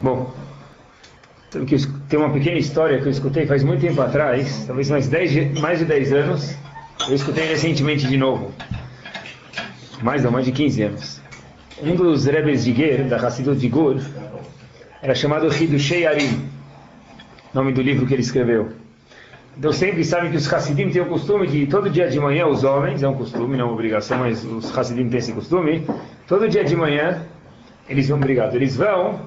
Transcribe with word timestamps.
Bom, 0.00 0.34
tem 2.08 2.18
uma 2.18 2.30
pequena 2.30 2.58
história 2.58 3.00
que 3.00 3.06
eu 3.06 3.10
escutei 3.10 3.46
faz 3.46 3.62
muito 3.62 3.80
tempo 3.80 4.00
atrás, 4.00 4.64
talvez 4.66 4.90
mais, 4.90 5.08
10, 5.08 5.60
mais 5.60 5.78
de 5.78 5.84
10 5.84 6.12
anos. 6.12 6.56
Eu 7.08 7.14
escutei 7.14 7.46
recentemente 7.46 8.06
de 8.06 8.16
novo. 8.16 8.52
Mais 10.02 10.22
não, 10.22 10.30
mais 10.30 10.44
de 10.44 10.52
15 10.52 10.82
anos. 10.82 11.20
Um 11.82 11.94
dos 11.94 12.24
rebes 12.26 12.64
de 12.64 12.74
Ger, 12.74 13.04
da 13.04 13.16
Hassidut 13.16 13.58
de 13.58 13.68
Gur, 13.68 14.00
era 15.02 15.14
chamado 15.14 15.46
Hidushei 15.46 16.06
Arim, 16.06 16.48
nome 17.52 17.72
do 17.72 17.82
livro 17.82 18.06
que 18.06 18.14
ele 18.14 18.22
escreveu. 18.22 18.72
Então 19.58 19.72
sempre 19.72 20.04
sabem 20.04 20.30
que 20.30 20.36
os 20.36 20.52
Hassidim 20.52 20.90
têm 20.90 21.02
o 21.02 21.06
costume 21.06 21.46
de, 21.46 21.66
todo 21.66 21.88
dia 21.88 22.08
de 22.08 22.20
manhã, 22.20 22.46
os 22.46 22.64
homens, 22.64 23.02
é 23.02 23.08
um 23.08 23.14
costume, 23.14 23.56
não 23.56 23.64
é 23.64 23.64
uma 23.64 23.72
obrigação, 23.72 24.18
mas 24.18 24.44
os 24.44 24.76
Hassidim 24.76 25.08
têm 25.08 25.18
esse 25.18 25.32
costume, 25.32 25.86
todo 26.26 26.48
dia 26.48 26.64
de 26.64 26.76
manhã, 26.76 27.22
eles 27.88 28.08
vão, 28.08 28.18
obrigado, 28.18 28.54
eles 28.54 28.76
vão 28.76 29.20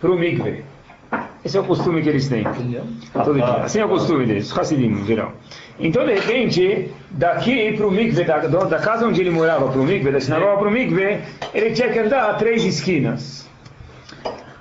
para 0.00 0.10
o 0.10 0.18
mikve. 0.18 0.64
Esse 1.44 1.56
é 1.56 1.60
o 1.60 1.64
costume 1.64 2.02
que 2.02 2.08
eles 2.08 2.28
têm. 2.28 2.44
Todo 3.12 3.34
dia. 3.34 3.44
Assim 3.64 3.80
é 3.80 3.84
o 3.84 3.88
costume 3.88 4.26
deles, 4.26 4.56
Hassidim 4.56 4.88
em 4.88 5.06
geral. 5.06 5.32
Então, 5.78 6.04
de 6.04 6.14
repente, 6.14 6.90
daqui 7.10 7.72
para 7.72 7.86
o 7.86 7.90
mikve, 7.90 8.24
da, 8.24 8.38
da, 8.38 8.78
casa 8.78 9.06
onde 9.06 9.20
ele 9.20 9.30
morava 9.30 9.68
para 9.68 9.80
o 9.80 9.84
mikve, 9.84 10.10
da 10.10 10.20
sinagoga 10.20 10.58
para 10.58 10.68
o 10.68 10.70
mikve, 10.70 11.20
ele 11.54 11.70
tinha 11.70 11.88
que 11.88 11.98
andar 11.98 12.30
a 12.30 12.34
três 12.34 12.64
esquinas. 12.64 13.48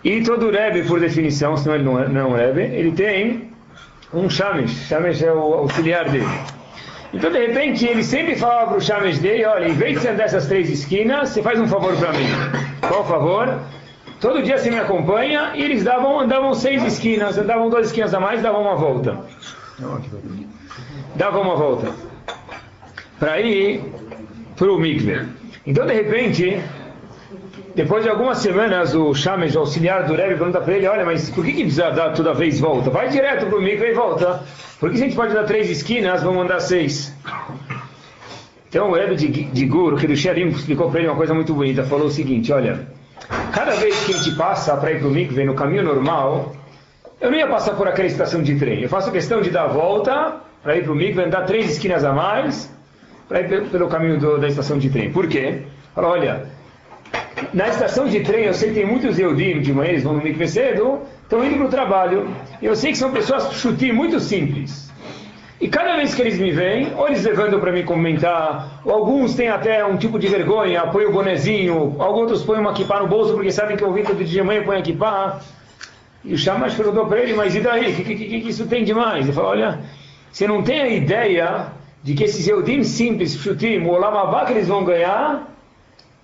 E 0.03 0.21
todo 0.21 0.51
Rebbe, 0.51 0.83
por 0.83 0.99
definição, 0.99 1.57
senão 1.57 1.75
ele 1.75 1.83
não 1.83 1.99
é, 1.99 2.07
não 2.07 2.37
é 2.37 2.45
Rebbe, 2.45 2.61
ele 2.61 2.91
tem 2.91 3.49
um 4.13 4.29
Shamesh. 4.29 4.87
Shamesh 4.87 5.23
é 5.23 5.33
o 5.33 5.55
auxiliar 5.55 6.09
dele. 6.09 6.27
Então, 7.13 7.31
de 7.31 7.47
repente, 7.47 7.85
ele 7.85 8.03
sempre 8.03 8.35
falava 8.35 8.67
para 8.67 8.77
o 8.77 8.81
Shamesh 8.81 9.19
dele, 9.19 9.43
olha, 9.45 9.67
em 9.67 9.73
vez 9.73 9.95
de 9.95 10.01
você 10.01 10.09
andar 10.09 10.25
essas 10.25 10.47
três 10.47 10.69
esquinas, 10.69 11.29
você 11.29 11.41
faz 11.41 11.59
um 11.59 11.67
favor 11.67 11.95
para 11.97 12.13
mim. 12.13 12.27
Qual 12.87 13.05
favor? 13.05 13.59
Todo 14.19 14.41
dia 14.41 14.57
você 14.57 14.71
me 14.71 14.79
acompanha 14.79 15.51
e 15.55 15.61
eles 15.61 15.83
davam, 15.83 16.19
andavam 16.19 16.53
seis 16.53 16.83
esquinas, 16.83 17.37
andavam 17.37 17.69
duas 17.69 17.87
esquinas 17.87 18.13
a 18.13 18.19
mais, 18.19 18.41
davam 18.41 18.61
uma 18.61 18.75
volta. 18.75 19.17
Davam 21.15 21.41
uma 21.41 21.55
volta. 21.55 21.91
Para 23.19 23.39
ir 23.39 23.81
para 24.55 24.71
o 24.71 24.79
mikve. 24.79 25.27
Então, 25.65 25.85
de 25.85 25.93
repente, 25.93 26.61
depois 27.75 28.03
de 28.03 28.09
algumas 28.09 28.39
semanas, 28.39 28.95
o 28.95 29.13
Shamesh, 29.13 29.55
o 29.55 29.59
auxiliar 29.59 30.05
do 30.05 30.15
Rebbe, 30.15 30.35
pergunta 30.35 30.61
para 30.61 30.73
ele, 30.73 30.87
olha, 30.87 31.05
mas 31.05 31.29
por 31.29 31.45
que, 31.45 31.51
que 31.51 31.61
precisa 31.61 31.91
dar 31.91 32.13
toda 32.13 32.33
vez 32.33 32.59
volta? 32.59 32.89
Vai 32.89 33.09
direto 33.09 33.45
para 33.45 33.57
o 33.57 33.61
mikve 33.61 33.91
e 33.91 33.93
volta. 33.93 34.41
Por 34.79 34.89
que 34.89 34.95
a 34.95 34.99
gente 34.99 35.15
pode 35.15 35.33
dar 35.33 35.43
três 35.43 35.69
esquinas, 35.69 36.23
vamos 36.23 36.43
andar 36.43 36.59
seis? 36.59 37.15
Então 38.69 38.89
o 38.89 38.93
Rebbe 38.93 39.15
de, 39.15 39.27
de 39.45 39.65
Gur, 39.65 39.95
que 39.97 40.07
do 40.07 40.15
Sherim, 40.15 40.47
explicou 40.49 40.89
para 40.89 40.99
ele 40.99 41.09
uma 41.09 41.15
coisa 41.15 41.33
muito 41.33 41.53
bonita, 41.53 41.83
falou 41.83 42.07
o 42.07 42.11
seguinte, 42.11 42.51
olha, 42.51 42.87
cada 43.53 43.71
vez 43.71 43.97
que 44.03 44.13
a 44.13 44.17
gente 44.17 44.35
passa 44.35 44.75
para 44.75 44.91
ir 44.91 44.99
para 44.99 45.07
o 45.07 45.11
mikve 45.11 45.45
no 45.45 45.53
caminho 45.53 45.83
normal, 45.83 46.53
eu 47.21 47.31
não 47.31 47.37
ia 47.37 47.47
passar 47.47 47.75
por 47.75 47.87
aquela 47.87 48.07
estação 48.07 48.43
de 48.43 48.55
trem, 48.55 48.81
eu 48.81 48.89
faço 48.89 49.11
questão 49.11 49.41
de 49.41 49.49
dar 49.49 49.63
a 49.63 49.67
volta 49.67 50.35
para 50.61 50.75
ir 50.75 50.83
para 50.83 50.91
o 50.91 50.95
mikve, 50.95 51.23
andar 51.23 51.45
três 51.45 51.71
esquinas 51.71 52.03
a 52.03 52.11
mais, 52.11 52.69
para 53.27 53.41
ir 53.41 53.69
pelo 53.69 53.87
caminho 53.87 54.19
do, 54.19 54.37
da 54.37 54.47
estação 54.47 54.77
de 54.77 54.89
trem. 54.89 55.11
Por 55.11 55.27
quê? 55.27 55.61
Olha, 55.95 56.45
na 57.53 57.67
estação 57.69 58.07
de 58.07 58.19
trem, 58.19 58.45
eu 58.45 58.53
sei 58.53 58.69
que 58.69 58.75
tem 58.75 58.85
muitos 58.85 59.17
Eudim 59.17 59.61
de 59.61 59.73
manhã, 59.73 59.91
eles 59.91 60.03
vão 60.03 60.13
no 60.13 60.21
mikve 60.21 60.47
cedo, 60.47 60.99
estão 61.23 61.43
indo 61.43 61.55
para 61.55 61.65
o 61.65 61.69
trabalho. 61.69 62.27
Eu 62.61 62.75
sei 62.75 62.91
que 62.91 62.97
são 62.97 63.11
pessoas 63.11 63.53
chutim 63.53 63.93
muito 63.93 64.19
simples. 64.19 64.91
E 65.59 65.67
cada 65.67 65.95
vez 65.95 66.13
que 66.13 66.21
eles 66.21 66.37
me 66.37 66.51
veem, 66.51 66.93
ou 66.95 67.07
eles 67.07 67.23
levantam 67.23 67.59
para 67.59 67.71
me 67.71 67.83
comentar, 67.83 68.79
ou 68.85 68.93
alguns 68.93 69.33
têm 69.33 69.49
até 69.49 69.83
um 69.83 69.97
tipo 69.97 70.19
de 70.19 70.27
vergonha, 70.27 70.85
põem 70.87 71.05
o 71.05 71.11
bonezinho, 71.11 71.95
alguns 71.97 72.43
põem 72.43 72.59
uma 72.59 72.73
kippah 72.73 72.99
no 72.99 73.07
bolso 73.07 73.33
porque 73.33 73.51
sabem 73.51 73.75
que 73.75 73.83
eu 73.83 73.91
vim 73.91 74.03
todo 74.03 74.17
dia 74.17 74.41
de 74.41 74.47
manhã 74.47 74.63
põe 74.63 74.81
kippah. 74.83 75.39
E 76.23 76.33
o 76.33 76.37
Shamash 76.37 76.75
perguntou 76.75 77.07
para 77.07 77.21
ele, 77.21 77.33
mas 77.33 77.55
e 77.55 77.61
daí? 77.61 77.91
O 77.91 77.95
que, 77.95 78.03
que, 78.03 78.15
que, 78.15 78.41
que, 78.41 78.49
isso 78.49 78.67
tem 78.67 78.83
demais? 78.83 79.25
Ele 79.25 79.33
falou, 79.33 79.51
olha, 79.51 79.79
você 80.31 80.47
não 80.47 80.61
tem 80.61 80.81
a 80.81 80.89
ideia 80.89 81.67
de 82.03 82.13
que 82.13 82.23
esses 82.23 82.47
Eudim 82.47 82.83
simples, 82.83 83.33
chutim, 83.35 83.79
o 83.79 83.89
Olamabá 83.89 84.45
que 84.45 84.53
eles 84.53 84.67
vão 84.67 84.83
ganhar, 84.83 85.47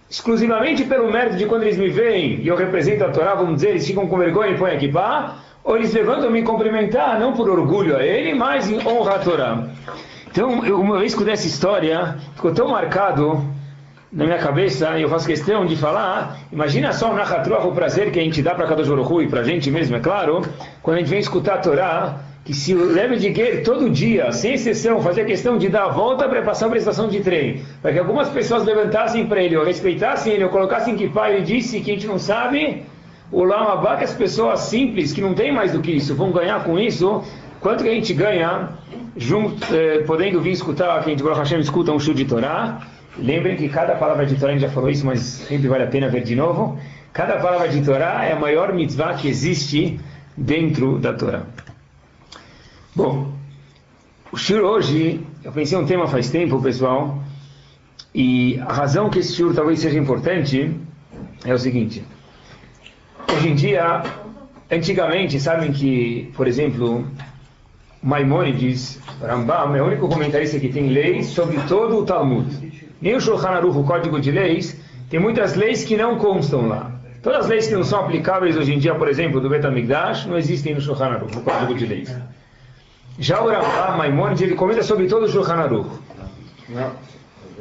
exclusivamente 0.10 0.84
pelo 0.84 1.12
mérito 1.12 1.38
de 1.38 1.48
quando 1.48 1.64
eles 1.64 1.78
me 1.78 1.90
veem 1.90 2.40
e 2.42 2.48
eu 2.48 2.56
represento 2.56 3.04
a 3.04 3.10
Torá, 3.10 3.34
vamos 3.34 3.56
dizer, 3.56 3.70
eles 3.70 3.88
ficam 3.88 4.08
com 4.08 4.18
vergonha 4.18 4.52
e 4.52 4.58
põem 4.58 4.76
aqui 4.76 4.88
pá, 4.88 5.43
ou 5.64 5.78
eles 5.78 5.94
levantam 5.94 6.30
me 6.30 6.44
cumprimentar, 6.44 7.20
não 7.20 7.34
por 7.34 7.50
orgulho 7.50 7.96
a 7.96 8.04
ele, 8.04 8.34
mas 8.34 8.70
em 8.70 8.86
honra 8.86 9.16
a 9.16 9.20
Torá. 9.20 9.64
Então, 10.30 10.66
eu, 10.66 10.80
uma 10.80 11.00
vez 11.00 11.16
que 11.16 11.30
essa 11.30 11.48
história 11.48 12.18
ficou 12.36 12.54
tão 12.54 12.68
marcado 12.68 13.42
na 14.12 14.26
minha 14.26 14.38
cabeça, 14.38 14.98
e 14.98 15.02
eu 15.02 15.10
faço 15.10 15.26
questão 15.26 15.66
de 15.66 15.76
falar, 15.76 16.38
imagina 16.52 16.94
só 16.94 17.12
o 17.12 17.16
Nachatruach, 17.16 17.66
o 17.66 17.72
prazer 17.72 18.12
que 18.12 18.20
a 18.20 18.24
gente 18.24 18.44
dá 18.44 18.54
para 18.54 18.68
cada 18.68 18.84
Baruch 18.84 19.24
e 19.24 19.28
para 19.28 19.40
a 19.40 19.44
gente 19.44 19.72
mesmo, 19.72 19.96
é 19.96 20.00
claro, 20.00 20.42
quando 20.84 20.98
a 20.98 21.00
gente 21.00 21.10
vem 21.10 21.20
escutar 21.20 21.56
a 21.56 21.58
Torá, 21.58 22.20
que 22.46 22.54
se 22.54 22.76
o 22.76 22.94
Rebbe 22.94 23.16
de 23.16 23.34
Ger 23.34 23.64
todo 23.64 23.90
dia, 23.90 24.32
sem 24.32 24.54
exceção, 24.54 25.02
fazia 25.02 25.24
questão 25.24 25.58
de 25.58 25.70
dar 25.70 25.86
a 25.86 25.90
volta 25.90 26.28
para 26.28 26.42
passar 26.44 26.68
por 26.68 26.78
estação 26.78 27.08
de 27.08 27.22
trem, 27.22 27.64
para 27.82 27.94
que 27.94 28.00
algumas 28.00 28.30
pessoas 28.30 28.64
levantassem 28.64 29.26
para 29.26 29.42
ele, 29.42 29.56
ou 29.56 29.64
respeitassem 29.64 30.34
ele, 30.34 30.44
ou 30.44 30.50
colocassem 30.50 30.96
que 30.96 31.10
pai 31.10 31.36
ele 31.36 31.46
disse 31.46 31.80
que 31.80 31.90
a 31.90 31.94
gente 31.94 32.06
não 32.06 32.20
sabe, 32.20 32.84
o 33.34 33.44
Lama 33.44 33.98
que 33.98 34.04
as 34.04 34.14
pessoas 34.14 34.60
simples, 34.60 35.12
que 35.12 35.20
não 35.20 35.34
tem 35.34 35.52
mais 35.52 35.72
do 35.72 35.82
que 35.82 35.92
isso, 35.92 36.14
vão 36.14 36.32
ganhar 36.32 36.64
com 36.64 36.78
isso, 36.78 37.24
quanto 37.60 37.84
que 37.84 37.90
a 37.90 37.94
gente 37.94 38.14
ganha, 38.14 38.70
junto, 39.18 39.66
eh, 39.74 40.04
podendo 40.06 40.40
vir 40.40 40.52
escutar, 40.52 40.96
a 40.96 41.02
gente, 41.02 41.24
Baruch 41.24 41.40
Hashem, 41.40 41.60
escuta 41.60 41.92
um 41.92 42.00
show 42.00 42.14
de 42.14 42.26
Torá, 42.26 42.86
lembrem 43.18 43.56
que 43.56 43.68
cada 43.68 43.96
palavra 43.96 44.28
de 44.28 44.36
Torá, 44.36 44.52
a 44.52 44.54
gente 44.54 44.62
já 44.62 44.70
falou 44.70 44.88
isso, 44.88 45.04
mas 45.04 45.20
sempre 45.20 45.68
vale 45.68 45.84
a 45.84 45.88
pena 45.88 46.10
ver 46.10 46.22
de 46.22 46.36
novo, 46.36 46.78
cada 47.12 47.38
palavra 47.38 47.68
de 47.70 47.84
Torá 47.84 48.24
é 48.24 48.34
a 48.34 48.40
maior 48.40 48.72
mitzvah 48.72 49.16
que 49.16 49.28
existe 49.28 50.00
dentro 50.38 51.00
da 51.00 51.14
Torá. 51.14 51.42
Bom, 52.96 53.34
o 54.32 54.38
Shur 54.38 54.62
hoje, 54.62 55.26
eu 55.44 55.52
pensei 55.52 55.76
um 55.76 55.88
tema 55.88 56.08
faz 56.08 56.30
tempo, 56.30 56.62
pessoal, 56.62 57.18
e 58.14 58.60
a 58.60 58.72
razão 58.72 59.10
que 59.10 59.18
esse 59.18 59.34
Shur 59.34 59.56
talvez 59.56 59.80
seja 59.80 59.98
importante 59.98 60.72
é 61.44 61.52
o 61.52 61.58
seguinte. 61.58 62.04
Hoje 63.32 63.50
em 63.50 63.56
dia, 63.56 64.04
antigamente, 64.72 65.40
sabem 65.40 65.72
que, 65.72 66.32
por 66.36 66.48
exemplo, 66.48 67.08
Maimonides, 68.02 69.00
Rambam, 69.22 69.76
é 69.76 69.82
o 69.82 69.86
único 69.86 70.08
comentarista 70.10 70.60
que 70.60 70.70
tem 70.70 70.90
leis 70.90 71.28
sobre 71.28 71.58
todo 71.68 72.00
o 72.00 72.06
Talmud. 72.06 72.92
Nem 73.02 73.16
o 73.16 73.22
Shulchan 73.22 73.50
Aruch, 73.50 73.78
o 73.78 73.84
Código 73.84 74.20
de 74.20 74.32
Leis, 74.32 74.80
tem 75.10 75.20
muitas 75.20 75.56
leis 75.56 75.84
que 75.84 75.96
não 75.96 76.18
constam 76.18 76.68
lá. 76.68 76.92
Todas 77.22 77.46
as 77.46 77.48
leis 77.48 77.68
que 77.68 77.74
não 77.74 77.84
são 77.84 78.00
aplicáveis 78.00 78.58
hoje 78.58 78.74
em 78.74 78.80
dia, 78.80 78.96
por 78.96 79.08
exemplo, 79.08 79.40
do 79.40 79.50
Betamigdash, 79.50 80.26
não 80.26 80.38
existem 80.38 80.76
no 80.76 80.82
Shulchan 80.82 81.06
Aruch, 81.06 81.36
no 81.36 81.42
Código 81.42 81.74
de 81.76 81.86
Leis. 81.86 82.16
Já 83.18 83.42
o 83.42 83.48
Rambam 83.48 83.98
Maimonides, 83.98 84.42
ele 84.42 84.56
comenta 84.56 84.84
sobre 84.84 85.08
todo 85.08 85.24
o 85.26 85.30
Shulchan 85.30 85.56
Aruch. 85.56 85.90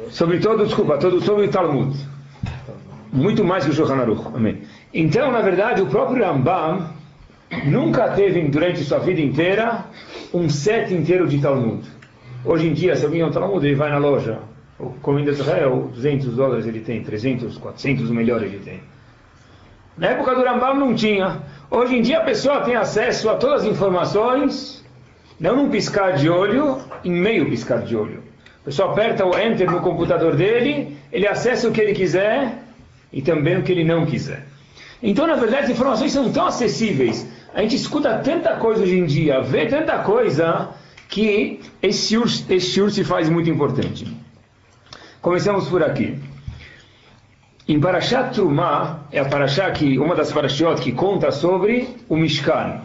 Sobre 0.09 0.39
todo, 0.39 0.65
desculpa, 0.65 0.97
todo, 0.97 1.21
sobre 1.21 1.45
o 1.45 1.49
Talmud. 1.49 1.97
Muito 3.11 3.43
mais 3.43 3.63
que 3.63 3.71
o 3.71 3.73
Shulchan 3.73 3.97
Aruch. 3.97 4.27
Amém. 4.35 4.63
Então, 4.93 5.31
na 5.31 5.41
verdade, 5.41 5.81
o 5.81 5.87
próprio 5.87 6.23
Rambam 6.23 6.89
nunca 7.65 8.09
teve, 8.09 8.41
durante 8.43 8.83
sua 8.83 8.99
vida 8.99 9.21
inteira, 9.21 9.85
um 10.33 10.49
set 10.49 10.93
inteiro 10.93 11.27
de 11.27 11.39
Talmud. 11.39 11.83
Hoje 12.45 12.67
em 12.67 12.73
dia, 12.73 12.95
se 12.95 13.03
alguém 13.03 13.21
é 13.21 13.25
um 13.25 13.31
Talmud, 13.31 13.65
ele 13.65 13.75
vai 13.75 13.89
na 13.89 13.97
loja. 13.97 14.39
O 14.79 14.89
Comida 15.01 15.31
Israel, 15.31 15.89
200 15.93 16.35
dólares 16.35 16.67
ele 16.67 16.81
tem, 16.81 17.03
300, 17.03 17.57
400, 17.57 18.09
o 18.09 18.13
melhor 18.13 18.43
ele 18.43 18.59
tem. 18.59 18.81
Na 19.97 20.09
época 20.09 20.35
do 20.35 20.43
Rambam 20.43 20.75
não 20.75 20.93
tinha. 20.93 21.41
Hoje 21.71 21.95
em 21.95 22.01
dia 22.01 22.19
a 22.19 22.23
pessoa 22.23 22.61
tem 22.61 22.75
acesso 22.75 23.29
a 23.29 23.35
todas 23.35 23.61
as 23.61 23.67
informações 23.67 24.83
não 25.39 25.55
num 25.55 25.69
piscar 25.69 26.13
de 26.13 26.29
olho, 26.29 26.79
em 27.03 27.11
meio 27.11 27.49
piscar 27.49 27.81
de 27.81 27.95
olho. 27.95 28.23
A 28.61 28.65
pessoa 28.65 28.91
aperta 28.91 29.25
o 29.25 29.37
Enter 29.37 29.69
no 29.69 29.81
computador 29.81 30.35
dele, 30.35 30.97
ele 31.11 31.27
acessa 31.27 31.67
o 31.67 31.71
que 31.71 31.81
ele 31.81 31.93
quiser 31.93 32.59
e 33.11 33.21
também 33.21 33.57
o 33.57 33.63
que 33.63 33.71
ele 33.71 33.83
não 33.83 34.05
quiser. 34.05 34.45
Então, 35.03 35.27
na 35.27 35.35
verdade, 35.35 35.65
as 35.65 35.69
informações 35.69 36.13
são 36.13 36.31
tão 36.31 36.47
acessíveis. 36.47 37.27
A 37.53 37.61
gente 37.61 37.75
escuta 37.75 38.17
tanta 38.19 38.55
coisa 38.55 38.83
hoje 38.83 38.97
em 38.97 39.05
dia, 39.05 39.41
vê 39.41 39.65
tanta 39.65 39.99
coisa, 39.99 40.69
que 41.09 41.59
esse 41.81 42.17
urso, 42.17 42.45
esse 42.49 42.89
se 42.89 43.03
faz 43.03 43.29
muito 43.29 43.49
importante. 43.49 44.07
Começamos 45.21 45.67
por 45.67 45.83
aqui. 45.83 46.17
Em 47.67 47.79
Parashat 47.79 48.33
Trumah, 48.33 49.01
é 49.11 49.19
a 49.19 49.25
Parashat 49.25 49.77
que, 49.77 49.99
uma 49.99 50.15
das 50.15 50.31
Parashiot 50.31 50.81
que 50.81 50.93
conta 50.93 51.31
sobre 51.31 51.89
o 52.07 52.15
Mishkan 52.15 52.81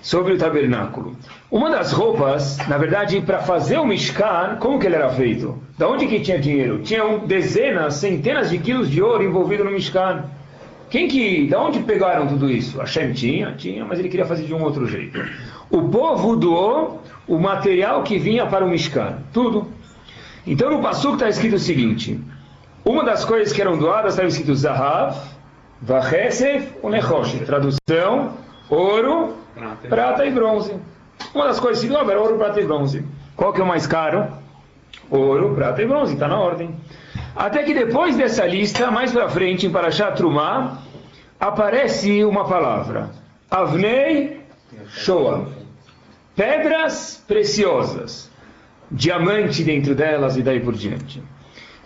sobre 0.00 0.34
o 0.34 0.38
tabernáculo. 0.38 1.16
Uma 1.50 1.70
das 1.70 1.92
roupas, 1.92 2.56
na 2.68 2.78
verdade, 2.78 3.20
para 3.20 3.40
fazer 3.40 3.78
o 3.78 3.86
Mishkan, 3.86 4.56
como 4.60 4.78
que 4.78 4.86
ele 4.86 4.94
era 4.94 5.10
feito? 5.10 5.58
Da 5.76 5.88
onde 5.88 6.06
que 6.06 6.20
tinha 6.20 6.38
dinheiro? 6.38 6.80
Tinham 6.82 7.26
dezenas, 7.26 7.94
centenas 7.94 8.50
de 8.50 8.58
quilos 8.58 8.90
de 8.90 9.02
ouro 9.02 9.24
envolvido 9.24 9.64
no 9.64 9.70
Mishkan. 9.70 10.24
Quem 10.90 11.06
que, 11.06 11.46
da 11.48 11.60
onde 11.60 11.80
pegaram 11.80 12.26
tudo 12.26 12.50
isso? 12.50 12.78
Hashem 12.78 13.12
tinha, 13.12 13.52
tinha, 13.52 13.84
mas 13.84 13.98
ele 13.98 14.08
queria 14.08 14.24
fazer 14.24 14.44
de 14.44 14.54
um 14.54 14.62
outro 14.62 14.86
jeito. 14.86 15.20
O 15.70 15.88
povo 15.88 16.34
doou 16.34 17.02
o 17.26 17.38
material 17.38 18.02
que 18.02 18.18
vinha 18.18 18.46
para 18.46 18.64
o 18.64 18.68
Mishkan, 18.68 19.18
tudo. 19.32 19.68
Então 20.46 20.70
no 20.70 20.80
Pasuk 20.80 21.14
está 21.14 21.28
escrito 21.28 21.56
o 21.56 21.58
seguinte: 21.58 22.18
uma 22.84 23.04
das 23.04 23.24
coisas 23.24 23.52
que 23.52 23.60
eram 23.60 23.76
doadas 23.76 24.14
estava 24.14 24.28
escrito 24.28 24.54
Zahav, 24.54 25.14
Vachesef 25.82 26.72
Unechoshet. 26.82 27.44
Tradução, 27.44 28.32
ouro, 28.70 29.34
prata. 29.54 29.88
prata 29.88 30.26
e 30.26 30.30
bronze. 30.30 30.74
Uma 31.34 31.48
das 31.48 31.60
coisas 31.60 31.84
que 31.84 31.94
era 31.94 32.20
ouro, 32.20 32.38
prata 32.38 32.60
e 32.60 32.64
bronze. 32.64 33.04
Qual 33.36 33.52
que 33.52 33.60
é 33.60 33.64
o 33.64 33.66
mais 33.66 33.86
caro? 33.86 34.26
Ouro, 35.10 35.54
prata 35.54 35.82
e 35.82 35.86
bronze, 35.86 36.14
está 36.14 36.26
na 36.28 36.40
ordem. 36.40 36.74
Até 37.34 37.62
que 37.62 37.74
depois 37.74 38.16
dessa 38.16 38.46
lista, 38.46 38.90
mais 38.90 39.12
para 39.12 39.28
frente, 39.28 39.66
em 39.66 39.70
Parashat 39.70 40.16
Trumah, 40.16 40.78
aparece 41.38 42.24
uma 42.24 42.44
palavra. 42.44 43.10
Avnei 43.50 44.40
Shoah. 44.88 45.46
Pedras 46.34 47.22
preciosas. 47.26 48.30
Diamante 48.90 49.62
dentro 49.62 49.94
delas 49.94 50.36
e 50.36 50.42
daí 50.42 50.60
por 50.60 50.74
diante. 50.74 51.22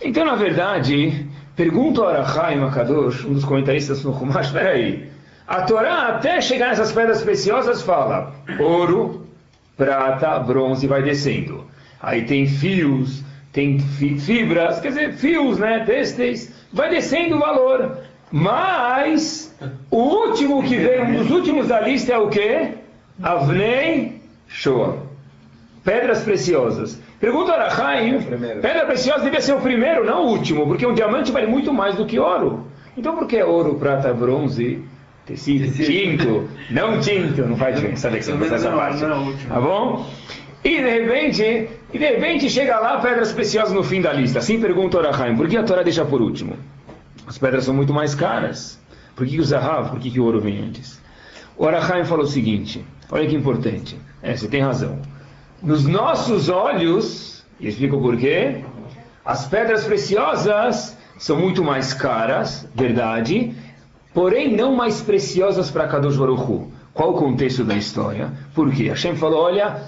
Então, 0.01 0.25
na 0.25 0.35
verdade, 0.35 1.27
pergunta 1.55 2.01
ao 2.01 2.07
Arachai 2.07 2.55
Makadosh, 2.55 3.25
um 3.25 3.33
dos 3.33 3.45
comentaristas 3.45 4.03
no 4.03 4.11
Humash, 4.11 4.51
peraí, 4.51 5.09
a 5.47 5.63
Torá 5.63 6.07
até 6.07 6.39
chegar 6.39 6.69
nessas 6.69 6.91
pedras 6.91 7.21
preciosas 7.21 7.81
fala 7.81 8.33
ouro, 8.59 9.27
prata, 9.75 10.39
bronze, 10.39 10.87
vai 10.87 11.03
descendo. 11.03 11.65
Aí 12.01 12.25
tem 12.25 12.47
fios, 12.47 13.23
tem 13.53 13.79
fibras, 13.79 14.81
quer 14.81 14.89
dizer, 14.89 15.13
fios, 15.13 15.59
né, 15.59 15.83
têxteis, 15.85 16.51
vai 16.73 16.89
descendo 16.89 17.35
o 17.35 17.39
valor. 17.39 17.99
Mas 18.31 19.55
o 19.91 19.97
último 19.97 20.63
que 20.63 20.75
vem, 20.75 21.03
um 21.03 21.17
dos 21.19 21.29
últimos 21.29 21.67
da 21.67 21.79
lista 21.79 22.13
é 22.13 22.17
o 22.17 22.29
quê? 22.29 22.69
Avnei 23.21 24.19
Shoah. 24.47 24.97
Pedras 25.83 26.23
preciosas. 26.23 26.99
Pergunta 27.19 27.51
ao 27.51 27.59
Arachaim, 27.59 28.21
pedra 28.61 28.85
preciosa 28.85 29.23
devia 29.23 29.39
ser 29.39 29.53
o 29.53 29.61
primeiro, 29.61 30.03
não 30.03 30.25
o 30.25 30.29
último, 30.29 30.65
porque 30.65 30.85
um 30.85 30.93
diamante 30.93 31.31
vale 31.31 31.47
muito 31.47 31.71
mais 31.71 31.95
do 31.95 32.05
que 32.05 32.19
ouro. 32.19 32.67
Então 32.97 33.15
por 33.15 33.27
que 33.27 33.41
ouro, 33.41 33.75
prata, 33.75 34.13
bronze, 34.13 34.83
tecido, 35.25 35.71
tinto, 35.71 36.49
não 36.69 36.99
tinto, 36.99 37.43
não 37.43 37.55
faz 37.55 37.75
diferença, 37.75 38.09
Alex, 38.09 38.27
não 38.27 38.43
essa 38.43 38.71
parte. 38.71 38.99
Tá 39.47 39.61
bom? 39.61 40.05
E 40.63 40.69
de 40.69 40.89
repente, 40.89 41.69
e 41.93 41.99
de 41.99 42.05
repente 42.05 42.49
chega 42.49 42.79
lá 42.79 42.99
pedras 42.99 43.33
preciosas 43.33 43.73
no 43.73 43.83
fim 43.83 44.01
da 44.01 44.13
lista. 44.13 44.39
Assim 44.39 44.59
pergunta 44.59 44.97
o 44.97 44.99
Arachaim, 45.01 45.35
por 45.35 45.47
que 45.49 45.57
a 45.57 45.63
Torá 45.63 45.83
deixa 45.83 46.05
por 46.05 46.21
último? 46.21 46.55
As 47.27 47.37
pedras 47.37 47.65
são 47.65 47.73
muito 47.73 47.93
mais 47.93 48.15
caras. 48.15 48.79
Por 49.15 49.27
que, 49.27 49.39
o 49.39 49.43
Zahav, 49.43 49.89
por 49.89 49.99
que, 49.99 50.09
que 50.09 50.19
o 50.19 50.23
ouro 50.23 50.39
vem 50.39 50.59
antes? 50.59 51.01
O 51.57 51.67
Arachaim 51.67 52.03
falou 52.03 52.25
o 52.25 52.27
seguinte, 52.27 52.83
olha 53.11 53.27
que 53.27 53.35
importante, 53.35 53.97
é, 54.21 54.35
você 54.35 54.47
tem 54.47 54.61
razão. 54.61 54.99
Nos 55.61 55.85
nossos 55.85 56.49
olhos, 56.49 57.45
e 57.59 57.67
explico 57.67 58.01
por 58.01 58.17
quê, 58.17 58.63
as 59.23 59.45
pedras 59.45 59.85
preciosas 59.85 60.97
são 61.17 61.37
muito 61.37 61.63
mais 61.63 61.93
caras, 61.93 62.67
verdade, 62.73 63.53
porém 64.13 64.55
não 64.55 64.75
mais 64.75 65.01
preciosas 65.01 65.69
para 65.69 65.87
Kadosh 65.87 66.17
Baruch 66.17 66.67
Qual 66.93 67.11
o 67.11 67.17
contexto 67.17 67.63
da 67.63 67.75
história? 67.75 68.31
Por 68.55 68.71
quê? 68.71 68.89
Hashem 68.89 69.15
falou, 69.15 69.43
olha, 69.43 69.81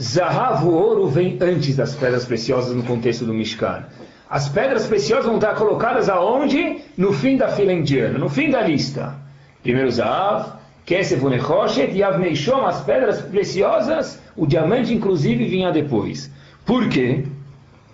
Zahav, 0.00 0.64
o 0.64 0.70
ouro, 0.70 1.08
vem 1.08 1.36
antes 1.40 1.74
das 1.74 1.94
pedras 1.94 2.24
preciosas 2.24 2.74
no 2.74 2.84
contexto 2.84 3.24
do 3.24 3.34
Mishkan. 3.34 3.84
As 4.30 4.48
pedras 4.48 4.86
preciosas 4.86 5.26
vão 5.26 5.36
estar 5.36 5.54
colocadas 5.54 6.08
aonde? 6.08 6.82
No 6.96 7.12
fim 7.12 7.36
da 7.36 7.48
fila 7.48 7.72
indiana, 7.72 8.18
no 8.18 8.28
fim 8.28 8.50
da 8.50 8.62
lista. 8.62 9.16
Primeiro 9.62 9.90
Zahav, 9.90 10.58
Kesef 10.84 11.24
Unechoshet 11.24 11.90
as 12.02 12.80
pedras 12.82 13.20
preciosas, 13.22 14.20
o 14.36 14.46
diamante 14.46 14.94
inclusive 14.94 15.44
vinha 15.44 15.72
depois. 15.72 16.30
Por 16.64 16.88
quê? 16.88 17.24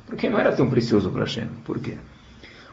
Porque 0.06 0.28
não 0.28 0.38
era 0.38 0.52
tão 0.52 0.68
precioso 0.68 1.10
para 1.10 1.22
Hashem. 1.22 1.48
Por 1.64 1.78
quê? 1.78 1.94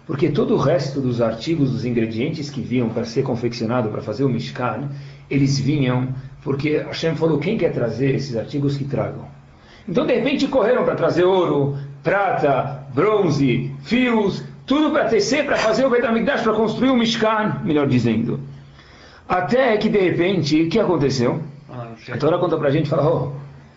Porque 0.06 0.30
todo 0.30 0.56
o 0.56 0.58
resto 0.58 1.00
dos 1.00 1.22
artigos, 1.22 1.72
dos 1.72 1.86
ingredientes 1.86 2.50
que 2.50 2.62
vinham 2.62 2.90
para 2.90 3.06
ser 3.06 3.24
confeccionado, 3.24 3.90
para 3.90 4.02
fazer 4.02 4.24
o 4.24 4.30
Mishkan, 4.30 4.90
eles 5.32 5.58
vinham 5.58 6.10
porque 6.44 6.78
Hashem 6.78 7.16
falou, 7.16 7.40
quem 7.40 7.58
quer 7.58 7.72
trazer 7.72 8.16
esses 8.16 8.36
artigos 8.36 8.78
que 8.78 8.84
tragam? 8.84 9.26
Então, 9.88 10.06
de 10.06 10.14
repente, 10.14 10.48
correram 10.48 10.84
para 10.84 10.96
trazer 10.96 11.24
ouro, 11.24 11.78
prata, 12.04 12.84
bronze, 12.94 13.72
fios, 13.84 14.44
tudo 14.66 14.92
para 14.92 15.06
tecer, 15.06 15.46
para 15.46 15.58
fazer 15.58 15.86
o 15.86 15.90
Betamigdash, 15.90 16.42
para 16.42 16.54
construir 16.54 16.90
o 16.90 16.96
Mishkan, 16.96 17.62
melhor 17.64 17.88
dizendo. 17.88 18.40
Até 19.28 19.78
que 19.78 19.90
de 19.90 20.00
repente, 20.00 20.64
o 20.64 20.70
que 20.70 20.80
aconteceu? 20.80 21.42
Ah, 21.70 21.90
a 22.12 22.18
Torá 22.18 22.38
conta 22.38 22.58
para 22.58 22.68
a 22.68 22.72
gente 22.72 22.86
e 22.86 22.90
fala, 22.90 23.08
oh, 23.08 23.32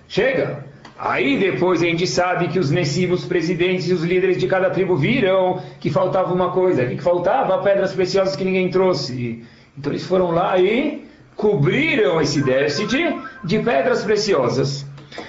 chega! 0.08 0.64
Aí 0.98 1.38
depois 1.38 1.82
a 1.82 1.86
gente 1.86 2.06
sabe 2.06 2.48
que 2.48 2.58
os 2.58 2.70
Nessim, 2.70 3.08
presidentes 3.28 3.88
e 3.88 3.92
os 3.92 4.02
líderes 4.02 4.38
de 4.38 4.46
cada 4.46 4.70
tribo 4.70 4.96
viram 4.96 5.60
que 5.80 5.90
faltava 5.90 6.32
uma 6.32 6.50
coisa, 6.50 6.86
que 6.86 7.02
faltava 7.02 7.58
pedras 7.58 7.92
preciosas 7.92 8.36
que 8.36 8.44
ninguém 8.44 8.70
trouxe. 8.70 9.44
Então 9.76 9.92
eles 9.92 10.04
foram 10.04 10.30
lá 10.30 10.56
e 10.58 11.04
cobriram 11.36 12.20
esse 12.20 12.42
déficit 12.42 13.16
de 13.42 13.58
pedras 13.58 14.04
preciosas. 14.04 14.86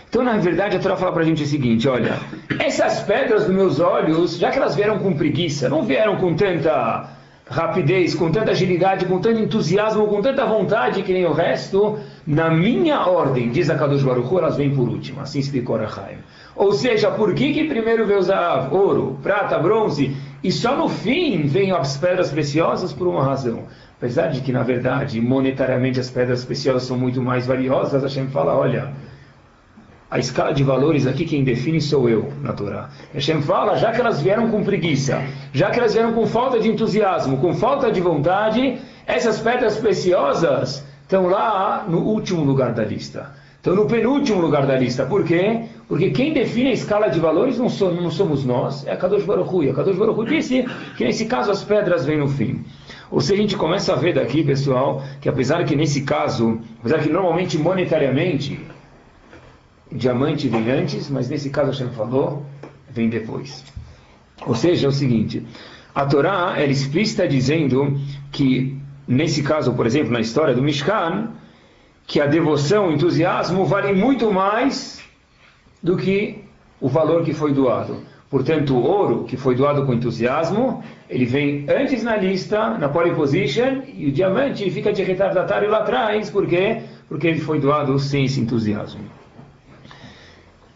Então, 0.10 0.24
na 0.24 0.38
verdade, 0.38 0.78
a 0.78 0.80
Torá 0.80 0.96
fala 0.96 1.12
para 1.12 1.24
a 1.24 1.26
gente 1.26 1.44
o 1.44 1.46
seguinte: 1.46 1.88
olha, 1.88 2.18
essas 2.60 3.02
pedras 3.02 3.46
dos 3.46 3.54
meus 3.54 3.80
olhos, 3.80 4.38
já 4.38 4.50
que 4.50 4.58
elas 4.58 4.76
vieram 4.76 5.00
com 5.00 5.14
preguiça, 5.14 5.70
não 5.70 5.84
vieram 5.84 6.16
com 6.18 6.34
tanta 6.36 7.16
rapidez, 7.48 8.16
com 8.16 8.32
tanta 8.32 8.52
agilidade, 8.52 9.06
com 9.06 9.20
tanto 9.20 9.40
entusiasmo, 9.40 10.08
com 10.08 10.22
tanta 10.22 10.46
vontade 10.46 11.04
que 11.04 11.14
nem 11.14 11.26
o 11.26 11.32
resto, 11.32 12.00
na 12.26 12.50
minha 12.50 13.06
ordem, 13.08 13.50
diz 13.50 13.70
a 13.70 13.76
Kadosh 13.76 14.02
Baruch 14.02 14.36
elas 14.36 14.58
vêm 14.58 14.74
por 14.74 14.88
último. 14.88 15.22
Assim 15.22 15.40
explicou 15.40 15.78
Rahaim. 15.78 16.18
Ou 16.56 16.72
seja, 16.72 17.12
por 17.12 17.34
que, 17.36 17.54
que 17.54 17.66
primeiro 17.66 18.06
veio 18.06 18.20
usar 18.20 18.74
ouro, 18.74 19.20
prata, 19.22 19.60
bronze, 19.60 20.16
e 20.44 20.52
só 20.52 20.76
no 20.76 20.88
fim 20.88 21.44
vêm 21.44 21.72
as 21.72 21.98
pedras 21.98 22.32
preciosas 22.32 22.94
por 22.94 23.08
uma 23.08 23.24
razão? 23.24 23.66
Apesar 24.06 24.28
de 24.28 24.42
que, 24.42 24.52
na 24.52 24.62
verdade, 24.62 25.20
monetariamente 25.20 26.00
as 26.00 26.12
pedras 26.12 26.46
preciosas 26.46 26.84
são 26.84 26.96
muito 26.96 27.24
mais 27.24 27.48
valiosas, 27.48 28.04
a 28.04 28.08
Hashem 28.08 28.28
fala, 28.28 28.56
olha, 28.56 28.94
a 30.12 30.20
escala 30.20 30.54
de 30.54 30.64
valores 30.64 31.08
aqui 31.08 31.26
quem 31.26 31.44
define 31.44 31.82
sou 31.82 32.08
eu 32.08 32.32
na 32.40 32.54
Torá. 32.54 32.92
Hashem 33.16 33.42
fala, 33.42 33.76
já 33.78 33.92
que 33.92 34.00
elas 34.00 34.22
vieram 34.22 34.52
com 34.52 34.64
preguiça, 34.64 35.24
já 35.52 35.72
que 35.72 35.80
elas 35.80 35.96
vieram 35.96 36.14
com 36.14 36.28
falta 36.28 36.60
de 36.60 36.70
entusiasmo, 36.70 37.38
com 37.38 37.56
falta 37.56 37.92
de 37.92 38.00
vontade, 38.00 38.78
essas 39.08 39.40
pedras 39.40 39.76
preciosas 39.78 40.86
estão 41.02 41.26
lá 41.26 41.84
no 41.90 42.02
último 42.02 42.44
lugar 42.44 42.74
da 42.74 42.86
lista. 42.86 43.32
Estão 43.56 43.76
no 43.76 43.88
penúltimo 43.88 44.40
lugar 44.40 44.68
da 44.68 44.78
lista. 44.78 45.08
Por 45.08 45.24
quê? 45.24 45.64
Porque 45.88 46.12
quem 46.12 46.32
define 46.32 46.70
a 46.70 46.74
escala 46.74 47.08
de 47.08 47.20
valores 47.20 47.58
não, 47.58 47.70
somos, 47.70 48.04
não 48.04 48.12
somos 48.12 48.46
nós, 48.46 48.86
é 48.86 48.92
a 48.92 48.98
Kadosh 48.98 49.24
Baruch 49.24 49.52
Hu. 49.52 49.64
E 49.64 49.72
a 49.72 49.74
Kadosh 49.74 49.98
Baruch 49.98 50.20
Hu 50.20 50.26
disse 50.26 50.64
que 50.96 51.04
nesse 51.04 51.26
caso 51.26 51.50
as 51.50 51.64
pedras 51.64 52.06
vêm 52.06 52.20
no 52.20 52.28
fim. 52.28 52.64
Ou 53.12 53.22
seja, 53.22 53.40
a 53.40 53.42
gente 53.42 53.56
começa 53.56 53.94
a 53.94 53.96
ver 53.96 54.14
daqui, 54.14 54.44
pessoal, 54.44 55.04
que 55.22 55.30
apesar 55.30 55.64
que 55.66 55.76
nesse 55.76 56.02
caso, 56.02 56.60
apesar 56.80 57.00
que 57.00 57.10
normalmente 57.10 57.58
monetariamente 57.58 58.60
diamante 59.92 60.48
vem 60.48 60.70
antes, 60.72 61.10
mas 61.10 61.30
nesse 61.30 61.50
caso 61.50 61.72
Hashem 61.72 61.90
falou, 61.92 62.46
vem 62.90 63.10
depois. 63.10 63.64
Ou 64.46 64.56
seja, 64.56 64.88
é 64.88 64.90
o 64.90 64.92
seguinte, 64.92 65.46
a 65.94 66.06
Torá 66.06 66.56
ela 66.58 66.72
explícita 66.72 67.28
dizendo 67.28 67.98
que, 68.32 68.78
nesse 69.08 69.44
caso, 69.44 69.74
por 69.74 69.86
exemplo, 69.86 70.12
na 70.12 70.20
história 70.20 70.54
do 70.54 70.62
Mishkan, 70.62 71.30
que 72.06 72.20
a 72.20 72.26
devoção, 72.26 72.90
o 72.90 72.92
entusiasmo 72.92 73.66
vale 73.66 73.94
muito 73.94 74.32
mais 74.32 75.02
do 75.82 75.96
que 75.96 76.44
o 76.82 76.90
valor 76.90 77.24
que 77.24 77.34
foi 77.34 77.54
doado. 77.54 78.04
Portanto, 78.36 78.76
o 78.76 78.84
ouro 78.84 79.24
que 79.24 79.38
foi 79.38 79.56
doado 79.56 79.86
com 79.86 79.94
entusiasmo, 79.94 80.84
ele 81.10 81.24
vem 81.24 81.66
antes 81.70 82.04
na 82.04 82.18
lista, 82.18 82.78
na 82.78 82.90
pole 82.90 83.16
position, 83.16 83.84
e 83.98 84.08
o 84.08 84.12
diamante 84.12 84.70
fica 84.72 84.92
de 84.92 85.04
retardatário 85.04 85.70
lá 85.70 85.78
atrás, 85.78 86.30
por 86.30 86.46
quê? 86.46 86.82
Porque 87.08 87.28
ele 87.28 87.40
foi 87.40 87.62
doado 87.62 87.98
sem 87.98 88.26
esse 88.26 88.42
entusiasmo. 88.42 89.00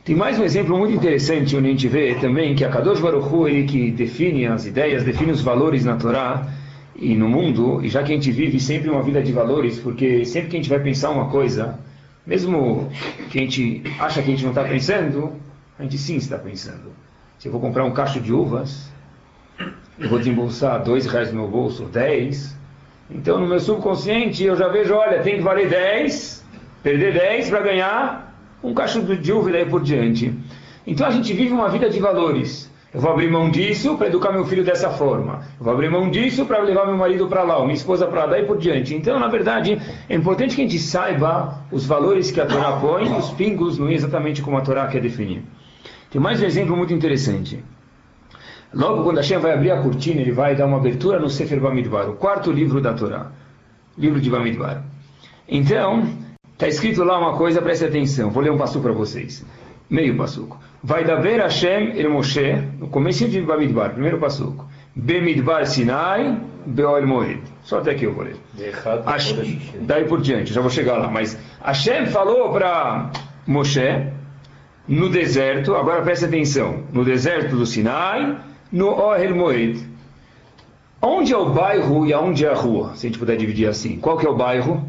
Tem 0.06 0.16
mais 0.16 0.40
um 0.40 0.44
exemplo 0.46 0.78
muito 0.78 0.94
interessante 0.94 1.54
onde 1.58 1.68
a 1.68 1.72
gente 1.72 1.86
vê 1.90 2.16
também 2.16 2.56
que 2.56 2.64
a 2.64 2.70
Kadosh 2.70 3.02
Baruch 3.02 3.28
Hu, 3.28 3.46
ele 3.46 3.64
que 3.68 3.92
define 3.92 4.48
as 4.48 4.66
ideias, 4.66 5.04
define 5.04 5.34
os 5.34 5.42
valores 5.42 5.84
na 5.84 5.98
Torá 5.98 6.48
e 6.96 7.14
no 7.14 7.28
mundo, 7.28 7.84
e 7.84 7.90
já 7.90 8.02
que 8.04 8.14
a 8.14 8.16
gente 8.16 8.32
vive 8.32 8.58
sempre 8.58 8.90
uma 8.90 9.04
vida 9.04 9.22
de 9.22 9.34
valores, 9.34 9.78
porque 9.80 10.24
sempre 10.24 10.50
que 10.50 10.56
a 10.56 10.60
gente 10.62 10.70
vai 10.70 10.80
pensar 10.80 11.10
uma 11.10 11.28
coisa, 11.28 11.78
mesmo 12.26 12.88
que 13.30 13.38
a 13.38 13.42
gente 13.42 13.84
acha 14.00 14.22
que 14.22 14.30
a 14.30 14.32
gente 14.32 14.44
não 14.44 14.52
está 14.52 14.64
pensando, 14.64 15.34
a 15.78 15.84
gente 15.84 15.98
sim 15.98 16.16
está 16.16 16.38
pensando. 16.38 17.09
Se 17.40 17.48
eu 17.48 17.54
vou 17.54 17.62
comprar 17.62 17.86
um 17.86 17.92
cacho 17.92 18.20
de 18.20 18.34
uvas, 18.34 18.92
eu 19.98 20.10
vou 20.10 20.20
desembolsar 20.20 20.84
dois 20.84 21.06
reais 21.06 21.32
no 21.32 21.40
meu 21.40 21.48
bolso, 21.50 21.86
dez, 21.86 22.54
então 23.10 23.40
no 23.40 23.48
meu 23.48 23.62
subconsciente 23.62 24.44
eu 24.44 24.58
já 24.58 24.68
vejo, 24.68 24.94
olha, 24.94 25.22
tem 25.22 25.38
que 25.38 25.42
valer 25.42 25.70
dez, 25.70 26.46
perder 26.84 27.14
dez 27.14 27.50
para 27.50 27.62
ganhar 27.62 28.36
um 28.62 28.74
cacho 28.74 29.02
de 29.02 29.32
uva 29.32 29.48
e 29.50 29.54
daí 29.54 29.66
por 29.66 29.82
diante. 29.82 30.34
Então 30.86 31.08
a 31.08 31.12
gente 31.12 31.32
vive 31.32 31.54
uma 31.54 31.70
vida 31.70 31.90
de 31.90 31.98
valores. 31.98 32.70
Eu 32.94 33.00
vou 33.00 33.10
abrir 33.10 33.32
mão 33.32 33.50
disso 33.50 33.96
para 33.96 34.08
educar 34.08 34.34
meu 34.34 34.44
filho 34.44 34.66
dessa 34.66 34.90
forma. 34.90 35.40
Eu 35.58 35.64
vou 35.64 35.72
abrir 35.72 35.90
mão 35.90 36.10
disso 36.10 36.46
para 36.46 36.60
levar 36.60 36.88
meu 36.88 36.98
marido 36.98 37.26
para 37.28 37.44
lá, 37.44 37.62
minha 37.62 37.74
esposa 37.74 38.06
para 38.06 38.26
lá 38.26 38.38
e 38.38 38.44
por 38.44 38.58
diante. 38.58 38.94
Então, 38.94 39.18
na 39.18 39.30
verdade, 39.30 39.82
é 40.10 40.14
importante 40.14 40.56
que 40.56 40.62
a 40.62 40.66
gente 40.66 40.80
saiba 40.80 41.64
os 41.72 41.86
valores 41.86 42.32
que 42.32 42.42
a 42.42 42.46
Torá 42.46 42.74
põe, 42.74 43.10
os 43.16 43.30
pingos 43.30 43.78
não 43.78 43.88
é 43.88 43.94
exatamente 43.94 44.42
como 44.42 44.58
a 44.58 44.62
Torá 44.62 44.88
quer 44.88 45.02
definir. 45.02 45.42
Tem 46.12 46.20
mais 46.20 46.42
um 46.42 46.46
exemplo 46.46 46.76
muito 46.76 46.92
interessante. 46.92 47.64
Logo 48.74 49.04
quando 49.04 49.18
Hashem 49.18 49.38
vai 49.38 49.54
abrir 49.54 49.70
a 49.70 49.82
cortina, 49.82 50.22
ele 50.22 50.32
vai 50.32 50.56
dar 50.56 50.66
uma 50.66 50.78
abertura 50.78 51.20
no 51.20 51.30
Sefer 51.30 51.60
Bamidbar, 51.60 52.10
o 52.10 52.16
quarto 52.16 52.52
livro 52.52 52.82
da 52.82 52.94
Torá, 52.94 53.32
livro 53.96 54.20
de 54.20 54.28
Bamidbar. 54.28 54.84
Então, 55.48 56.08
está 56.54 56.68
escrito 56.68 57.04
lá 57.04 57.20
uma 57.20 57.38
coisa, 57.38 57.62
preste 57.62 57.86
atenção, 57.86 58.32
vou 58.32 58.42
ler 58.42 58.52
um 58.52 58.58
passo 58.58 58.80
para 58.80 58.92
vocês. 58.92 59.46
Meio 59.88 60.18
passuco. 60.18 60.60
Vai 60.84 61.04
dar 61.04 61.18
ver 61.18 61.42
Hashem 61.42 62.00
el 62.00 62.10
Moshe, 62.10 62.56
no 62.80 62.88
começo 62.88 63.28
de 63.28 63.42
Bamidbar, 63.42 63.92
primeiro 63.92 64.18
passuco. 64.18 64.68
Bemidbar 64.96 65.68
Sinai, 65.68 66.40
Beol 66.66 67.06
Moed. 67.06 67.42
Só 67.64 67.80
até 67.80 67.92
aqui 67.92 68.06
eu 68.06 68.14
vou 68.14 68.24
ler. 68.24 68.36
Hashem, 69.06 69.60
daí 69.82 70.06
por 70.06 70.22
diante, 70.22 70.54
já 70.54 70.62
vou 70.62 70.72
chegar 70.72 70.98
lá. 70.98 71.08
Mas 71.08 71.38
Hashem 71.62 72.08
falou 72.08 72.52
para 72.52 73.12
Moshe, 73.46 74.12
no 74.90 75.08
deserto, 75.08 75.76
agora 75.76 76.02
preste 76.02 76.26
atenção, 76.26 76.84
no 76.92 77.06
deserto 77.06 77.56
do 77.56 77.64
Sinai, 77.64 78.40
no 78.72 78.88
Ohel 78.88 79.36
Moed. 79.36 79.88
Onde 81.00 81.32
é 81.32 81.38
o 81.38 81.52
bairro 81.52 82.08
e 82.08 82.12
aonde 82.12 82.44
é 82.44 82.50
a 82.50 82.56
rua? 82.56 82.96
Se 82.96 83.06
a 83.06 83.10
gente 83.10 83.20
puder 83.20 83.38
dividir 83.38 83.70
assim. 83.70 84.00
Qual 84.00 84.18
que 84.18 84.26
é 84.26 84.30
o 84.30 84.36
bairro? 84.36 84.84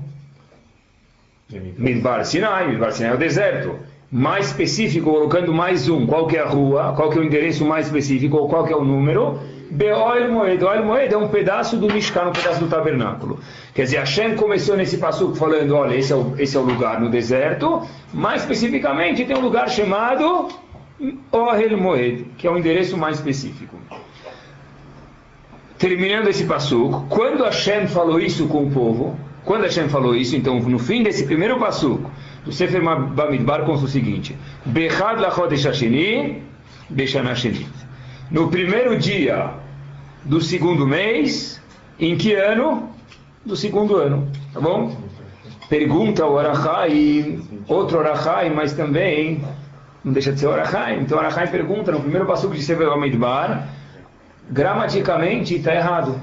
Midbar 1.77 2.25
Sinai. 2.25 2.69
Midbar 2.69 2.93
Sinai 2.93 3.13
é 3.13 3.15
o 3.15 3.19
deserto. 3.19 3.79
Mais 4.11 4.47
específico, 4.47 5.11
colocando 5.13 5.53
mais 5.53 5.89
um. 5.89 6.07
Qual 6.07 6.27
que 6.27 6.37
é 6.37 6.41
a 6.41 6.49
rua? 6.49 6.95
Qual 6.97 7.11
que 7.11 7.19
é 7.19 7.21
o 7.21 7.25
endereço 7.25 7.65
mais 7.65 7.87
específico? 7.87 8.49
Qual 8.49 8.65
que 8.65 8.73
é 8.73 8.77
o 8.77 8.85
número? 8.85 9.39
Beoel 9.71 10.33
Moed. 10.33 10.65
Oel 10.65 10.85
Moed 10.85 11.15
é 11.15 11.17
um 11.17 11.29
pedaço 11.29 11.77
do 11.77 11.93
Mishkan, 11.93 12.29
um 12.29 12.33
pedaço 12.33 12.61
do 12.61 12.69
tabernáculo. 12.69 13.39
Quer 13.73 13.85
dizer, 13.85 13.99
Hashem 13.99 14.35
começou 14.35 14.77
nesse 14.77 14.99
passo 14.99 15.35
falando, 15.37 15.77
olha, 15.77 15.95
esse 15.95 16.13
é, 16.13 16.17
o, 16.17 16.35
esse 16.39 16.57
é 16.57 16.61
o 16.61 16.63
lugar 16.65 17.01
no 17.01 17.09
deserto. 17.09 17.87
Mais 18.13 18.43
especificamente, 18.43 19.25
tem 19.25 19.37
um 19.37 19.41
lugar 19.41 19.71
chamado 19.71 20.49
Ohel 21.31 21.79
Moed, 21.79 22.27
que 22.37 22.47
é 22.47 22.51
o 22.51 22.59
endereço 22.59 22.97
mais 22.97 23.17
específico. 23.17 23.77
Terminando 25.79 26.29
esse 26.29 26.45
passuco, 26.45 27.07
quando 27.09 27.45
Hashem 27.45 27.87
falou 27.87 28.21
isso 28.21 28.49
com 28.49 28.65
o 28.65 28.71
povo, 28.71 29.17
quando 29.45 29.63
Hashem 29.63 29.89
falou 29.89 30.15
isso, 30.15 30.37
então 30.37 30.61
no 30.61 30.79
fim 30.79 31.03
desse 31.03 31.25
primeiro 31.25 31.59
passuco, 31.59 32.11
do 32.45 32.53
Sefer 32.53 32.83
Bamidbar 32.83 33.65
consta 33.65 33.87
o 33.87 33.89
seguinte: 33.89 34.37
Bechad 34.65 35.21
lachodesh 35.21 35.65
hasheni, 35.65 36.43
beshana 36.91 37.35
No 38.31 38.49
primeiro 38.49 38.99
dia 38.99 39.60
do 40.25 40.41
segundo 40.41 40.87
mês, 40.87 41.61
em 41.99 42.17
que 42.17 42.35
ano? 42.35 42.91
Do 43.45 43.57
segundo 43.57 43.97
ano, 43.97 44.31
tá 44.53 44.61
bom? 44.61 44.97
Pergunta 45.69 46.27
o 46.27 46.39
Arachai, 46.39 47.39
outro 47.69 48.01
Arachai, 48.01 48.51
mas 48.51 48.73
também 48.73 49.43
não 50.05 50.13
deixa 50.13 50.33
de 50.33 50.41
ser 50.41 50.49
Arachai. 50.49 50.99
Então 50.99 51.19
Arachai 51.19 51.47
pergunta 51.47 51.93
no 51.93 52.01
primeiro 52.01 52.27
passuco 52.27 52.55
de 52.55 52.63
Sefer 52.63 52.89
Bamidbar, 52.89 53.69
gramaticamente 54.51 55.57
está 55.57 55.75
errado. 55.75 56.21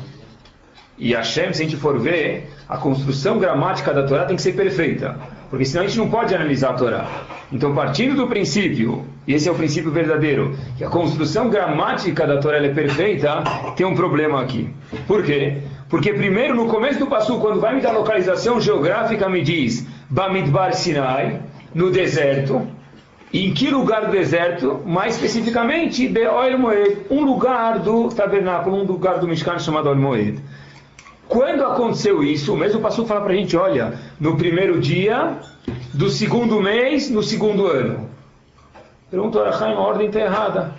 E 0.98 1.14
Hashem, 1.14 1.54
se 1.54 1.62
a 1.62 1.66
gente 1.66 1.78
for 1.78 2.00
ver, 2.00 2.52
a 2.68 2.78
construção 2.78 3.38
gramática 3.38 3.94
da 3.94 4.06
Torá 4.06 4.26
tem 4.26 4.36
que 4.36 4.42
ser 4.42 4.54
perfeita. 4.54 5.18
Porque 5.50 5.66
senão 5.66 5.84
a 5.84 5.88
gente 5.88 5.98
não 5.98 6.10
pode 6.10 6.36
analisar 6.36 6.72
a 6.72 6.74
Torá. 6.74 7.08
Então, 7.52 7.74
partindo 7.74 8.16
do 8.16 8.28
princípio, 8.28 9.06
e 9.26 9.34
esse 9.34 9.48
é 9.48 9.52
o 9.52 9.56
princípio 9.56 9.92
verdadeiro, 9.92 10.58
que 10.78 10.84
a 10.84 10.90
construção 10.90 11.50
gramática 11.50 12.28
da 12.28 12.38
Torá 12.38 12.58
é 12.58 12.70
perfeita, 12.70 13.44
tem 13.76 13.86
um 13.86 13.96
problema 13.96 14.42
aqui. 14.42 14.70
Por 15.08 15.24
quê? 15.24 15.58
Porque 15.90 16.14
primeiro, 16.14 16.54
no 16.54 16.68
começo 16.68 17.00
do 17.00 17.08
passo, 17.08 17.40
quando 17.40 17.62
vai 17.62 17.76
me 17.76 17.82
dar 17.82 17.92
localização 17.92 18.60
geográfica, 18.60 19.30
me 19.30 19.42
diz 19.42 19.88
Bamidbar 20.10 20.74
Sinai, 20.74 21.42
no 21.74 21.90
deserto, 21.90 22.68
em 23.34 23.54
que 23.54 23.70
lugar 23.70 24.06
do 24.06 24.12
deserto? 24.12 24.82
Mais 24.86 25.16
especificamente, 25.16 26.08
Be'oel 26.08 26.58
Moed, 26.58 26.98
um 27.10 27.24
lugar 27.24 27.80
do 27.80 28.10
tabernáculo, 28.10 28.78
um 28.78 28.84
lugar 28.84 29.20
do 29.20 29.28
Mishkan 29.28 29.60
chamado 29.60 29.88
Oel 29.88 29.98
Moed. 29.98 30.40
Quando 31.28 31.66
aconteceu 31.66 32.24
isso, 32.24 32.54
o 32.54 32.58
mesmo 32.58 32.80
pastor 32.80 33.06
fala 33.06 33.22
para 33.22 33.34
a 33.34 33.36
gente, 33.36 33.58
olha, 33.58 34.00
no 34.20 34.38
primeiro 34.38 34.80
dia 34.80 35.38
do 35.94 36.10
segundo 36.10 36.62
mês, 36.62 37.10
no 37.10 37.22
segundo 37.22 37.68
ano. 37.68 38.10
Pergunta, 39.10 39.42
Arahaim, 39.42 39.74
a 39.74 39.80
ordem 39.80 40.08
está 40.08 40.22
errada. 40.22 40.74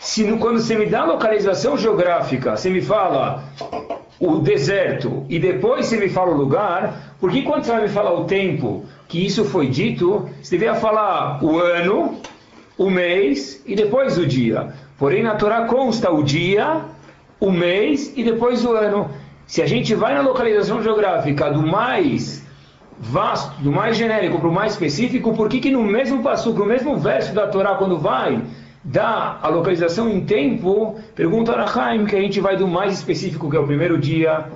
Se 0.00 0.24
no, 0.24 0.38
quando 0.38 0.60
você 0.60 0.76
me 0.76 0.86
dá 0.86 1.04
localização 1.04 1.76
geográfica, 1.76 2.56
você 2.56 2.70
me 2.70 2.80
fala 2.80 3.44
o 4.18 4.38
deserto 4.38 5.24
e 5.28 5.38
depois 5.38 5.86
você 5.86 5.96
me 5.96 6.08
fala 6.08 6.32
o 6.32 6.36
lugar, 6.36 7.14
por 7.20 7.30
que 7.30 7.42
quando 7.42 7.64
você 7.64 7.72
vai 7.72 7.82
me 7.82 7.88
falar 7.88 8.12
o 8.12 8.24
tempo 8.24 8.84
que 9.08 9.24
isso 9.24 9.44
foi 9.44 9.68
dito, 9.68 10.28
você 10.42 10.56
deveria 10.56 10.80
falar 10.80 11.42
o 11.44 11.58
ano, 11.58 12.20
o 12.78 12.90
mês 12.90 13.62
e 13.66 13.74
depois 13.74 14.18
o 14.18 14.26
dia. 14.26 14.72
Porém, 14.98 15.22
na 15.22 15.34
Torá 15.34 15.66
consta 15.66 16.10
o 16.10 16.22
dia, 16.22 16.82
o 17.38 17.50
mês 17.50 18.12
e 18.16 18.24
depois 18.24 18.64
o 18.64 18.72
ano. 18.72 19.10
Se 19.46 19.62
a 19.62 19.66
gente 19.66 19.94
vai 19.94 20.14
na 20.14 20.22
localização 20.22 20.82
geográfica 20.82 21.50
do 21.50 21.64
mais 21.64 22.44
vasto, 22.98 23.62
do 23.62 23.70
mais 23.70 23.96
genérico 23.96 24.38
para 24.38 24.48
o 24.48 24.52
mais 24.52 24.72
específico, 24.72 25.34
por 25.34 25.48
que, 25.48 25.60
que 25.60 25.70
no 25.70 25.82
mesmo 25.84 26.22
passo, 26.22 26.52
no 26.52 26.66
mesmo 26.66 26.98
verso 26.98 27.32
da 27.34 27.46
Torá, 27.46 27.74
quando 27.76 27.98
vai 27.98 28.42
dar 28.82 29.38
a 29.42 29.48
localização 29.48 30.08
em 30.08 30.20
tempo, 30.20 30.98
pergunta 31.14 31.52
a 31.52 31.62
Arahaim 31.62 32.06
que 32.06 32.16
a 32.16 32.20
gente 32.20 32.40
vai 32.40 32.56
do 32.56 32.66
mais 32.66 32.92
específico, 32.92 33.50
que 33.50 33.56
é 33.56 33.60
o 33.60 33.66
primeiro 33.66 33.98
dia, 33.98 34.46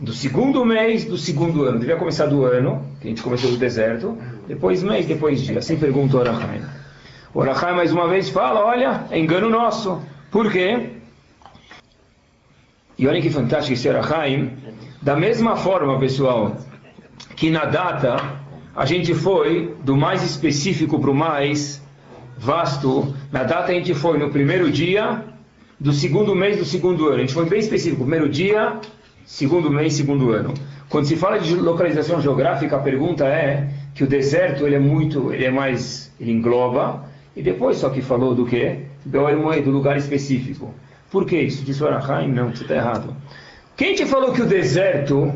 do 0.00 0.12
segundo 0.12 0.64
mês 0.64 1.04
do 1.04 1.16
segundo 1.16 1.64
ano. 1.64 1.78
Devia 1.78 1.96
começar 1.96 2.26
do 2.26 2.44
ano, 2.44 2.82
que 3.00 3.08
a 3.08 3.10
gente 3.10 3.22
começou 3.22 3.50
do 3.50 3.56
deserto, 3.56 4.16
depois 4.46 4.82
mês, 4.82 5.06
depois 5.06 5.42
dia. 5.42 5.58
Assim 5.58 5.76
pergunta 5.76 6.16
o 6.16 6.20
Arahaim. 6.20 6.62
O 7.34 7.42
Arahaim 7.42 7.76
mais 7.76 7.92
uma 7.92 8.08
vez 8.08 8.28
fala, 8.28 8.64
olha, 8.64 9.04
é 9.10 9.18
engano 9.18 9.50
nosso. 9.50 10.00
Por 10.30 10.50
quê? 10.50 10.97
E 12.98 13.06
olha 13.06 13.22
que 13.22 13.30
fantástico 13.30 13.74
esse 13.74 13.88
Arahaim. 13.88 14.50
Da 15.00 15.14
mesma 15.14 15.54
forma, 15.54 15.98
pessoal, 16.00 16.56
que 17.36 17.48
na 17.48 17.64
data 17.64 18.16
a 18.74 18.84
gente 18.84 19.14
foi 19.14 19.74
do 19.84 19.96
mais 19.96 20.24
específico 20.24 20.98
para 20.98 21.10
o 21.10 21.14
mais 21.14 21.80
vasto. 22.36 23.14
Na 23.30 23.44
data 23.44 23.70
a 23.70 23.74
gente 23.74 23.94
foi 23.94 24.18
no 24.18 24.30
primeiro 24.30 24.68
dia 24.70 25.22
do 25.78 25.92
segundo 25.92 26.34
mês 26.34 26.58
do 26.58 26.64
segundo 26.64 27.06
ano. 27.06 27.16
A 27.16 27.20
gente 27.20 27.34
foi 27.34 27.44
bem 27.46 27.60
específico. 27.60 28.02
Primeiro 28.02 28.28
dia, 28.28 28.80
segundo 29.24 29.70
mês, 29.70 29.94
segundo 29.94 30.32
ano. 30.32 30.52
Quando 30.88 31.06
se 31.06 31.14
fala 31.14 31.38
de 31.38 31.54
localização 31.54 32.20
geográfica, 32.20 32.76
a 32.76 32.80
pergunta 32.80 33.24
é 33.24 33.68
que 33.94 34.02
o 34.02 34.08
deserto 34.08 34.66
ele 34.66 34.74
é 34.74 34.80
muito, 34.80 35.32
ele 35.32 35.44
é 35.44 35.50
mais, 35.50 36.12
ele 36.18 36.32
engloba. 36.32 37.04
E 37.36 37.42
depois 37.42 37.76
só 37.76 37.90
que 37.90 38.02
falou 38.02 38.34
do 38.34 38.44
que? 38.44 38.78
Do 39.04 39.70
lugar 39.70 39.96
específico. 39.96 40.74
Por 41.10 41.24
que 41.24 41.40
isso? 41.40 41.64
Disse 41.64 41.82
o 41.82 41.86
Arahaim, 41.86 42.32
não, 42.32 42.50
você 42.50 42.62
está 42.62 42.74
errado. 42.74 43.16
Quem 43.76 43.94
te 43.94 44.04
falou 44.04 44.32
que 44.32 44.42
o 44.42 44.46
deserto 44.46 45.32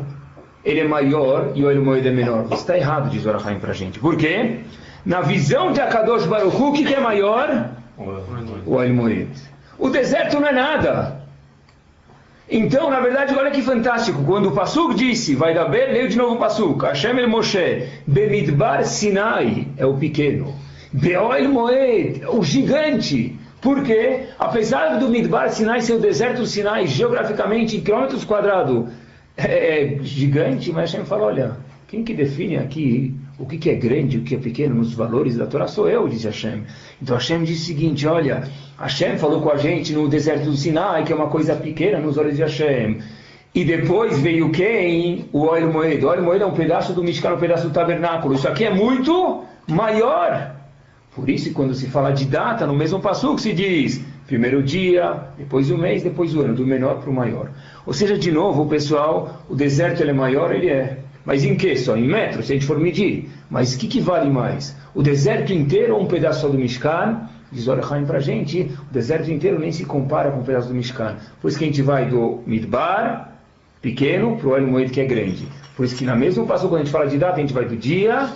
ele 0.63 0.81
é 0.81 0.87
maior 0.87 1.51
e 1.55 1.63
o 1.63 1.71
El 1.71 1.83
Moed 1.83 2.07
é 2.07 2.11
menor? 2.11 2.43
Você 2.43 2.61
está 2.61 2.77
errado, 2.77 3.09
diz 3.09 3.25
o 3.25 3.29
Arahaim 3.29 3.59
para 3.59 3.71
a 3.71 3.73
gente. 3.73 3.99
Por 3.99 4.15
quê? 4.15 4.59
Na 5.05 5.21
visão 5.21 5.71
de 5.71 5.81
Akadosh 5.81 6.25
Baruch 6.25 6.55
o 6.55 6.71
que, 6.73 6.85
que 6.85 6.93
é 6.93 6.99
maior? 6.99 7.71
O 8.65 8.81
El 8.81 8.93
Moed. 8.93 9.29
O 9.79 9.89
deserto 9.89 10.39
não 10.39 10.47
é 10.47 10.53
nada. 10.53 11.23
Então, 12.49 12.89
na 12.89 12.99
verdade, 12.99 13.33
olha 13.35 13.49
que 13.51 13.61
fantástico. 13.61 14.23
Quando 14.25 14.49
o 14.49 14.51
Passuk 14.51 14.93
disse, 14.95 15.33
vai 15.33 15.53
dar 15.53 15.65
bem, 15.65 15.91
leio 15.91 16.09
de 16.09 16.17
novo 16.17 16.35
o 16.35 16.37
Passuk. 16.37 16.83
Hashem 16.85 17.17
el 17.17 17.27
Moshe, 17.27 17.89
Bemidbar 18.05 18.85
Sinai, 18.85 19.67
é 19.77 19.85
o 19.85 19.95
pequeno. 19.95 20.53
Beol 20.91 21.47
Moed, 21.49 22.23
o 22.27 22.43
gigante. 22.43 23.39
Porque, 23.63 24.25
apesar 24.37 24.99
do 24.99 25.07
Midbar 25.07 25.49
Sinai 25.49 25.81
ser 25.81 25.93
o 25.93 25.99
deserto 25.99 26.45
Sinai, 26.45 26.85
geograficamente, 26.85 27.77
em 27.77 27.81
quilômetros 27.81 28.25
quadrados, 28.25 28.89
é, 29.37 29.95
é 29.95 30.03
gigante, 30.03 30.69
mas 30.73 30.91
Hashem 30.91 31.05
fala, 31.05 31.23
olha, 31.23 31.57
quem 31.87 32.03
que 32.03 32.13
define 32.13 32.57
aqui 32.57 33.15
o 33.39 33.45
que, 33.45 33.57
que 33.57 33.69
é 33.69 33.75
grande, 33.75 34.17
o 34.17 34.23
que 34.23 34.35
é 34.35 34.37
pequeno 34.37 34.75
nos 34.75 34.93
valores 34.93 35.37
da 35.37 35.45
Torá 35.45 35.65
sou 35.67 35.89
eu, 35.89 36.09
disse 36.09 36.25
Hashem. 36.25 36.63
Então 37.01 37.15
Hashem 37.15 37.43
disse 37.43 37.63
o 37.63 37.65
seguinte, 37.67 38.05
olha, 38.05 38.43
Hashem 38.77 39.17
falou 39.17 39.41
com 39.41 39.49
a 39.49 39.55
gente 39.55 39.93
no 39.93 40.09
deserto 40.09 40.43
do 40.43 40.57
Sinai, 40.57 41.05
que 41.05 41.13
é 41.13 41.15
uma 41.15 41.29
coisa 41.29 41.55
pequena 41.55 41.99
nos 41.99 42.17
olhos 42.17 42.35
de 42.35 42.41
Hashem. 42.41 42.99
E 43.55 43.63
depois 43.63 44.19
veio 44.19 44.51
quem? 44.51 45.29
O 45.31 45.45
óleo 45.45 45.71
moedo. 45.71 46.07
O 46.07 46.09
óleo 46.09 46.23
moedo 46.23 46.43
é 46.43 46.47
um 46.47 46.53
pedaço 46.53 46.91
do 46.91 47.03
Mishkan, 47.03 47.35
um 47.35 47.39
pedaço 47.39 47.67
do 47.67 47.73
tabernáculo. 47.73 48.33
Isso 48.33 48.47
aqui 48.47 48.65
é 48.65 48.73
muito 48.73 49.43
maior. 49.67 50.62
Por 51.15 51.29
isso, 51.29 51.53
quando 51.53 51.75
se 51.75 51.87
fala 51.87 52.11
de 52.11 52.25
data, 52.25 52.65
no 52.65 52.75
mesmo 52.75 52.99
passo 52.99 53.35
que 53.35 53.41
se 53.41 53.53
diz 53.53 54.03
primeiro 54.25 54.63
dia, 54.63 55.27
depois 55.37 55.69
o 55.69 55.77
mês, 55.77 56.01
depois 56.01 56.33
o 56.35 56.41
ano, 56.41 56.55
do 56.55 56.65
menor 56.65 56.99
para 56.99 57.09
o 57.09 57.13
maior. 57.13 57.51
Ou 57.85 57.93
seja, 57.93 58.17
de 58.17 58.31
novo, 58.31 58.65
pessoal, 58.65 59.43
o 59.49 59.55
deserto 59.55 60.01
ele 60.01 60.11
é 60.11 60.13
maior, 60.13 60.53
ele 60.53 60.69
é. 60.69 60.99
Mas 61.25 61.43
em 61.43 61.55
que 61.55 61.75
só? 61.75 61.95
Em 61.95 62.07
metros, 62.07 62.47
se 62.47 62.53
a 62.53 62.55
gente 62.55 62.65
for 62.65 62.79
medir. 62.79 63.29
Mas 63.49 63.75
o 63.75 63.77
que, 63.77 63.87
que 63.87 64.01
vale 64.01 64.29
mais? 64.29 64.75
O 64.95 65.03
deserto 65.03 65.53
inteiro 65.53 65.95
ou 65.95 66.01
um 66.01 66.07
pedaço 66.07 66.41
só 66.41 66.47
do 66.47 66.57
Mishkan? 66.57 67.29
Diz 67.51 67.67
Orachaim 67.67 68.05
para 68.05 68.17
a 68.17 68.21
gente, 68.21 68.71
o 68.89 68.93
deserto 68.93 69.31
inteiro 69.31 69.59
nem 69.59 69.71
se 69.71 69.85
compara 69.85 70.31
com 70.31 70.39
um 70.39 70.43
pedaço 70.43 70.69
do 70.69 70.73
Mishkan. 70.73 71.17
Por 71.39 71.49
isso 71.49 71.57
que 71.57 71.65
a 71.65 71.67
gente 71.67 71.81
vai 71.83 72.09
do 72.09 72.41
Midbar, 72.47 73.35
pequeno, 73.81 74.37
para 74.37 74.47
o 74.47 74.57
El 74.57 74.65
Moed, 74.65 74.91
que 74.91 74.99
é 74.99 75.05
grande. 75.05 75.47
Por 75.75 75.85
isso 75.85 75.95
que 75.95 76.03
na 76.03 76.15
mesma 76.15 76.45
passo, 76.45 76.67
quando 76.67 76.81
a 76.81 76.83
gente 76.83 76.91
fala 76.91 77.05
de 77.05 77.17
data, 77.17 77.35
a 77.35 77.39
gente 77.39 77.53
vai 77.53 77.65
do 77.65 77.75
dia 77.75 78.29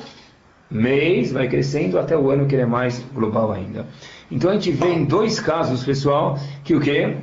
mês, 0.69 1.31
vai 1.31 1.47
crescendo 1.47 1.97
até 1.97 2.17
o 2.17 2.29
ano 2.29 2.45
que 2.45 2.55
ele 2.55 2.63
é 2.63 2.65
mais 2.65 3.03
global 3.13 3.51
ainda. 3.51 3.85
Então 4.29 4.51
a 4.51 4.53
gente 4.53 4.71
vê 4.71 4.87
em 4.87 5.05
dois 5.05 5.39
casos, 5.39 5.83
pessoal, 5.83 6.37
que 6.63 6.75
o 6.75 6.81
que? 6.81 7.15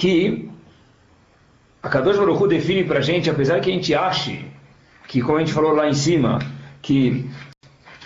que 0.00 0.48
a 1.82 1.88
Kadosh 1.90 2.16
Baruch 2.16 2.42
Hu 2.42 2.48
define 2.48 2.84
para 2.84 3.00
a 3.00 3.02
gente, 3.02 3.28
apesar 3.28 3.60
que 3.60 3.70
a 3.70 3.74
gente 3.74 3.94
ache 3.94 4.46
que, 5.06 5.20
como 5.20 5.36
a 5.36 5.40
gente 5.40 5.52
falou 5.52 5.72
lá 5.72 5.86
em 5.86 5.92
cima, 5.92 6.38
que 6.80 7.28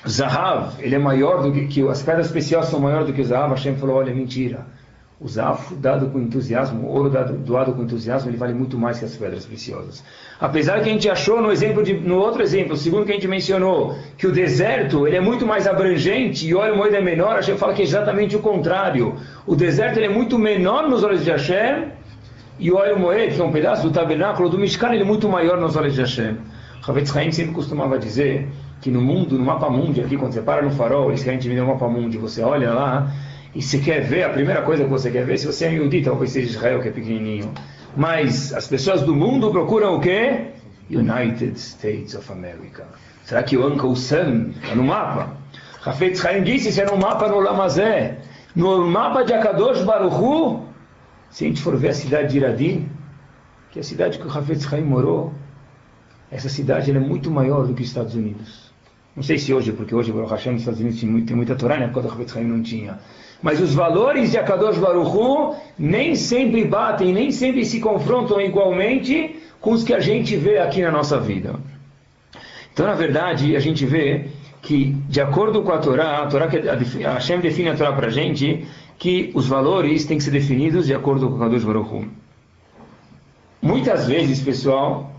Zahav, 0.09 0.75
ele 0.81 0.97
é 0.97 0.99
maior 0.99 1.43
do 1.43 1.53
que, 1.53 1.67
que 1.69 1.89
as 1.89 2.03
pedras 2.03 2.27
especiais 2.27 2.67
são 2.67 2.81
maiores 2.81 3.07
do 3.07 3.13
que 3.13 3.21
o 3.21 3.25
Zahav, 3.25 3.51
Hashem 3.51 3.77
falou, 3.77 3.97
olha, 3.97 4.13
mentira. 4.13 4.67
O 5.25 5.29
Zahav 5.29 5.75
dado 5.77 6.11
com 6.11 6.21
entusiasmo, 6.21 6.87
o 6.87 6.93
ouro 6.93 7.09
dado, 7.09 7.33
doado 7.39 7.73
com 7.73 7.83
entusiasmo, 7.83 8.29
ele 8.29 8.37
vale 8.37 8.53
muito 8.53 8.77
mais 8.77 8.99
que 8.99 9.07
as 9.07 9.17
pedras 9.17 9.47
preciosas. 9.47 10.05
Apesar 10.39 10.83
que 10.83 10.91
a 10.91 10.93
gente 10.93 11.09
achou 11.09 11.41
no 11.41 11.51
exemplo 11.51 11.83
de, 11.83 11.95
no 11.95 12.17
outro 12.17 12.43
exemplo, 12.43 12.77
segundo 12.77 13.07
que 13.07 13.13
a 13.13 13.15
gente 13.15 13.27
mencionou, 13.27 13.97
que 14.19 14.27
o 14.27 14.33
deserto 14.33 15.07
ele 15.07 15.17
é 15.17 15.23
muito 15.23 15.47
mais 15.47 15.67
abrangente 15.67 16.47
e 16.47 16.55
o 16.55 16.59
óleo 16.59 16.77
moído 16.77 16.97
é 16.97 17.01
menor, 17.01 17.37
Hashem 17.37 17.57
fala 17.57 17.73
que 17.73 17.81
é 17.81 17.87
exatamente 17.87 18.37
o 18.37 18.41
contrário. 18.41 19.15
O 19.47 19.57
deserto 19.57 19.97
ele 19.97 20.07
é 20.07 20.11
muito 20.11 20.39
menor 20.39 20.91
nos 20.91 21.03
olhos 21.03 21.25
de 21.25 21.31
Hashem 21.31 21.87
e 22.59 22.71
o 22.71 22.77
óleo 22.77 22.99
moed, 22.99 23.35
que 23.35 23.41
é 23.41 23.45
um 23.45 23.51
pedaço 23.51 23.83
do 23.83 23.95
tabernáculo 23.95 24.51
do 24.51 24.59
Mishkan, 24.59 24.93
ele 24.93 25.05
é 25.05 25.07
muito 25.07 25.27
maior 25.27 25.59
nos 25.59 25.75
olhos 25.75 25.95
de 25.95 26.03
Hashem. 26.03 26.37
Havetz 26.87 27.17
Haim 27.17 27.33
sempre 27.33 27.55
costumava 27.55 27.99
dizer 27.99 28.47
que 28.79 28.91
no 28.91 29.01
mundo, 29.01 29.39
no 29.39 29.45
mapa 29.47 29.71
mundi, 29.71 30.03
aqui 30.03 30.19
quando 30.19 30.35
você 30.35 30.43
para 30.43 30.61
no 30.61 30.71
farol, 30.73 31.09
eles 31.09 31.25
querem 31.25 31.39
te 31.39 31.49
vender 31.49 31.63
um 31.63 31.69
mapa 31.69 31.89
mundi, 31.89 32.19
você 32.19 32.43
olha 32.43 32.75
lá 32.75 33.11
e 33.55 33.63
você 33.63 33.79
quer 33.79 34.01
ver, 34.01 34.25
a 34.25 34.31
primeira 34.31 34.63
coisa 34.63 34.83
que 34.83 34.91
você 34.91 35.11
quer 35.11 35.25
ver, 35.25 35.39
se 35.39 35.47
você 35.47 35.67
é 35.67 35.73
Yehudi, 35.73 36.03
talvez 36.03 36.33
seja 36.33 36.49
Israel, 36.49 36.81
que 36.81 36.89
é 36.89 36.91
pequenininho. 36.91 37.53
Mas 37.97 38.53
as 38.53 38.67
pessoas 38.67 39.03
do 39.03 39.15
mundo 39.15 39.51
procuram 39.53 39.97
o 39.97 40.01
quê? 40.01 40.49
United 40.91 41.59
States 41.59 42.15
of 42.15 42.31
America. 42.33 42.85
Será 43.25 43.43
que 43.43 43.57
o 43.57 43.67
Uncle 43.67 43.97
Sam 43.97 44.51
está 44.61 44.75
no 44.75 44.83
mapa? 44.83 45.37
Hafetz 45.85 46.25
Haim 46.25 46.43
disse, 46.43 46.71
isso 46.71 46.81
é 46.81 46.85
no 46.85 46.97
mapa 46.97 47.29
no 47.29 47.39
Lamazé. 47.39 48.19
No 48.57 48.87
mapa 48.87 49.23
de 49.23 49.33
Akadosh 49.33 49.83
Baruchu, 49.83 50.65
se 51.31 51.45
a 51.45 51.49
gente 51.49 51.61
for 51.61 51.77
ver 51.77 51.89
a 51.89 51.95
cidade 51.95 52.31
de 52.31 52.39
Iradim, 52.39 52.89
que 53.71 53.79
é 53.79 53.83
a 53.83 53.85
cidade 53.85 54.19
que 54.19 54.27
o 54.27 54.31
Hafetz 54.31 54.73
Haim 54.73 54.83
morou, 54.83 55.33
essa 56.31 56.49
cidade 56.49 56.91
é 56.91 56.99
muito 56.99 57.31
maior 57.31 57.67
do 57.67 57.75
que 57.75 57.83
os 57.83 57.89
Estados 57.89 58.15
Unidos. 58.15 58.73
Não 59.15 59.23
sei 59.23 59.39
se 59.39 59.55
hoje, 59.55 59.73
porque 59.73 59.95
hoje 59.95 60.11
o 60.11 60.27
Hashem 60.27 60.55
nos 60.55 60.63
Estados 60.63 60.81
Unidos 60.81 60.99
tem, 60.99 61.37
muita 61.37 61.55
Torá, 61.55 61.77
na 61.79 61.85
época 61.85 62.03
do 62.03 62.09
Hafetz 62.09 62.37
Haim 62.37 62.45
não 62.45 62.63
tinha. 62.63 62.99
Mas 63.45 63.61
os 63.61 63.75
valores 63.75 64.31
de 64.31 64.39
Akadosh 64.39 64.79
Baruchu 64.79 65.55
nem 65.79 66.15
sempre 66.15 66.65
batem, 66.65 67.13
nem 67.13 67.31
sempre 67.31 67.63
se 67.67 67.79
confrontam 67.79 68.41
igualmente 68.41 69.37
com 69.61 69.73
os 69.73 69.85
que 69.85 69.93
a 69.93 70.01
gente 70.01 70.35
vê 70.35 70.57
aqui 70.57 70.81
na 70.81 70.91
nossa 70.91 71.21
vida. 71.21 71.55
Então, 72.73 72.87
na 72.87 72.95
verdade, 72.95 73.55
a 73.55 73.61
gente 73.61 73.85
vê 73.85 74.29
que, 74.63 74.97
de 75.11 75.21
acordo 75.21 75.63
com 75.63 75.73
a 75.73 75.79
Torá, 75.79 76.23
a 76.23 76.27
Torá 76.27 76.47
a 76.47 77.13
Hashem 77.13 77.41
define 77.41 77.69
a 77.69 77.77
Torá 77.77 77.93
para 77.93 78.07
a 78.07 78.11
gente, 78.11 78.67
que 78.99 79.31
os 79.35 79.47
valores 79.47 80.07
têm 80.07 80.17
que 80.17 80.25
ser 80.25 80.31
definidos 80.31 80.87
de 80.87 80.95
acordo 80.95 81.29
com 81.29 81.37
o 81.37 81.39
Kadosh 81.39 81.65
Baruch. 81.65 82.09
Muitas 83.61 84.07
vezes, 84.07 84.41
pessoal, 84.41 85.13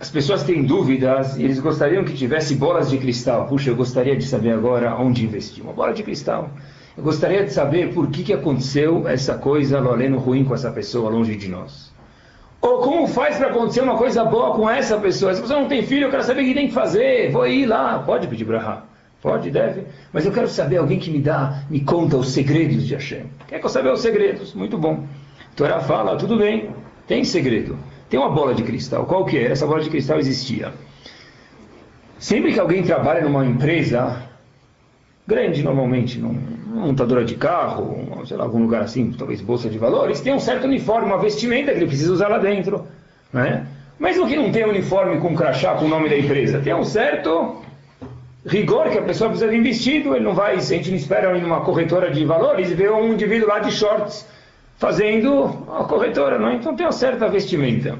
as 0.00 0.08
pessoas 0.08 0.44
têm 0.44 0.62
dúvidas 0.62 1.36
e 1.36 1.42
eles 1.42 1.58
gostariam 1.58 2.04
que 2.04 2.14
tivesse 2.14 2.54
bolas 2.54 2.88
de 2.88 2.96
cristal. 2.96 3.48
Puxa, 3.48 3.70
eu 3.70 3.74
gostaria 3.74 4.16
de 4.16 4.24
saber 4.24 4.52
agora 4.52 4.94
onde 4.94 5.24
investir. 5.24 5.64
Uma 5.64 5.72
bola 5.72 5.92
de 5.92 6.04
cristal. 6.04 6.48
Eu 6.96 7.02
gostaria 7.02 7.44
de 7.44 7.52
saber 7.52 7.94
por 7.94 8.08
que, 8.08 8.22
que 8.22 8.32
aconteceu 8.32 9.08
essa 9.08 9.38
coisa 9.38 9.80
loleno 9.80 10.18
ruim 10.18 10.44
com 10.44 10.54
essa 10.54 10.70
pessoa 10.70 11.10
longe 11.10 11.34
de 11.36 11.48
nós. 11.48 11.90
Ou 12.60 12.78
como 12.78 13.08
faz 13.08 13.38
para 13.38 13.48
acontecer 13.48 13.80
uma 13.80 13.96
coisa 13.96 14.24
boa 14.24 14.54
com 14.54 14.68
essa 14.68 14.98
pessoa? 14.98 15.34
Se 15.34 15.40
você 15.40 15.54
não 15.54 15.68
tem 15.68 15.84
filho, 15.84 16.06
eu 16.06 16.10
quero 16.10 16.22
saber 16.22 16.42
o 16.42 16.44
que 16.44 16.54
tem 16.54 16.68
que 16.68 16.74
fazer. 16.74 17.30
Vou 17.30 17.46
ir 17.46 17.66
lá. 17.66 17.98
Pode 18.00 18.28
pedir 18.28 18.44
brahá. 18.44 18.84
Pode, 19.22 19.50
deve. 19.50 19.86
Mas 20.12 20.26
eu 20.26 20.32
quero 20.32 20.48
saber 20.48 20.76
alguém 20.76 20.98
que 20.98 21.10
me 21.10 21.20
dá, 21.20 21.62
me 21.70 21.80
conta 21.80 22.16
os 22.16 22.30
segredos 22.30 22.86
de 22.86 22.94
Hashem. 22.94 23.24
Quer 23.46 23.58
que 23.60 23.64
eu 23.64 23.70
saber 23.70 23.92
os 23.92 24.00
segredos? 24.00 24.52
Muito 24.52 24.76
bom. 24.76 25.06
Torá 25.56 25.80
fala, 25.80 26.16
tudo 26.16 26.36
bem, 26.36 26.70
tem 27.06 27.24
segredo. 27.24 27.78
Tem 28.10 28.18
uma 28.18 28.30
bola 28.30 28.52
de 28.52 28.62
cristal. 28.62 29.06
Qual 29.06 29.24
que 29.24 29.38
é? 29.38 29.50
Essa 29.50 29.66
bola 29.66 29.80
de 29.80 29.90
cristal 29.90 30.18
existia. 30.18 30.72
Sempre 32.18 32.52
que 32.52 32.60
alguém 32.60 32.82
trabalha 32.82 33.22
numa 33.22 33.46
empresa 33.46 34.22
grande, 35.26 35.62
normalmente, 35.62 36.18
numa 36.18 36.86
montadora 36.86 37.24
de 37.24 37.34
carro, 37.34 38.22
sei 38.26 38.36
lá, 38.36 38.44
algum 38.44 38.62
lugar 38.62 38.82
assim, 38.82 39.12
talvez 39.12 39.40
bolsa 39.40 39.68
de 39.68 39.78
valores, 39.78 40.20
tem 40.20 40.32
um 40.32 40.40
certo 40.40 40.64
uniforme, 40.64 41.06
uma 41.06 41.18
vestimenta 41.18 41.72
que 41.72 41.78
ele 41.78 41.86
precisa 41.86 42.12
usar 42.12 42.28
lá 42.28 42.38
dentro. 42.38 42.86
Né? 43.32 43.66
Mesmo 43.98 44.26
que 44.26 44.36
não 44.36 44.50
tenha 44.50 44.68
uniforme 44.68 45.20
com 45.20 45.34
crachá 45.34 45.74
com 45.74 45.84
o 45.84 45.88
nome 45.88 46.08
da 46.08 46.18
empresa, 46.18 46.60
tem 46.60 46.74
um 46.74 46.84
certo 46.84 47.62
rigor 48.44 48.90
que 48.90 48.98
a 48.98 49.02
pessoa 49.02 49.30
precisa 49.30 49.50
de 49.50 49.60
vestido, 49.60 50.16
ele 50.16 50.24
não 50.24 50.34
vai, 50.34 50.56
a 50.56 50.60
gente 50.60 50.90
não 50.90 50.96
espera 50.96 51.36
em 51.38 51.44
uma 51.44 51.60
corretora 51.60 52.10
de 52.10 52.24
valores 52.24 52.70
e 52.70 52.74
vê 52.74 52.90
um 52.90 53.12
indivíduo 53.12 53.48
lá 53.48 53.60
de 53.60 53.70
shorts 53.70 54.26
fazendo 54.76 55.44
a 55.70 55.84
corretora, 55.84 56.38
não? 56.38 56.52
então 56.52 56.74
tem 56.74 56.84
uma 56.84 56.92
certa 56.92 57.28
vestimenta. 57.28 57.96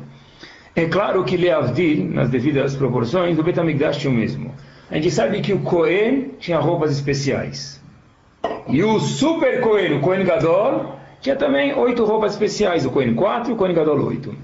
É 0.75 0.87
claro 0.87 1.23
que 1.23 1.37
Leavdil, 1.37 2.07
nas 2.07 2.31
devidas 2.31 2.75
proporções, 2.75 3.37
do 3.37 3.43
Betamigdash 3.43 3.99
tinha 3.99 4.11
o 4.11 4.17
mesmo. 4.17 4.53
A 4.93 4.97
gente 4.97 5.11
sabe 5.11 5.41
que 5.41 5.55
o 5.55 5.61
Cohen 5.61 6.33
tinha 6.39 6.59
roupas 6.59 6.93
especiais. 6.93 7.81
E 8.69 8.85
o 8.85 9.01
Super 9.01 9.63
Cohen, 9.63 9.95
o 9.95 10.01
Cohen 10.03 10.23
Gadol, 10.23 10.97
tinha 11.19 11.35
também 11.35 11.73
oito 11.75 12.05
roupas 12.05 12.33
especiais. 12.33 12.85
O 12.85 12.91
Cohen 12.91 13.15
4 13.15 13.51
e 13.51 13.55
o 13.55 13.57
Cohen 13.57 13.73
Gadol 13.73 14.05
8. 14.05 14.35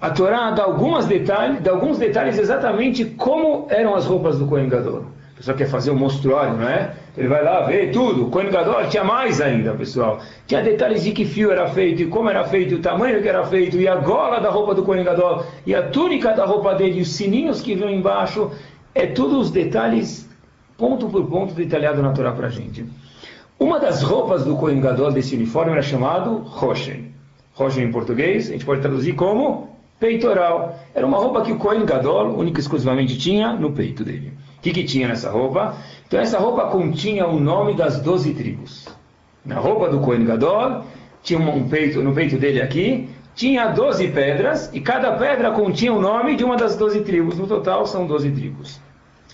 A 0.00 0.08
Torá 0.08 0.52
dá, 0.52 0.62
algumas 0.62 1.04
detalhes, 1.04 1.60
dá 1.60 1.72
alguns 1.72 1.98
detalhes 1.98 2.38
exatamente 2.38 3.04
como 3.04 3.66
eram 3.68 3.94
as 3.94 4.06
roupas 4.06 4.38
do 4.38 4.46
Cohen 4.46 4.70
Gadol. 4.70 5.04
A 5.34 5.36
pessoa 5.36 5.54
quer 5.54 5.66
fazer 5.66 5.90
o 5.90 5.94
um 5.94 5.98
monstruário, 5.98 6.56
não 6.56 6.66
é? 6.66 6.92
Ele 7.14 7.28
vai 7.28 7.44
lá 7.44 7.60
ver 7.62 7.90
tudo. 7.90 8.28
O 8.28 8.30
Kohen 8.30 8.50
Gadol 8.50 8.88
tinha 8.88 9.04
mais 9.04 9.38
ainda, 9.38 9.74
pessoal. 9.74 10.18
Tinha 10.46 10.62
detalhes 10.62 11.04
de 11.04 11.12
que 11.12 11.26
fio 11.26 11.52
era 11.52 11.68
feito, 11.68 12.02
e 12.02 12.06
como 12.06 12.30
era 12.30 12.44
feito, 12.44 12.76
o 12.76 12.78
tamanho 12.78 13.20
que 13.20 13.28
era 13.28 13.44
feito, 13.44 13.76
e 13.76 13.86
a 13.86 13.96
gola 13.96 14.38
da 14.40 14.48
roupa 14.48 14.74
do 14.74 14.82
Kohen 14.82 15.04
Gadol, 15.04 15.44
e 15.66 15.74
a 15.74 15.82
túnica 15.82 16.32
da 16.32 16.46
roupa 16.46 16.74
dele, 16.74 17.00
e 17.00 17.02
os 17.02 17.12
sininhos 17.12 17.60
que 17.60 17.74
vinham 17.74 17.90
embaixo. 17.90 18.50
É 18.94 19.06
tudo 19.06 19.38
os 19.38 19.50
detalhes, 19.50 20.28
ponto 20.76 21.08
por 21.08 21.26
ponto, 21.26 21.54
detalhado 21.54 22.02
na 22.02 22.12
Torá 22.12 22.32
para 22.32 22.46
a 22.46 22.50
gente. 22.50 22.84
Uma 23.58 23.80
das 23.80 24.02
roupas 24.02 24.44
do 24.44 24.56
Kohen 24.56 24.80
Gadol 24.80 25.12
desse 25.12 25.34
uniforme 25.34 25.72
era 25.72 25.82
chamado 25.82 26.38
Roshen. 26.44 27.12
Roshen 27.54 27.84
em 27.84 27.92
português, 27.92 28.48
a 28.48 28.52
gente 28.52 28.64
pode 28.64 28.80
traduzir 28.80 29.14
como 29.14 29.68
peitoral. 29.98 30.78
Era 30.94 31.06
uma 31.06 31.18
roupa 31.18 31.42
que 31.42 31.52
o 31.52 31.56
Kohen 31.56 31.84
Gadol, 31.84 32.36
única 32.36 32.58
e 32.58 32.62
exclusivamente, 32.62 33.18
tinha 33.18 33.52
no 33.52 33.72
peito 33.72 34.04
dele 34.04 34.32
que, 34.64 34.72
que 34.72 34.84
tinha 34.84 35.06
nessa 35.06 35.30
roupa? 35.30 35.76
Então 36.06 36.18
essa 36.18 36.38
roupa 36.38 36.68
continha 36.68 37.26
o 37.26 37.38
nome 37.38 37.74
das 37.74 38.00
doze 38.00 38.32
tribos. 38.32 38.88
Na 39.44 39.56
roupa 39.56 39.90
do 39.90 40.00
Kohen 40.00 40.24
Gadol, 40.24 40.84
tinha 41.22 41.38
um 41.38 41.68
peito, 41.68 42.02
no 42.02 42.14
peito 42.14 42.38
dele 42.38 42.62
aqui, 42.62 43.10
tinha 43.34 43.66
doze 43.66 44.08
pedras, 44.08 44.70
e 44.72 44.80
cada 44.80 45.12
pedra 45.12 45.50
continha 45.50 45.92
o 45.92 46.00
nome 46.00 46.34
de 46.34 46.44
uma 46.44 46.56
das 46.56 46.76
doze 46.76 47.02
tribos. 47.02 47.36
No 47.36 47.46
total 47.46 47.84
são 47.84 48.06
doze 48.06 48.30
tribos. 48.30 48.80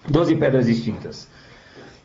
Doze 0.08 0.34
pedras 0.34 0.66
distintas. 0.66 1.28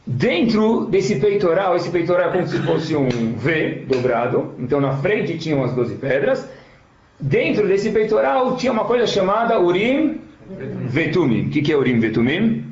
Dentro 0.05 0.85
desse 0.85 1.15
peitoral, 1.15 1.75
esse 1.75 1.89
peitoral 1.89 2.29
é 2.29 2.31
como 2.31 2.47
se 2.47 2.59
fosse 2.59 2.95
um 2.95 3.35
V 3.37 3.85
dobrado, 3.87 4.53
então 4.59 4.79
na 4.79 4.97
frente 4.97 5.37
tinham 5.37 5.63
as 5.63 5.73
doze 5.73 5.95
pedras. 5.95 6.47
Dentro 7.19 7.67
desse 7.67 7.89
peitoral 7.91 8.55
tinha 8.55 8.71
uma 8.71 8.85
coisa 8.85 9.07
chamada 9.07 9.59
Urim 9.59 10.21
Vetumim. 10.87 11.47
O 11.47 11.49
que 11.49 11.71
é 11.71 11.75
Urim 11.75 11.99
Vetumim? 11.99 12.65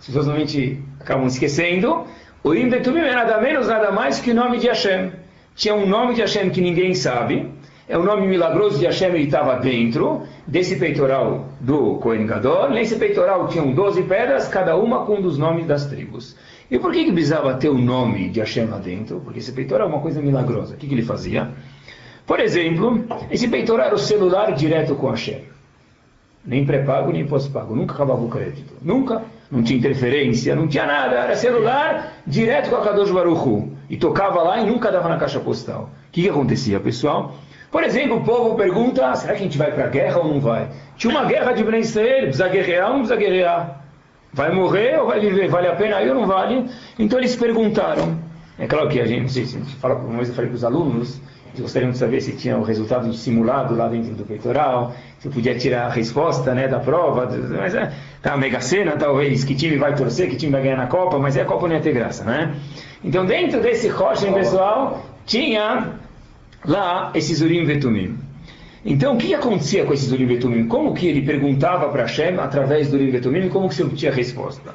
as 0.00 0.06
pessoas 0.06 0.26
normalmente 0.26 0.82
acabam 0.98 1.26
esquecendo, 1.26 2.06
o 2.42 2.54
Im 2.54 2.70
Betumim 2.70 3.00
é 3.00 3.14
nada 3.14 3.38
menos, 3.38 3.68
nada 3.68 3.92
mais 3.92 4.18
que 4.18 4.30
o 4.30 4.34
nome 4.34 4.58
de 4.58 4.66
Hashem. 4.66 5.12
Tinha 5.54 5.74
um 5.74 5.86
nome 5.86 6.14
de 6.14 6.22
Hashem 6.22 6.48
que 6.48 6.60
ninguém 6.60 6.94
sabe, 6.94 7.50
é 7.90 7.98
o 7.98 8.04
nome 8.04 8.24
milagroso 8.28 8.78
de 8.78 8.86
Hashem, 8.86 9.16
estava 9.16 9.56
dentro 9.56 10.22
desse 10.46 10.76
peitoral 10.76 11.48
do 11.58 11.96
Kohen 11.96 12.24
Gadol. 12.24 12.70
Nesse 12.70 12.94
peitoral 12.94 13.48
tinham 13.48 13.72
12 13.72 14.04
pedras, 14.04 14.46
cada 14.46 14.76
uma 14.76 15.04
com 15.04 15.16
um 15.16 15.20
dos 15.20 15.36
nomes 15.36 15.66
das 15.66 15.86
tribos. 15.86 16.36
E 16.70 16.78
por 16.78 16.92
que, 16.92 17.04
que 17.04 17.12
precisava 17.12 17.52
ter 17.54 17.68
o 17.68 17.76
nome 17.76 18.28
de 18.28 18.38
Hashem 18.38 18.66
lá 18.66 18.78
dentro? 18.78 19.18
Porque 19.18 19.40
esse 19.40 19.50
peitoral 19.50 19.88
é 19.88 19.90
uma 19.90 20.00
coisa 20.00 20.22
milagrosa. 20.22 20.74
O 20.74 20.76
que, 20.76 20.86
que 20.86 20.94
ele 20.94 21.02
fazia? 21.02 21.50
Por 22.24 22.38
exemplo, 22.38 23.04
esse 23.28 23.48
peitoral 23.48 23.86
era 23.86 23.94
o 23.96 23.98
celular 23.98 24.52
direto 24.52 24.94
com 24.94 25.10
Hashem. 25.10 25.40
Nem 26.46 26.64
pré-pago, 26.64 27.10
nem 27.10 27.26
pós-pago. 27.26 27.74
Nunca 27.74 27.92
acabava 27.92 28.22
o 28.22 28.28
crédito. 28.28 28.72
Nunca 28.80 29.24
não 29.50 29.64
tinha 29.64 29.76
interferência, 29.76 30.54
não 30.54 30.68
tinha 30.68 30.86
nada, 30.86 31.16
era 31.16 31.34
celular 31.34 32.12
direto 32.24 32.70
com 32.70 32.76
a 32.76 32.82
Kadosh 32.82 33.10
Baruchu. 33.10 33.68
E 33.90 33.96
tocava 33.96 34.40
lá 34.44 34.60
e 34.60 34.66
nunca 34.70 34.92
dava 34.92 35.08
na 35.08 35.16
caixa 35.16 35.40
postal. 35.40 35.90
O 36.06 36.12
que, 36.12 36.22
que 36.22 36.28
acontecia, 36.28 36.78
pessoal? 36.78 37.34
Por 37.70 37.84
exemplo, 37.84 38.16
o 38.16 38.24
povo 38.24 38.56
pergunta, 38.56 39.06
ah, 39.06 39.14
será 39.14 39.34
que 39.34 39.40
a 39.40 39.42
gente 39.44 39.56
vai 39.56 39.70
para 39.70 39.84
a 39.84 39.88
guerra 39.88 40.18
ou 40.18 40.28
não 40.28 40.40
vai? 40.40 40.68
Tinha 40.96 41.10
uma 41.12 41.24
guerra 41.24 41.52
de 41.52 41.62
Ben 41.62 41.80
Israel, 41.80 42.22
precisa 42.22 42.48
guerrear 42.48 42.86
ou 42.88 42.92
não 42.94 43.06
precisa 43.06 43.20
guerrear? 43.20 43.84
Vai 44.32 44.52
morrer 44.52 44.98
ou 44.98 45.06
vai 45.06 45.20
viver? 45.20 45.48
Vale 45.48 45.68
a 45.68 45.76
pena 45.76 45.96
aí 45.96 46.08
ou 46.08 46.14
não 46.14 46.26
vale? 46.26 46.68
Então 46.98 47.18
eles 47.18 47.36
perguntaram. 47.36 48.18
É 48.58 48.66
claro 48.66 48.88
que 48.88 49.00
a 49.00 49.06
gente, 49.06 49.22
não 49.22 49.28
sei 49.28 49.44
se 49.44 49.56
a 49.56 49.60
gente 49.60 49.74
fala, 49.76 49.94
uma 49.94 50.16
vez 50.16 50.28
eu 50.28 50.34
falei 50.34 50.50
para 50.50 50.56
os 50.56 50.64
alunos, 50.64 51.20
eles 51.48 51.60
gostariam 51.60 51.90
de 51.90 51.98
saber 51.98 52.20
se 52.20 52.32
tinha 52.32 52.58
o 52.58 52.62
resultado 52.62 53.12
simulado 53.14 53.74
lá 53.74 53.88
dentro 53.88 54.14
do 54.14 54.24
peitoral, 54.24 54.92
se 55.18 55.28
eu 55.28 55.32
podia 55.32 55.56
tirar 55.56 55.86
a 55.86 55.88
resposta 55.88 56.54
né, 56.54 56.68
da 56.68 56.78
prova, 56.78 57.28
mas 57.56 57.74
é, 57.74 57.92
tá, 58.20 58.36
Mega 58.36 58.60
Sena 58.60 58.92
talvez, 58.96 59.44
que 59.44 59.54
time 59.54 59.76
vai 59.76 59.94
torcer, 59.94 60.28
que 60.28 60.36
time 60.36 60.52
vai 60.52 60.62
ganhar 60.62 60.76
na 60.76 60.86
Copa, 60.86 61.18
mas 61.18 61.36
a 61.36 61.44
Copa 61.44 61.66
não 61.66 61.76
ia 61.76 61.80
ter 61.80 61.92
graça, 61.92 62.24
né? 62.24 62.54
Então 63.02 63.24
dentro 63.24 63.60
desse 63.60 63.88
Rochen 63.88 64.32
pessoal, 64.32 65.04
tinha 65.24 65.94
lá 66.64 67.10
esses 67.14 67.40
Urim 67.40 67.64
Vetumim. 67.64 68.18
Então, 68.84 69.14
o 69.14 69.18
que 69.18 69.34
acontecia 69.34 69.84
com 69.84 69.92
esses 69.92 70.10
Urim 70.10 70.26
Vetumim? 70.26 70.66
Como 70.66 70.94
que 70.94 71.06
ele 71.06 71.22
perguntava 71.22 71.88
para 71.90 72.02
Hashem 72.02 72.38
através 72.38 72.90
do 72.90 72.96
Urim 72.96 73.10
Vetumim 73.10 73.48
como 73.48 73.68
que 73.68 73.74
se 73.74 73.82
obtinha 73.82 74.10
a 74.10 74.14
resposta? 74.14 74.74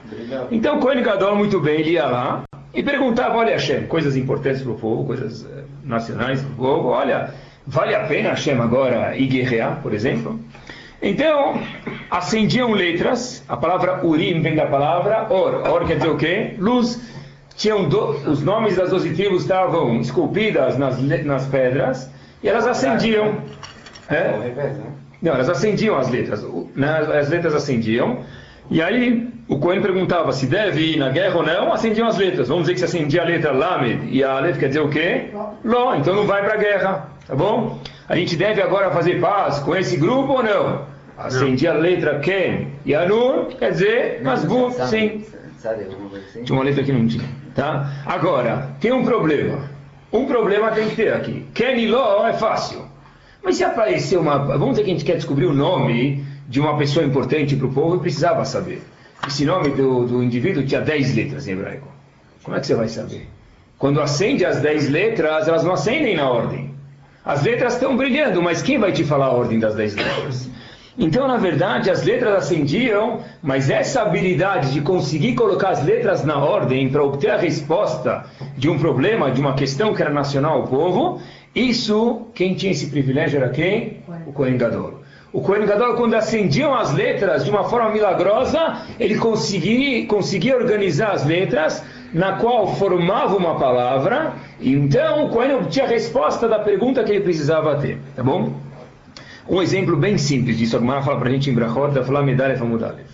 Então, 0.52 0.80
Kohen 0.80 1.02
Gadol, 1.02 1.36
muito 1.36 1.60
bem, 1.60 1.80
ele 1.80 1.92
ia 1.92 2.06
lá 2.06 2.44
e 2.74 2.84
perguntava, 2.84 3.38
olha 3.38 3.54
Hashem, 3.54 3.88
coisas 3.88 4.16
importantes 4.16 4.62
para 4.62 4.72
o 4.72 4.76
povo, 4.76 5.06
coisas 5.06 5.46
eh, 5.46 5.64
nacionais 5.84 6.42
para 6.42 6.52
o 6.52 6.56
povo, 6.56 6.90
olha, 6.90 7.34
vale 7.66 7.96
a 7.96 8.06
pena 8.06 8.30
Hashem 8.30 8.60
agora 8.60 9.16
ir 9.16 9.28
guerrear, 9.28 9.82
por 9.82 9.94
exemplo? 9.94 10.40
Então, 11.02 11.60
acendiam 12.10 12.72
letras, 12.72 13.44
a 13.48 13.58
palavra 13.58 14.06
Urim 14.06 14.42
vem 14.42 14.56
da 14.56 14.66
palavra 14.66 15.28
Or, 15.30 15.68
Or 15.68 15.86
quer 15.86 15.98
dizer 15.98 16.10
o 16.10 16.18
quê? 16.18 16.56
Luz. 16.58 17.00
Tinham 17.58 17.88
do, 17.88 18.10
os 18.30 18.44
nomes 18.44 18.76
das 18.76 18.90
doze 18.90 19.14
tribos 19.14 19.44
estavam 19.44 20.00
esculpidas 20.00 20.78
nas, 20.78 21.00
nas 21.02 21.46
pedras 21.48 22.10
e 22.44 22.50
elas 22.50 22.68
acendiam. 22.68 23.38
É? 24.10 24.78
Não, 25.22 25.34
elas 25.34 25.50
acendiam 25.50 25.98
as 25.98 26.10
letras. 26.10 26.46
Né, 26.76 26.90
as 27.18 27.30
letras 27.30 27.56
acendiam. 27.56 28.20
E 28.70 28.82
aí 28.82 29.30
o 29.48 29.60
Cohen 29.60 29.82
perguntava 29.82 30.32
se 30.34 30.48
deve 30.48 30.94
ir 30.94 30.98
na 30.98 31.10
guerra 31.10 31.38
ou 31.38 31.44
não, 31.44 31.72
acendiam 31.72 32.08
as 32.08 32.18
letras. 32.18 32.48
Vamos 32.48 32.64
dizer 32.64 32.74
que 32.74 32.80
se 32.80 32.86
acendia 32.86 33.22
a 33.22 33.26
letra 33.26 33.52
Lamed 33.52 34.10
e 34.10 34.24
a 34.24 34.40
letra 34.40 34.60
quer 34.60 34.68
dizer 34.68 34.82
o 34.82 34.90
quê? 34.90 35.30
Ló, 35.64 35.96
então 35.96 36.16
não 36.16 36.26
vai 36.26 36.44
para 36.44 36.56
a 36.56 36.58
guerra, 36.58 37.10
tá 37.28 37.36
bom? 37.36 37.80
A 38.10 38.16
gente 38.16 38.36
deve 38.36 38.62
agora 38.62 38.92
fazer 38.92 39.20
paz 39.22 39.60
com 39.60 39.76
esse 39.76 39.98
grupo 39.98 40.34
ou 40.34 40.44
não? 40.44 40.82
Acendia 41.18 41.72
a 41.72 41.76
letra 41.76 42.20
Ken 42.20 42.68
e 42.86 42.94
a 42.94 43.08
Nur, 43.08 43.46
quer 43.58 43.72
dizer, 43.72 44.22
Masbun, 44.22 44.72
sim. 44.72 45.24
Tinha 46.44 46.58
uma 46.58 46.64
letra 46.64 46.84
que 46.84 46.92
não 46.92 47.08
tinha, 47.08 47.28
tá? 47.54 48.04
Agora, 48.06 48.76
tem 48.80 48.92
um 48.92 49.04
problema. 49.04 49.70
Um 50.12 50.26
problema 50.26 50.72
tem 50.72 50.90
que 50.90 50.96
ter 50.96 51.14
aqui. 51.14 51.46
Ken 51.54 51.76
e 51.76 51.88
Ló 51.88 52.28
é 52.28 52.34
fácil. 52.34 52.86
Mas 53.44 53.58
se 53.58 53.64
aparecer 53.64 54.18
uma. 54.18 54.38
Vamos 54.38 54.72
dizer 54.72 54.84
que 54.84 54.92
a 54.92 54.94
gente 54.94 55.06
quer 55.06 55.16
descobrir 55.16 55.46
o 55.46 55.54
nome 55.54 56.26
de 56.48 56.60
uma 56.60 56.78
pessoa 56.78 57.06
importante 57.06 57.56
para 57.56 57.68
o 57.68 57.74
povo 57.74 57.98
e 57.98 58.00
precisava 58.00 58.46
saber. 58.46 58.82
Esse 59.28 59.46
nome 59.46 59.70
do, 59.70 60.06
do 60.06 60.24
indivíduo 60.24 60.66
tinha 60.66 60.82
10 60.82 61.16
letras 61.16 61.48
em 61.48 61.52
hebraico. 61.52 61.88
Como 62.44 62.56
é 62.56 62.60
que 62.60 62.68
você 62.68 62.76
vai 62.76 62.88
saber? 62.88 63.28
Quando 63.78 64.02
acende 64.02 64.46
as 64.46 64.62
10 64.62 64.90
letras, 64.90 65.48
elas 65.48 65.64
não 65.64 65.74
acendem 65.74 66.16
na 66.16 66.30
ordem. 66.30 66.74
As 67.24 67.44
letras 67.44 67.74
estão 67.74 67.98
brilhando, 67.98 68.42
mas 68.42 68.62
quem 68.62 68.78
vai 68.78 68.92
te 68.92 69.04
falar 69.04 69.28
a 69.28 69.32
ordem 69.32 69.60
das 69.60 69.76
10 69.76 69.96
letras? 69.96 70.50
Então, 70.98 71.28
na 71.28 71.36
verdade, 71.36 71.90
as 71.90 72.04
letras 72.06 72.46
acendiam, 72.46 73.20
mas 73.44 73.70
essa 73.70 74.02
habilidade 74.02 74.72
de 74.72 74.80
conseguir 74.80 75.36
colocar 75.36 75.70
as 75.70 75.84
letras 75.84 76.24
na 76.24 76.38
ordem 76.38 76.90
para 76.90 77.04
obter 77.04 77.32
a 77.32 77.38
resposta 77.38 78.24
de 78.58 78.70
um 78.70 78.80
problema, 78.80 79.30
de 79.30 79.42
uma 79.42 79.56
questão 79.56 79.94
que 79.94 80.02
era 80.02 80.12
nacional 80.12 80.62
ao 80.62 80.68
povo, 80.68 81.22
isso, 81.54 82.28
quem 82.34 82.54
tinha 82.54 82.72
esse 82.72 82.90
privilégio 82.90 83.38
era 83.38 83.50
quem? 83.50 83.98
O 84.26 84.32
Kohen. 84.32 84.58
O 85.34 85.42
Kohen 85.42 85.68
quando 85.98 86.14
acendiam 86.14 86.74
as 86.74 86.94
letras 86.94 87.44
de 87.44 87.52
uma 87.52 87.66
forma 87.66 87.90
milagrosa, 87.90 88.78
ele 88.98 89.18
conseguia, 89.18 90.06
conseguia 90.08 90.56
organizar 90.56 91.12
as 91.12 91.26
letras, 91.26 91.84
na 92.14 92.38
qual 92.38 92.74
formava 92.76 93.36
uma 93.36 93.56
palavra, 93.56 94.34
e 94.62 94.72
então 94.72 95.26
o 95.26 95.30
Kohen 95.30 95.56
obtinha 95.56 95.84
a 95.84 95.90
resposta 95.90 96.48
da 96.48 96.60
pergunta 96.60 97.04
que 97.04 97.12
ele 97.12 97.22
precisava 97.22 97.76
ter. 97.76 98.00
Tá 98.16 98.24
bom? 98.24 98.54
Um 99.48 99.62
exemplo 99.62 99.96
bem 99.96 100.18
simples 100.18 100.58
disso, 100.58 100.76
a 100.76 100.80
Gemara 100.80 101.04
fala 101.04 101.20
para 101.20 101.30
a 101.30 101.32
gente 101.32 101.50
em 101.50 101.54
Brachot, 101.54 101.94
da 101.94 102.04
falar 102.04 102.24
Medalef 102.24 102.62
Amudalef. 102.62 103.06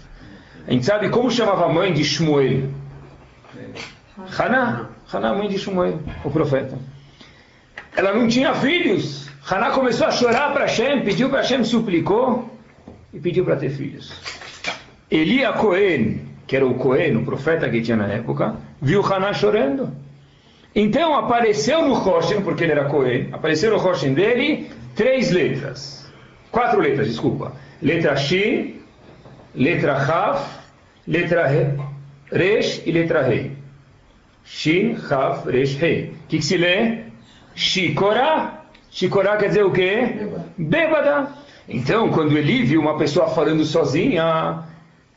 A 0.65 0.71
gente 0.71 0.85
sabe 0.85 1.09
como 1.09 1.29
chamava 1.29 1.65
a 1.65 1.69
mãe 1.69 1.93
de 1.93 2.03
Shmuel? 2.03 2.69
Haná. 4.37 4.89
Haná, 5.11 5.33
mãe 5.33 5.49
de 5.49 5.57
Shmuel, 5.57 5.99
o 6.23 6.31
profeta. 6.31 6.77
Ela 7.95 8.13
não 8.13 8.27
tinha 8.29 8.53
filhos. 8.53 9.29
Haná 9.49 9.71
começou 9.71 10.07
a 10.07 10.11
chorar 10.11 10.53
para 10.53 10.61
Hashem, 10.61 11.03
pediu 11.03 11.29
para 11.29 11.39
Hashem, 11.41 11.63
suplicou 11.65 12.49
e 13.13 13.19
pediu 13.19 13.43
para 13.43 13.57
ter 13.57 13.69
filhos. 13.69 14.13
Elia 15.09 15.51
Cohen, 15.51 16.21
que 16.47 16.55
era 16.55 16.65
o 16.65 16.75
Cohen, 16.75 17.17
o 17.17 17.25
profeta 17.25 17.69
que 17.69 17.81
tinha 17.81 17.97
na 17.97 18.07
época, 18.07 18.55
viu 18.81 19.05
Haná 19.05 19.33
chorando. 19.33 19.91
Então 20.73 21.13
apareceu 21.13 21.85
no 21.85 21.95
Roshem, 21.95 22.41
porque 22.41 22.63
ele 22.63 22.71
era 22.71 22.85
Cohen, 22.85 23.27
apareceu 23.33 23.71
no 23.71 23.77
Roshem 23.77 24.13
dele 24.13 24.69
três 24.95 25.31
letras. 25.31 26.09
Quatro 26.51 26.81
letras, 26.81 27.07
desculpa. 27.07 27.53
Letra 27.81 28.15
Shin, 28.15 28.81
letra 29.55 29.93
Raf, 29.93 30.59
letra 31.07 31.47
Resh 32.31 32.81
e 32.85 32.91
letra 32.91 33.23
Rei. 33.23 33.51
Shin, 34.43 34.93
Raf, 34.93 35.47
Resh, 35.47 35.75
Rei. 35.75 36.13
O 36.25 36.27
que, 36.27 36.37
que 36.37 36.45
se 36.45 36.57
lê? 36.57 37.03
Shikorá. 37.55 38.65
Shikorá 38.89 39.37
quer 39.37 39.47
dizer 39.47 39.63
o 39.63 39.71
quê? 39.71 40.27
Bêbada. 40.57 41.29
Então, 41.69 42.09
quando 42.09 42.37
ele 42.37 42.63
viu 42.63 42.81
uma 42.81 42.97
pessoa 42.97 43.29
falando 43.29 43.63
sozinha, 43.63 44.63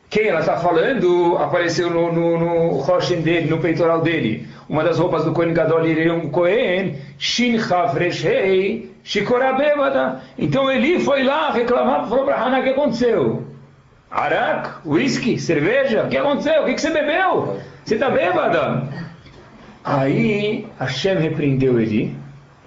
quem 0.09 0.27
ela 0.27 0.39
está 0.39 0.57
falando 0.57 1.37
apareceu 1.37 1.89
no, 1.89 2.13
no, 2.13 2.39
no 2.39 2.69
roshen 2.77 3.21
dele, 3.21 3.49
no 3.49 3.59
peitoral 3.59 4.01
dele. 4.01 4.47
Uma 4.69 4.83
das 4.83 4.97
roupas 4.97 5.25
do 5.25 5.33
Kohen 5.33 5.53
Gadol 5.53 5.85
era 5.85 6.13
um 6.13 6.29
Kohen, 6.29 6.95
Shin 7.17 7.59
Chavreshei, 7.59 8.94
Shikorá 9.05 9.53
bêbada. 9.53 10.19
Então 10.35 10.69
ele 10.69 10.99
foi 10.99 11.23
lá 11.23 11.51
reclamar, 11.51 12.09
falou 12.09 12.25
para 12.25 12.37
Hannah 12.37 12.59
o 12.59 12.63
que 12.63 12.69
aconteceu. 12.69 13.43
Arak, 14.09 14.69
whisky, 14.83 15.39
cerveja, 15.39 16.03
o 16.03 16.09
que 16.09 16.17
aconteceu? 16.17 16.63
O 16.63 16.65
que, 16.65 16.75
você 16.75 16.89
bebeu? 16.89 17.59
Você 17.83 17.93
está 17.93 18.09
bêbada? 18.09 18.83
Aí 19.83 20.65
Hashem 20.79 21.19
repreendeu 21.19 21.79
ele 21.79 22.15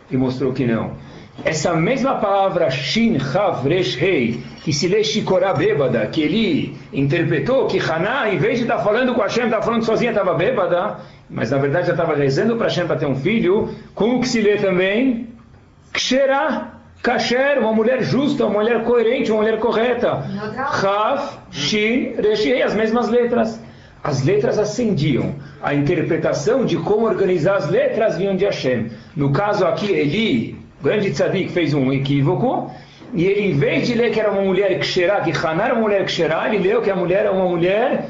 e 0.08 0.16
mostrou 0.16 0.52
que 0.52 0.64
não. 0.64 0.92
Essa 1.44 1.74
mesma 1.74 2.16
palavra 2.16 2.70
Shin 2.70 3.18
Resh 3.64 3.96
Rei, 3.96 4.40
que 4.62 4.72
se 4.72 4.86
lê 4.86 5.02
Shikorá 5.02 5.52
bêbada, 5.52 6.06
que 6.06 6.22
ele 6.22 6.76
interpretou 6.92 7.66
que 7.66 7.80
Haná, 7.80 8.32
em 8.32 8.38
vez 8.38 8.58
de 8.58 8.64
estar 8.64 8.78
falando 8.78 9.12
com 9.12 9.22
Hashem, 9.22 9.46
estava 9.46 9.64
falando 9.64 9.84
sozinha, 9.84 10.12
estava 10.12 10.34
bêbada, 10.34 10.98
mas 11.28 11.50
na 11.50 11.58
verdade 11.58 11.88
já 11.88 11.94
estava 11.94 12.14
rezando 12.14 12.54
para 12.54 12.66
Hashem 12.66 12.86
para 12.86 12.96
ter 12.96 13.06
um 13.06 13.16
filho, 13.16 13.74
como 13.92 14.20
que 14.20 14.28
se 14.28 14.40
lê 14.40 14.56
também? 14.56 15.26
Ksherá, 15.98 16.74
Kasher, 17.02 17.58
uma 17.58 17.72
mulher 17.72 18.00
justa, 18.02 18.46
uma 18.46 18.60
mulher 18.60 18.84
coerente, 18.84 19.32
uma 19.32 19.42
mulher 19.42 19.58
correta. 19.58 20.22
Chav, 20.80 21.40
Shin, 21.50 22.14
Resh 22.22 22.44
Rei, 22.44 22.62
as 22.62 22.72
mesmas 22.72 23.08
letras. 23.08 23.60
As 24.04 24.22
letras 24.22 24.60
acendiam. 24.60 25.34
A 25.60 25.74
interpretação 25.74 26.64
de 26.64 26.76
como 26.76 27.04
organizar 27.04 27.56
as 27.56 27.68
letras 27.68 28.16
vinham 28.16 28.36
de 28.36 28.44
Hashem. 28.44 28.92
No 29.16 29.32
caso 29.32 29.66
aqui, 29.66 29.90
Eli, 29.90 30.56
grande 30.80 31.10
tzadik, 31.10 31.50
fez 31.50 31.74
um 31.74 31.92
equívoco. 31.92 32.70
E 33.12 33.24
ele, 33.24 33.48
em 33.48 33.54
vez 33.54 33.88
de 33.88 33.94
ler 33.94 34.12
que 34.12 34.20
era 34.20 34.30
uma 34.30 34.42
mulher 34.42 34.78
Ksherá, 34.78 35.20
que 35.22 35.32
Haná 35.32 35.64
era 35.64 35.74
uma 35.74 35.82
mulher 35.82 36.04
Ksherá, 36.04 36.48
ele 36.48 36.68
leu 36.68 36.80
que 36.80 36.90
a 36.92 36.96
mulher 36.96 37.20
era 37.24 37.32
uma 37.32 37.48
mulher 37.48 38.04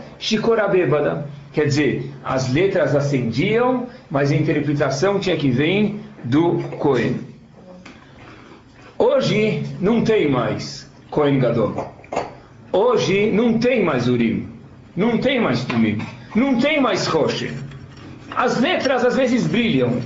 bêbada. 0.70 1.26
Quer 1.54 1.64
dizer, 1.64 2.10
as 2.22 2.52
letras 2.52 2.94
acendiam, 2.94 3.86
mas 4.10 4.30
a 4.30 4.36
interpretação 4.36 5.18
tinha 5.18 5.38
que 5.38 5.50
vir 5.50 5.98
do 6.24 6.58
Cohen. 6.78 7.37
Hoje 8.98 9.62
não 9.80 10.02
tem 10.02 10.28
mais 10.28 10.90
Cohen 11.08 11.38
Gadol. 11.38 11.94
Hoje 12.72 13.30
não 13.30 13.56
tem 13.56 13.84
mais 13.84 14.08
Urim. 14.08 14.48
Não 14.96 15.18
tem 15.18 15.40
mais 15.40 15.64
Tumim. 15.64 15.98
Não 16.34 16.58
tem 16.58 16.80
mais 16.80 17.06
Roche. 17.06 17.52
As 18.34 18.60
letras 18.60 19.04
às 19.04 19.14
vezes 19.14 19.46
brilham. 19.46 20.02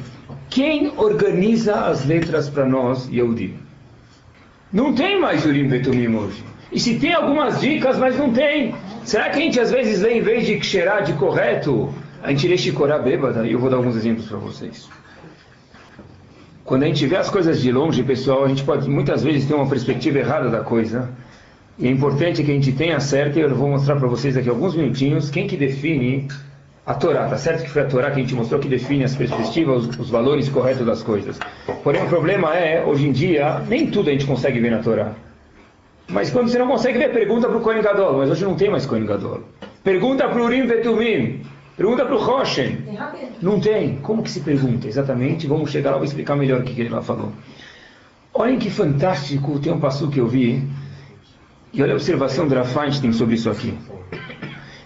Quem 0.50 0.92
organiza 0.98 1.87
as 1.87 2.05
letras 2.05 2.50
para 2.50 2.66
nós, 2.66 3.09
Yehudim? 3.09 3.55
Não 4.70 4.94
tem 4.94 5.18
mais 5.18 5.46
Urim 5.46 5.68
Betumim 5.68 6.14
hoje. 6.14 6.44
E 6.70 6.78
se 6.78 6.98
tem 6.98 7.14
algumas 7.14 7.62
dicas, 7.62 7.96
mas 7.96 8.18
não 8.18 8.31
tem. 8.31 8.74
Será 9.05 9.31
que 9.31 9.38
a 9.38 9.42
gente 9.42 9.59
às 9.59 9.70
vezes 9.70 10.02
lê, 10.02 10.18
em 10.18 10.20
vez 10.20 10.44
de 10.44 10.62
cheirar 10.62 11.02
de 11.02 11.14
correto, 11.14 11.94
a 12.22 12.28
gente 12.28 12.46
lê 12.46 12.59
Shikorá 12.59 12.98
bêbada? 12.98 13.46
E 13.46 13.52
eu 13.52 13.59
vou 13.59 13.70
dar 13.70 13.78
alguns 13.78 13.96
exemplos 13.96 14.26
para 14.28 14.37
vocês. 14.37 14.87
Quando 16.73 16.85
a 16.85 16.87
gente 16.87 17.07
vê 17.07 17.17
as 17.17 17.29
coisas 17.29 17.61
de 17.61 17.71
longe, 17.71 18.03
pessoal, 18.03 18.47
a 18.47 18.49
gente 18.49 18.65
pode 18.65 18.89
muitas 18.89 19.23
vezes 19.23 19.45
ter 19.45 19.53
uma 19.53 19.69
perspectiva 19.69 20.21
errada 20.21 20.49
da 20.49 20.61
coisa. 20.61 21.11
E 21.79 21.87
é 21.87 21.91
importante 21.91 22.43
que 22.43 22.51
a 22.51 22.55
gente 22.55 22.73
tenha 22.73 22.99
certo, 22.99 23.39
e 23.39 23.43
eu 23.43 23.55
vou 23.55 23.69
mostrar 23.69 23.97
para 23.97 24.09
vocês 24.09 24.37
daqui 24.37 24.49
a 24.49 24.53
alguns 24.53 24.75
minutinhos, 24.75 25.29
quem 25.29 25.47
que 25.47 25.55
define 25.55 26.29
a 26.87 26.95
Torá. 26.95 27.29
Tá 27.29 27.37
certo 27.37 27.65
que 27.65 27.69
foi 27.69 27.83
a 27.83 27.85
Torá 27.85 28.11
que 28.11 28.21
a 28.21 28.23
gente 28.23 28.35
mostrou 28.35 28.59
que 28.59 28.69
define 28.69 29.05
as 29.05 29.15
perspectivas, 29.15 29.87
os, 29.87 29.99
os 29.99 30.09
valores 30.09 30.49
corretos 30.49 30.87
das 30.87 31.03
coisas. 31.03 31.39
Porém, 31.85 32.05
o 32.05 32.09
problema 32.09 32.57
é, 32.57 32.83
hoje 32.83 33.07
em 33.07 33.13
dia, 33.13 33.61
nem 33.69 33.89
tudo 33.89 34.09
a 34.09 34.13
gente 34.13 34.25
consegue 34.25 34.59
ver 34.59 34.71
na 34.71 34.79
Torá. 34.79 35.13
Mas 36.09 36.31
quando 36.31 36.49
você 36.49 36.57
não 36.57 36.69
consegue 36.69 36.97
ver, 36.97 37.13
pergunta 37.13 37.51
para 37.51 37.59
o 37.59 37.61
Kohen 37.61 37.83
Gadol. 37.83 38.17
Mas 38.17 38.31
hoje 38.31 38.47
não 38.47 38.55
tem 38.55 38.71
mais 38.71 38.87
Kohen 38.87 39.05
Gadol. 39.05 39.43
Pergunta 39.85 40.27
para 40.27 40.41
o 40.41 40.47
Urim 40.47 40.65
Vetumim. 40.65 41.43
Pergunta 41.83 42.05
para 42.05 42.14
o 42.14 42.18
Roshen. 42.18 42.79
Não 43.42 43.59
tem. 43.59 43.97
Como 43.97 44.23
que 44.23 44.31
se 44.31 44.38
pergunta? 44.38 44.87
Exatamente. 44.87 45.49
Vamos 45.49 45.68
chegar 45.68 45.90
lá, 45.90 45.97
vou 45.97 46.05
explicar 46.05 46.37
melhor 46.37 46.61
o 46.61 46.62
que, 46.62 46.77
que 46.77 46.81
ele 46.81 46.90
lá 46.90 47.03
falou. 47.03 47.33
Olhem 48.33 48.57
que 48.57 48.71
fantástico. 48.71 49.59
Tem 49.59 49.73
um 49.73 49.81
passo 49.81 50.09
que 50.09 50.21
eu 50.21 50.29
vi 50.29 50.62
e 51.73 51.83
olha 51.83 51.95
a 51.95 51.97
observação 51.97 52.47
do 52.47 52.55
tem 53.01 53.12
sobre 53.12 53.35
isso 53.35 53.51
aqui. 53.51 53.77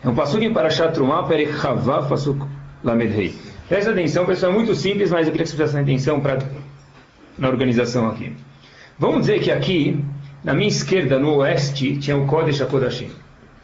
É 0.02 0.09
um 0.09 0.14
passo 0.14 0.38
em 0.38 0.50
Parashat 0.50 0.94
Trumah, 0.94 1.24
Perek 1.24 1.52
Chavav, 1.52 2.09
Pasuk 2.09 2.46
Lamed 2.82 3.12
Rei. 3.12 3.35
Presta 3.68 3.90
atenção, 3.90 4.24
pessoal, 4.24 4.52
é 4.52 4.54
muito 4.54 4.74
simples, 4.74 5.11
mas 5.11 5.26
eu 5.26 5.32
queria 5.32 5.44
que 5.44 5.50
você 5.50 5.56
prestasse 5.56 5.82
atenção 5.82 6.18
pra, 6.18 6.38
na 7.37 7.48
organização 7.48 8.09
aqui. 8.09 8.32
Vamos 8.98 9.22
dizer 9.22 9.40
que 9.40 9.50
aqui, 9.50 10.02
na 10.42 10.54
minha 10.54 10.68
esquerda, 10.68 11.18
no 11.18 11.35
oeste, 11.35 11.98
tinha 11.98 12.16
o 12.16 12.26
Kodesh 12.26 12.62
HaKodashim. 12.62 13.11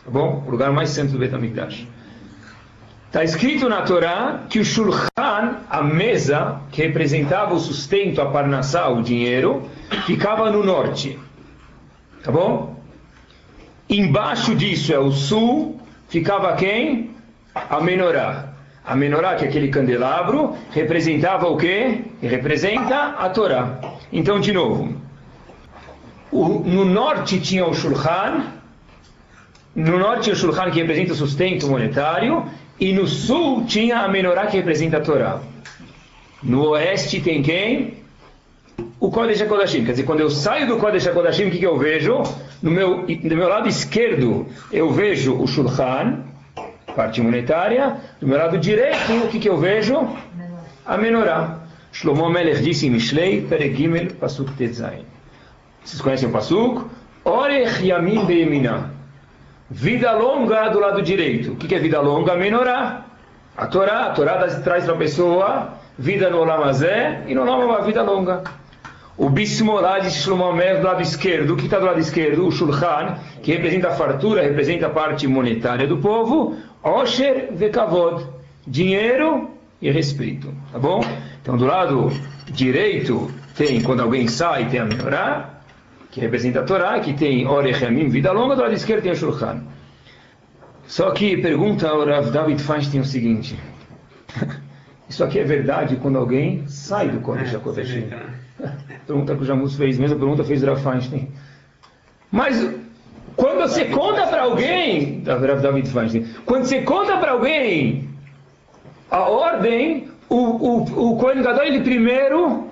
Tá 0.04 0.10
bom? 0.10 0.44
O 0.46 0.50
lugar 0.50 0.70
mais 0.70 0.90
santo 0.90 1.12
do 1.12 1.18
Betamigdash. 1.18 1.86
Está 3.12 3.22
escrito 3.22 3.68
na 3.68 3.82
Torá 3.82 4.44
que 4.48 4.58
o 4.58 4.64
Shulchan, 4.64 5.58
a 5.68 5.82
mesa 5.82 6.62
que 6.72 6.80
representava 6.80 7.52
o 7.52 7.58
sustento, 7.58 8.22
a 8.22 8.30
parnassá, 8.30 8.88
o 8.88 9.02
dinheiro, 9.02 9.68
ficava 10.06 10.50
no 10.50 10.64
norte. 10.64 11.18
Tá 12.24 12.32
bom? 12.32 12.74
Embaixo 13.86 14.54
disso 14.54 14.94
é 14.94 14.98
o 14.98 15.12
sul, 15.12 15.78
ficava 16.08 16.56
quem? 16.56 17.10
A 17.54 17.82
menorá. 17.82 18.54
A 18.82 18.96
menorá, 18.96 19.34
que 19.34 19.44
é 19.44 19.48
aquele 19.48 19.68
candelabro, 19.68 20.56
representava 20.70 21.48
o 21.48 21.58
quê? 21.58 22.04
Representa 22.22 23.08
a 23.18 23.28
Torá. 23.28 23.78
Então, 24.10 24.40
de 24.40 24.54
novo, 24.54 24.96
o, 26.30 26.60
no 26.60 26.86
norte 26.86 27.38
tinha 27.38 27.66
o 27.66 27.74
Shulchan, 27.74 28.46
no 29.74 29.98
norte 29.98 30.30
o 30.30 30.34
Shulchan 30.34 30.70
que 30.70 30.80
representa 30.80 31.12
o 31.12 31.16
sustento 31.16 31.68
monetário, 31.68 32.46
e 32.82 32.92
no 32.92 33.06
sul 33.06 33.64
tinha 33.64 33.98
a 33.98 34.08
menorá 34.08 34.48
que 34.48 34.56
representa 34.56 34.96
a 34.96 35.00
Torá. 35.00 35.40
No 36.42 36.70
oeste 36.70 37.20
tem 37.20 37.40
quem? 37.40 37.94
O 38.98 39.08
Kodesh 39.08 39.40
HaKodashim. 39.40 39.84
Quer 39.84 39.92
dizer, 39.92 40.02
quando 40.02 40.18
eu 40.18 40.28
saio 40.28 40.66
do 40.66 40.78
Kodesh 40.78 41.06
HaKodashim, 41.06 41.44
o 41.44 41.50
que, 41.52 41.60
que 41.60 41.66
eu 41.66 41.78
vejo? 41.78 42.24
No 42.60 42.72
meu, 42.72 43.06
no 43.06 43.36
meu 43.36 43.48
lado 43.48 43.68
esquerdo, 43.68 44.48
eu 44.72 44.90
vejo 44.90 45.40
o 45.40 45.46
Shulchan, 45.46 46.24
parte 46.96 47.20
monetária. 47.20 47.98
Do 48.20 48.26
meu 48.26 48.36
lado 48.36 48.58
direito, 48.58 49.12
o 49.24 49.28
que, 49.28 49.38
que 49.38 49.48
eu 49.48 49.58
vejo? 49.58 49.96
A 50.84 50.96
menorá. 50.96 51.60
Shlomo 51.92 52.28
Melech 52.28 52.64
disse 52.64 52.88
em 52.88 52.90
Mishlei, 52.90 53.42
Peregimel, 53.42 54.08
Pasuk 54.18 54.50
Tetzain. 54.54 55.04
Vocês 55.84 56.02
conhecem 56.02 56.28
o 56.28 56.32
Pasuk? 56.32 56.84
Orech 57.24 57.86
Yamin 57.86 58.24
Beyeminah. 58.24 58.90
Vida 59.70 60.12
longa 60.12 60.68
do 60.68 60.78
lado 60.78 61.02
direito. 61.02 61.52
O 61.52 61.56
que 61.56 61.74
é 61.74 61.78
vida 61.78 62.00
longa? 62.00 62.36
Menorá. 62.36 63.06
A 63.56 63.66
Torá, 63.66 64.06
a 64.06 64.10
Torá 64.10 64.38
traz 64.62 64.84
para 64.84 64.94
a 64.94 64.98
pessoa 64.98 65.74
vida 65.98 66.30
no 66.30 66.38
Olamazé 66.40 67.22
e 67.26 67.34
no 67.34 67.42
Olam 67.42 67.66
uma 67.66 67.82
vida 67.82 68.02
longa. 68.02 68.42
O 69.16 69.28
Bismolá 69.28 69.98
de 69.98 70.10
Shlomo 70.10 70.52
do 70.52 70.86
lado 70.86 71.02
esquerdo. 71.02 71.52
O 71.52 71.56
que 71.56 71.66
está 71.66 71.78
do 71.78 71.86
lado 71.86 72.00
esquerdo? 72.00 72.46
O 72.46 72.50
Shulchan, 72.50 73.18
que 73.42 73.52
representa 73.52 73.88
a 73.88 73.92
fartura, 73.92 74.42
representa 74.42 74.86
a 74.86 74.90
parte 74.90 75.26
monetária 75.26 75.86
do 75.86 75.98
povo. 75.98 76.56
Osher 76.82 77.48
Vekavod. 77.52 78.26
Dinheiro 78.66 79.50
e 79.80 79.90
respeito. 79.90 80.52
Tá 80.72 80.78
bom? 80.78 81.00
Então, 81.40 81.56
do 81.56 81.66
lado 81.66 82.10
direito 82.50 83.30
tem, 83.54 83.82
quando 83.82 84.00
alguém 84.00 84.28
sai, 84.28 84.68
tem 84.68 84.80
a 84.80 84.84
menorá 84.84 85.51
que 86.12 86.20
representa 86.20 86.60
a 86.60 86.62
Torá, 86.62 87.00
que 87.00 87.14
tem 87.14 87.46
Orechemim, 87.48 88.08
vida 88.08 88.30
longa, 88.30 88.54
do 88.54 88.60
lado 88.60 88.74
esquerdo 88.74 89.02
tem 89.02 89.12
o 89.12 89.16
Shulchan. 89.16 89.62
Só 90.86 91.10
que 91.10 91.38
pergunta 91.38 91.88
ao 91.88 92.04
Rav 92.04 92.30
David 92.30 92.62
Feinstein 92.62 93.00
o 93.00 93.04
seguinte: 93.04 93.58
Isso 95.08 95.24
aqui 95.24 95.38
é 95.38 95.44
verdade 95.44 95.96
quando 95.96 96.18
alguém 96.18 96.68
sai 96.68 97.08
do 97.08 97.18
Kodesh 97.20 97.54
HaKodeshim? 97.54 98.10
pergunta 99.06 99.34
que 99.34 99.42
o 99.42 99.44
Jamus 99.44 99.74
fez, 99.74 99.98
mesma 99.98 100.16
pergunta 100.16 100.44
fez 100.44 100.62
o 100.62 100.66
Rav 100.66 100.82
Feinstein. 100.82 101.32
Mas 102.30 102.62
quando 103.34 103.60
você 103.60 103.86
conta 103.86 104.26
para 104.26 104.42
alguém, 104.42 105.22
Rav 105.24 105.62
David 105.62 105.88
Feinstein, 105.88 106.26
quando 106.44 106.66
você 106.66 106.82
conta 106.82 107.16
para 107.16 107.32
alguém 107.32 108.10
a 109.10 109.20
ordem, 109.20 110.08
o, 110.28 110.36
o, 110.36 111.12
o 111.12 111.16
Kohen 111.16 111.42
Gadol, 111.42 111.64
ele 111.64 111.80
primeiro 111.80 112.68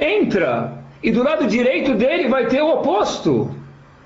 entra 0.00 0.77
e 1.02 1.10
do 1.10 1.22
lado 1.22 1.46
direito 1.46 1.94
dele 1.94 2.28
vai 2.28 2.46
ter 2.46 2.60
o 2.60 2.74
oposto. 2.74 3.54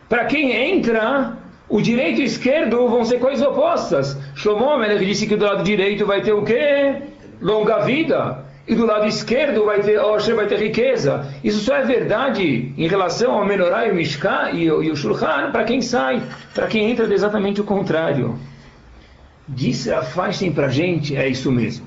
Para 0.09 0.27
quem 0.27 0.53
entra, 0.53 1.39
o 1.69 1.81
direito 1.81 2.21
e 2.21 2.25
o 2.25 2.27
esquerdo 2.27 2.87
vão 2.89 3.05
ser 3.05 3.19
coisas 3.19 3.47
opostas. 3.47 4.19
Shlomo 4.35 4.85
disse 4.99 5.27
que 5.27 5.37
do 5.37 5.45
lado 5.47 5.65
direito 5.65 6.05
vai 6.05 6.21
ter 6.21 6.33
o 6.33 6.43
quê? 6.43 6.97
Longa 7.41 7.79
vida. 7.79 8.45
E 8.69 8.75
do 8.75 8.87
lado 8.87 9.07
esquerdo 9.07 9.65
vai 9.65 9.81
ter, 9.81 9.99
Osher 9.99 10.37
vai 10.37 10.47
ter 10.47 10.59
riqueza. 10.59 11.27
Isso 11.43 11.61
só 11.61 11.77
é 11.77 11.83
verdade 11.83 12.73
em 12.77 12.87
relação 12.87 13.33
ao 13.33 13.45
Menorá 13.45 13.87
e 13.87 13.91
o 13.91 13.95
Mishká 13.95 14.53
e, 14.53 14.71
o 14.71 14.95
Shulchan 14.95 15.51
para 15.51 15.65
quem 15.65 15.81
sai. 15.81 16.23
Para 16.55 16.67
quem 16.67 16.91
entra 16.91 17.07
é 17.07 17.13
exatamente 17.13 17.61
o 17.61 17.65
contrário. 17.65 18.39
Disse 19.49 19.91
a 19.93 20.03
Feinstein 20.03 20.53
para 20.53 20.69
gente, 20.69 21.17
é 21.17 21.27
isso 21.27 21.51
mesmo. 21.51 21.87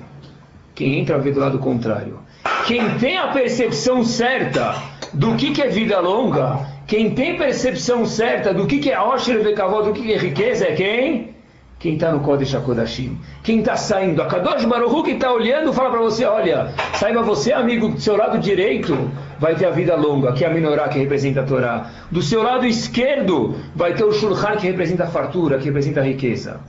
Quem 0.74 0.98
entra 0.98 1.16
vê 1.16 1.30
do 1.30 1.40
lado 1.40 1.58
contrário. 1.58 2.18
Quem 2.66 2.98
tem 2.98 3.16
a 3.16 3.28
percepção 3.28 4.04
certa 4.04 4.95
do 5.16 5.34
que, 5.34 5.50
que 5.52 5.62
é 5.62 5.68
vida 5.68 5.98
longa, 5.98 6.60
quem 6.86 7.10
tem 7.10 7.38
percepção 7.38 8.04
certa 8.04 8.52
do 8.52 8.66
que, 8.66 8.78
que 8.78 8.90
é 8.90 9.00
Osher 9.00 9.42
Vekavod, 9.42 9.88
do 9.88 9.94
que, 9.94 10.02
que 10.02 10.12
é 10.12 10.18
riqueza, 10.18 10.66
é 10.66 10.74
quem? 10.74 11.34
Quem 11.78 11.94
está 11.94 12.12
no 12.12 12.20
Kodesh 12.20 12.54
HaKodashim. 12.54 13.18
Quem 13.42 13.60
está 13.60 13.76
saindo. 13.76 14.20
A 14.20 14.26
Kadosh 14.26 14.64
Baruch 14.66 15.04
que 15.04 15.12
está 15.12 15.32
olhando 15.32 15.72
fala 15.72 15.90
para 15.90 16.00
você, 16.00 16.24
olha, 16.24 16.72
saiba 16.94 17.22
você, 17.22 17.52
amigo, 17.52 17.88
do 17.88 18.00
seu 18.00 18.16
lado 18.16 18.38
direito 18.38 19.10
vai 19.38 19.54
ter 19.54 19.66
a 19.66 19.70
vida 19.70 19.96
longa, 19.96 20.32
que 20.32 20.44
é 20.44 20.48
a 20.48 20.50
Minorá, 20.50 20.88
que 20.88 20.98
representa 20.98 21.40
a 21.40 21.44
Torá. 21.44 21.90
Do 22.10 22.20
seu 22.20 22.42
lado 22.42 22.66
esquerdo 22.66 23.54
vai 23.74 23.94
ter 23.94 24.04
o 24.04 24.12
Shulchan, 24.12 24.56
que 24.56 24.66
representa 24.66 25.04
a 25.04 25.06
fartura, 25.06 25.58
que 25.58 25.64
representa 25.64 26.00
a 26.00 26.04
riqueza. 26.04 26.60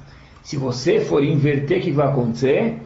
Se 0.41 0.55
você 0.55 1.01
for 1.01 1.23
inverter, 1.23 1.79
o 1.79 1.81
que 1.81 1.91
vai 1.91 2.07
acontecer? 2.07 2.77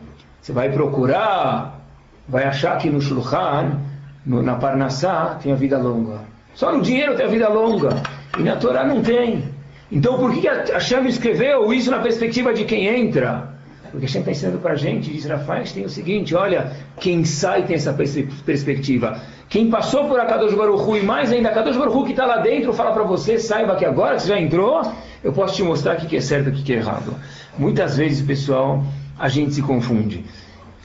Você 0.42 0.52
vai 0.52 0.72
procurar, 0.72 1.82
vai 2.28 2.46
achar 2.46 2.78
que 2.78 2.90
no 2.90 3.00
Shulchan 3.00 3.91
no, 4.26 4.42
na 4.42 4.56
Parnassá 4.56 5.40
tem 5.42 5.52
a 5.52 5.56
vida 5.56 5.78
longa. 5.78 6.20
Só 6.54 6.72
no 6.72 6.82
dinheiro 6.82 7.16
tem 7.16 7.26
a 7.26 7.30
vida 7.30 7.50
longa. 7.50 8.02
E 8.38 8.44
na 8.44 8.56
Torá 8.56 8.86
não 8.86 9.02
tem. 9.02 9.44
Então 9.92 10.18
por 10.18 10.34
que 10.34 10.48
a 10.48 10.64
Hashem 10.74 11.06
escreveu 11.08 11.74
isso 11.74 11.92
na 11.92 12.00
perspectiva 12.00 12.54
de 12.54 12.66
quem 12.66 12.88
entra? 12.88 13.50
Porque 13.92 14.06
Hashem 14.06 14.22
está 14.22 14.32
ensinando 14.32 14.60
para 14.60 14.72
a 14.72 14.76
gente, 14.76 15.12
diz 15.12 15.26
Rafael, 15.26 15.66
tem 15.66 15.84
o 15.84 15.90
seguinte, 15.90 16.34
olha, 16.34 16.72
quem 16.98 17.26
sai 17.26 17.64
tem 17.64 17.76
essa 17.76 17.94
perspectiva. 17.94 19.20
Quem 19.50 19.70
passou 19.70 20.08
por 20.08 20.18
Akadosh 20.18 20.54
Baruch 20.54 20.82
Hu, 20.82 20.96
e 20.96 21.04
mais 21.04 21.30
ainda, 21.30 21.50
Akadosh 21.50 21.76
Baruch 21.76 21.98
Hu 21.98 22.06
que 22.06 22.12
está 22.12 22.26
lá 22.26 22.38
dentro, 22.38 22.72
fala 22.72 22.94
para 22.94 23.04
você, 23.04 23.38
saiba 23.38 23.76
que 23.76 23.84
agora 23.84 24.16
que 24.16 24.22
você 24.22 24.30
já 24.30 24.40
entrou, 24.40 24.82
eu 25.22 25.34
posso 25.34 25.56
te 25.56 25.64
mostrar 25.64 25.98
o 25.98 26.08
que 26.08 26.16
é 26.16 26.22
certo 26.22 26.48
e 26.48 26.52
o 26.52 26.54
que 26.54 26.72
é 26.72 26.78
errado. 26.78 27.14
Muitas 27.58 27.98
vezes, 27.98 28.26
pessoal, 28.26 28.82
a 29.20 29.28
gente 29.28 29.54
se 29.54 29.62
confunde. 29.62 30.24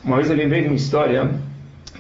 Uma 0.03 0.17
vez 0.17 0.29
eu 0.29 0.37
lembrei 0.37 0.63
de 0.63 0.67
uma 0.67 0.77
história 0.77 1.31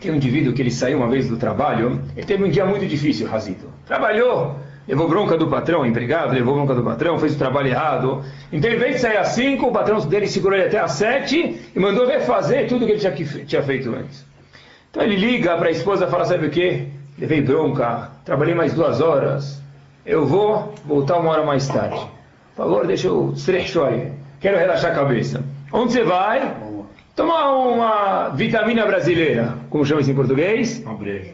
tem 0.00 0.10
um 0.10 0.14
indivíduo 0.16 0.52
que 0.52 0.62
ele 0.62 0.70
saiu 0.70 0.98
uma 0.98 1.08
vez 1.08 1.28
do 1.28 1.36
trabalho, 1.36 2.02
ele 2.16 2.26
teve 2.26 2.44
um 2.44 2.48
dia 2.48 2.64
muito 2.64 2.86
difícil, 2.86 3.26
Razito. 3.26 3.66
Trabalhou, 3.86 4.56
levou 4.86 5.08
bronca 5.08 5.36
do 5.36 5.48
patrão, 5.48 5.84
empregado, 5.84 6.32
levou 6.32 6.54
bronca 6.54 6.74
do 6.74 6.82
patrão, 6.82 7.18
fez 7.18 7.34
o 7.34 7.38
trabalho 7.38 7.68
errado. 7.68 8.22
Então, 8.52 8.70
em 8.70 8.76
vez 8.76 8.96
de 8.96 9.00
sair 9.00 9.16
às 9.16 9.28
5, 9.28 9.66
o 9.66 9.72
patrão 9.72 10.00
dele 10.00 10.26
segurou 10.26 10.56
ele 10.58 10.68
até 10.68 10.78
às 10.78 10.92
7 10.92 11.70
e 11.74 11.78
mandou 11.78 12.06
refazer 12.06 12.68
tudo 12.68 12.86
que 12.86 12.92
ele 12.92 13.00
tinha, 13.00 13.44
tinha 13.44 13.62
feito 13.62 13.94
antes. 13.94 14.24
Então, 14.90 15.02
ele 15.02 15.16
liga 15.16 15.56
para 15.56 15.68
a 15.68 15.70
esposa 15.70 16.06
e 16.06 16.10
fala: 16.10 16.24
Sabe 16.24 16.46
o 16.46 16.50
que? 16.50 16.88
Levei 17.18 17.40
bronca, 17.40 18.10
trabalhei 18.24 18.54
mais 18.54 18.72
duas 18.74 19.00
horas. 19.00 19.62
Eu 20.04 20.24
vou 20.24 20.74
voltar 20.84 21.18
uma 21.18 21.30
hora 21.30 21.44
mais 21.44 21.66
tarde. 21.68 21.98
Por 22.54 22.64
favor, 22.64 22.86
deixa 22.86 23.08
eu. 23.08 23.34
Quero 24.40 24.58
relaxar 24.58 24.92
a 24.92 24.94
cabeça. 24.94 25.42
Onde 25.72 25.92
você 25.92 26.04
vai? 26.04 26.54
Tomar 27.16 27.50
uma 27.50 28.28
vitamina 28.28 28.84
brasileira, 28.84 29.54
como 29.70 29.86
chama 29.86 30.02
isso 30.02 30.10
em 30.10 30.14
português? 30.14 30.82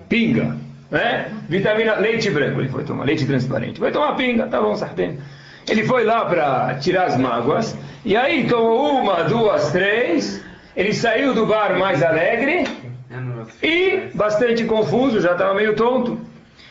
Pinga. 0.09 0.57
Né? 0.89 1.27
Vitamina, 1.49 1.97
leite 1.97 2.31
branco, 2.31 2.61
ele 2.61 2.69
foi 2.69 2.85
tomar, 2.85 3.05
leite 3.05 3.27
transparente. 3.27 3.81
Vai 3.81 3.91
tomar 3.91 4.15
pinga, 4.15 4.47
tá 4.47 4.61
bom, 4.61 4.77
sartén. 4.77 5.19
Ele 5.69 5.83
foi 5.85 6.05
lá 6.05 6.25
para 6.25 6.77
tirar 6.77 7.07
as 7.07 7.19
mágoas, 7.19 7.77
e 8.05 8.17
aí 8.17 8.47
tomou 8.47 9.01
uma, 9.01 9.25
duas, 9.25 9.73
três, 9.73 10.45
ele 10.77 10.93
saiu 10.93 11.35
do 11.35 11.47
bar 11.47 11.77
mais 11.77 12.01
alegre 12.01 12.65
e 13.61 14.09
bastante 14.15 14.65
confuso, 14.65 15.21
já 15.21 15.33
estava 15.33 15.53
meio 15.53 15.75
tonto. 15.75 16.21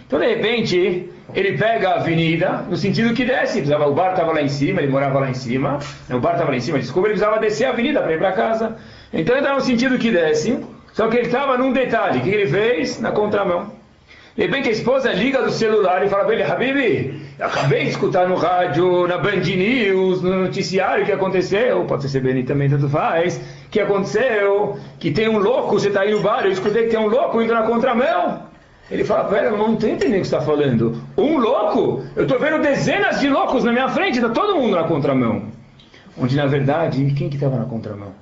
Então, 0.08 0.20
de 0.20 0.28
repente, 0.28 1.10
ele 1.34 1.58
pega 1.58 1.90
a 1.90 1.96
avenida, 1.96 2.64
no 2.70 2.78
sentido 2.78 3.14
que 3.14 3.26
desce, 3.26 3.62
o 3.62 3.94
bar 3.94 4.12
estava 4.12 4.32
lá 4.32 4.42
em 4.42 4.50
cima, 4.50 4.82
ele 4.82 4.92
morava 4.92 5.20
lá 5.20 5.30
em 5.30 5.34
cima, 5.34 5.80
o 6.10 6.20
bar 6.20 6.34
estava 6.34 6.52
lá 6.52 6.56
em 6.56 6.62
cima, 6.62 6.80
desculpa, 6.80 7.10
ele 7.10 7.16
precisava 7.16 7.42
descer 7.42 7.66
a 7.66 7.72
avenida 7.72 8.02
para 8.02 8.14
ir 8.14 8.18
para 8.18 8.32
casa. 8.32 8.78
Então 9.14 9.36
ele 9.36 9.44
estava 9.44 9.60
no 9.60 9.66
sentido 9.66 9.98
que 9.98 10.12
desce, 10.12 10.60
só 10.94 11.08
que 11.08 11.18
ele 11.18 11.28
estava 11.28 11.58
num 11.58 11.72
detalhe. 11.74 12.22
Que 12.22 12.30
ele 12.30 12.48
fez? 12.48 13.00
Na 13.00 13.12
contramão. 13.12 13.72
De 14.36 14.44
repente 14.44 14.70
a 14.70 14.72
esposa 14.72 15.12
liga 15.12 15.42
do 15.42 15.52
celular 15.52 16.06
e 16.06 16.10
fala 16.10 16.24
para 16.24 16.34
ele, 16.34 16.44
Habibi, 16.44 17.22
acabei 17.38 17.84
de 17.84 17.90
escutar 17.90 18.30
no 18.30 18.36
rádio, 18.36 19.06
na 19.06 19.18
Band 19.18 19.42
News, 19.42 20.22
no 20.22 20.44
noticiário 20.44 21.06
que 21.06 21.12
aconteceu, 21.12 21.84
pode 21.84 22.08
ser 22.08 22.22
CBN 22.22 22.44
também, 22.44 22.70
tanto 22.70 22.88
faz, 22.88 23.42
que 23.70 23.80
aconteceu, 23.80 24.80
que 25.00 25.12
tem 25.12 25.28
um 25.28 25.38
louco, 25.38 25.78
você 25.78 25.90
está 25.90 26.02
aí 26.02 26.12
no 26.12 26.22
bar, 26.22 26.46
eu 26.46 26.52
escutei 26.52 26.84
que 26.84 26.92
tem 26.92 27.00
um 27.00 27.08
louco 27.08 27.42
indo 27.42 27.54
na 27.54 27.64
contramão. 27.64 28.44
Ele 28.90 29.04
fala, 29.04 29.26
pera, 29.26 29.48
eu 29.48 29.58
não 29.58 29.74
estou 29.74 29.90
entendendo 29.90 30.20
o 30.20 30.22
que 30.22 30.28
está 30.28 30.42
falando. 30.42 31.02
Um 31.18 31.38
louco? 31.38 32.04
Eu 32.16 32.24
estou 32.24 32.40
vendo 32.40 32.62
dezenas 32.62 33.20
de 33.20 33.30
loucos 33.30 33.66
na 33.66 33.72
minha 33.72 33.90
frente, 33.90 34.16
está 34.16 34.30
todo 34.30 34.56
mundo 34.56 34.76
na 34.76 34.84
contramão. 34.84 35.44
Onde 36.18 36.36
na 36.36 36.46
verdade, 36.46 37.14
quem 37.18 37.30
que 37.30 37.36
estava 37.36 37.58
na 37.58 37.66
contramão? 37.66 38.14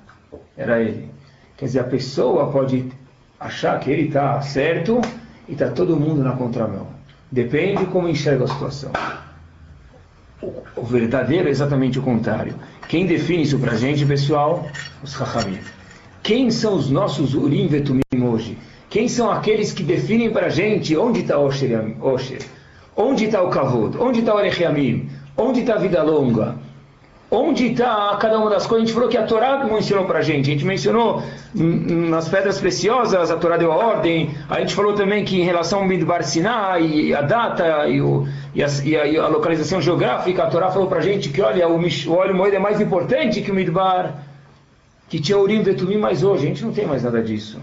Era 0.58 0.82
ele. 0.82 1.10
Quer 1.58 1.66
dizer, 1.66 1.80
a 1.80 1.84
pessoa 1.84 2.52
pode 2.52 2.86
achar 3.40 3.80
que 3.80 3.90
ele 3.90 4.08
está 4.08 4.42
certo 4.42 5.02
e 5.48 5.54
está 5.54 5.70
todo 5.70 5.96
mundo 5.96 6.24
na 6.24 6.34
contramão. 6.34 6.88
Depende 7.32 7.86
como 7.86 8.08
enxerga 8.08 8.46
a 8.46 8.48
situação. 8.48 8.92
O, 10.42 10.84
verdadeiro 10.84 11.48
é 11.48 11.52
exatamente 11.52 12.00
o 12.00 12.02
contrário. 12.02 12.56
Quem 12.88 13.06
define 13.06 13.44
isso 13.44 13.60
para 13.60 13.74
a 13.74 13.76
gente, 13.76 14.06
pessoal? 14.06 14.66
Os 15.04 15.14
Chachamim. 15.14 15.60
Quem 16.24 16.50
são 16.50 16.76
os 16.76 16.90
nossos 16.90 17.36
Urim 17.36 17.68
Vetumim 17.68 18.02
hoje? 18.22 18.58
Quem 18.90 19.08
são 19.08 19.30
aqueles 19.30 19.72
que 19.72 19.84
definem 19.84 20.32
para 20.32 20.48
a 20.48 20.50
gente 20.50 20.96
onde 20.98 21.20
está 21.20 21.38
Osher? 21.38 22.40
Onde 22.96 23.26
está 23.26 23.42
o 23.44 23.50
Kavod? 23.50 23.98
Onde 23.98 24.20
está 24.20 24.34
o 24.34 24.38
Arechiamim? 24.38 25.10
Onde 25.38 25.60
está 25.62 25.76
a 25.76 25.78
vida 25.78 26.02
longa? 26.02 26.56
Onde 27.32 27.68
está 27.68 28.18
cada 28.20 28.40
uma 28.40 28.50
das 28.50 28.66
coisas? 28.66 28.84
A 28.84 28.86
gente 28.88 28.94
falou 28.96 29.08
que 29.08 29.18
a 29.18 29.24
Torá 29.24 29.64
mencionou 29.64 30.06
para 30.06 30.18
a 30.18 30.22
gente. 30.22 30.50
A 30.50 30.54
gente 30.54 30.66
mencionou 30.66 31.22
nas 31.54 32.28
pedras 32.28 32.60
preciosas, 32.60 33.30
a 33.30 33.38
Torá 33.38 33.56
deu 33.56 33.72
a 33.72 33.76
ordem. 33.76 34.36
A 34.50 34.60
gente 34.60 34.74
falou 34.74 34.94
também 34.94 35.24
que 35.24 35.40
em 35.40 35.44
relação 35.44 35.80
ao 35.80 35.86
Midbar 35.86 36.24
Sinai, 36.24 37.14
a 37.14 37.22
data 37.22 37.88
e, 37.88 38.02
o, 38.02 38.28
e, 38.56 38.64
a, 38.64 38.68
e, 38.84 39.18
a, 39.18 39.28
localização 39.28 39.80
geográfica, 39.80 40.44
a 40.44 40.48
Torá 40.48 40.72
falou 40.72 40.88
para 40.88 40.98
a 40.98 41.02
gente 41.02 41.30
que, 41.30 41.40
olha, 41.40 41.68
o, 41.70 41.80
o 41.80 42.12
óleo 42.14 42.34
moído 42.34 42.56
é 42.56 42.60
mais 42.60 42.82
importante 42.82 43.42
que 43.42 43.52
o 43.52 43.54
Midbar, 43.54 44.24
que 45.08 45.20
tinha 45.20 45.38
Urim 45.38 45.62
Vetumim, 45.62 45.98
mas 45.98 46.24
hoje 46.24 46.46
a 46.46 46.48
gente 46.48 46.66
não 46.66 46.74
tem 46.74 46.88
mais 46.88 47.04
nada 47.04 47.22
disso. 47.22 47.62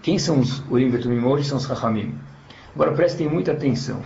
Quem 0.00 0.18
são 0.18 0.40
os 0.40 0.62
Urim 0.70 0.88
Vetumim 0.88 1.22
hoje? 1.22 1.46
São 1.46 1.58
os 1.58 1.66
Rahamim. 1.66 2.14
Agora 2.74 2.92
prestem 2.92 3.28
muita 3.28 3.52
atenção. 3.52 4.00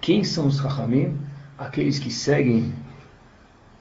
Quem 0.00 0.24
são 0.24 0.46
os 0.46 0.60
Rahamim? 0.60 1.14
Aqueles 1.58 1.98
que 1.98 2.10
seguem 2.10 2.72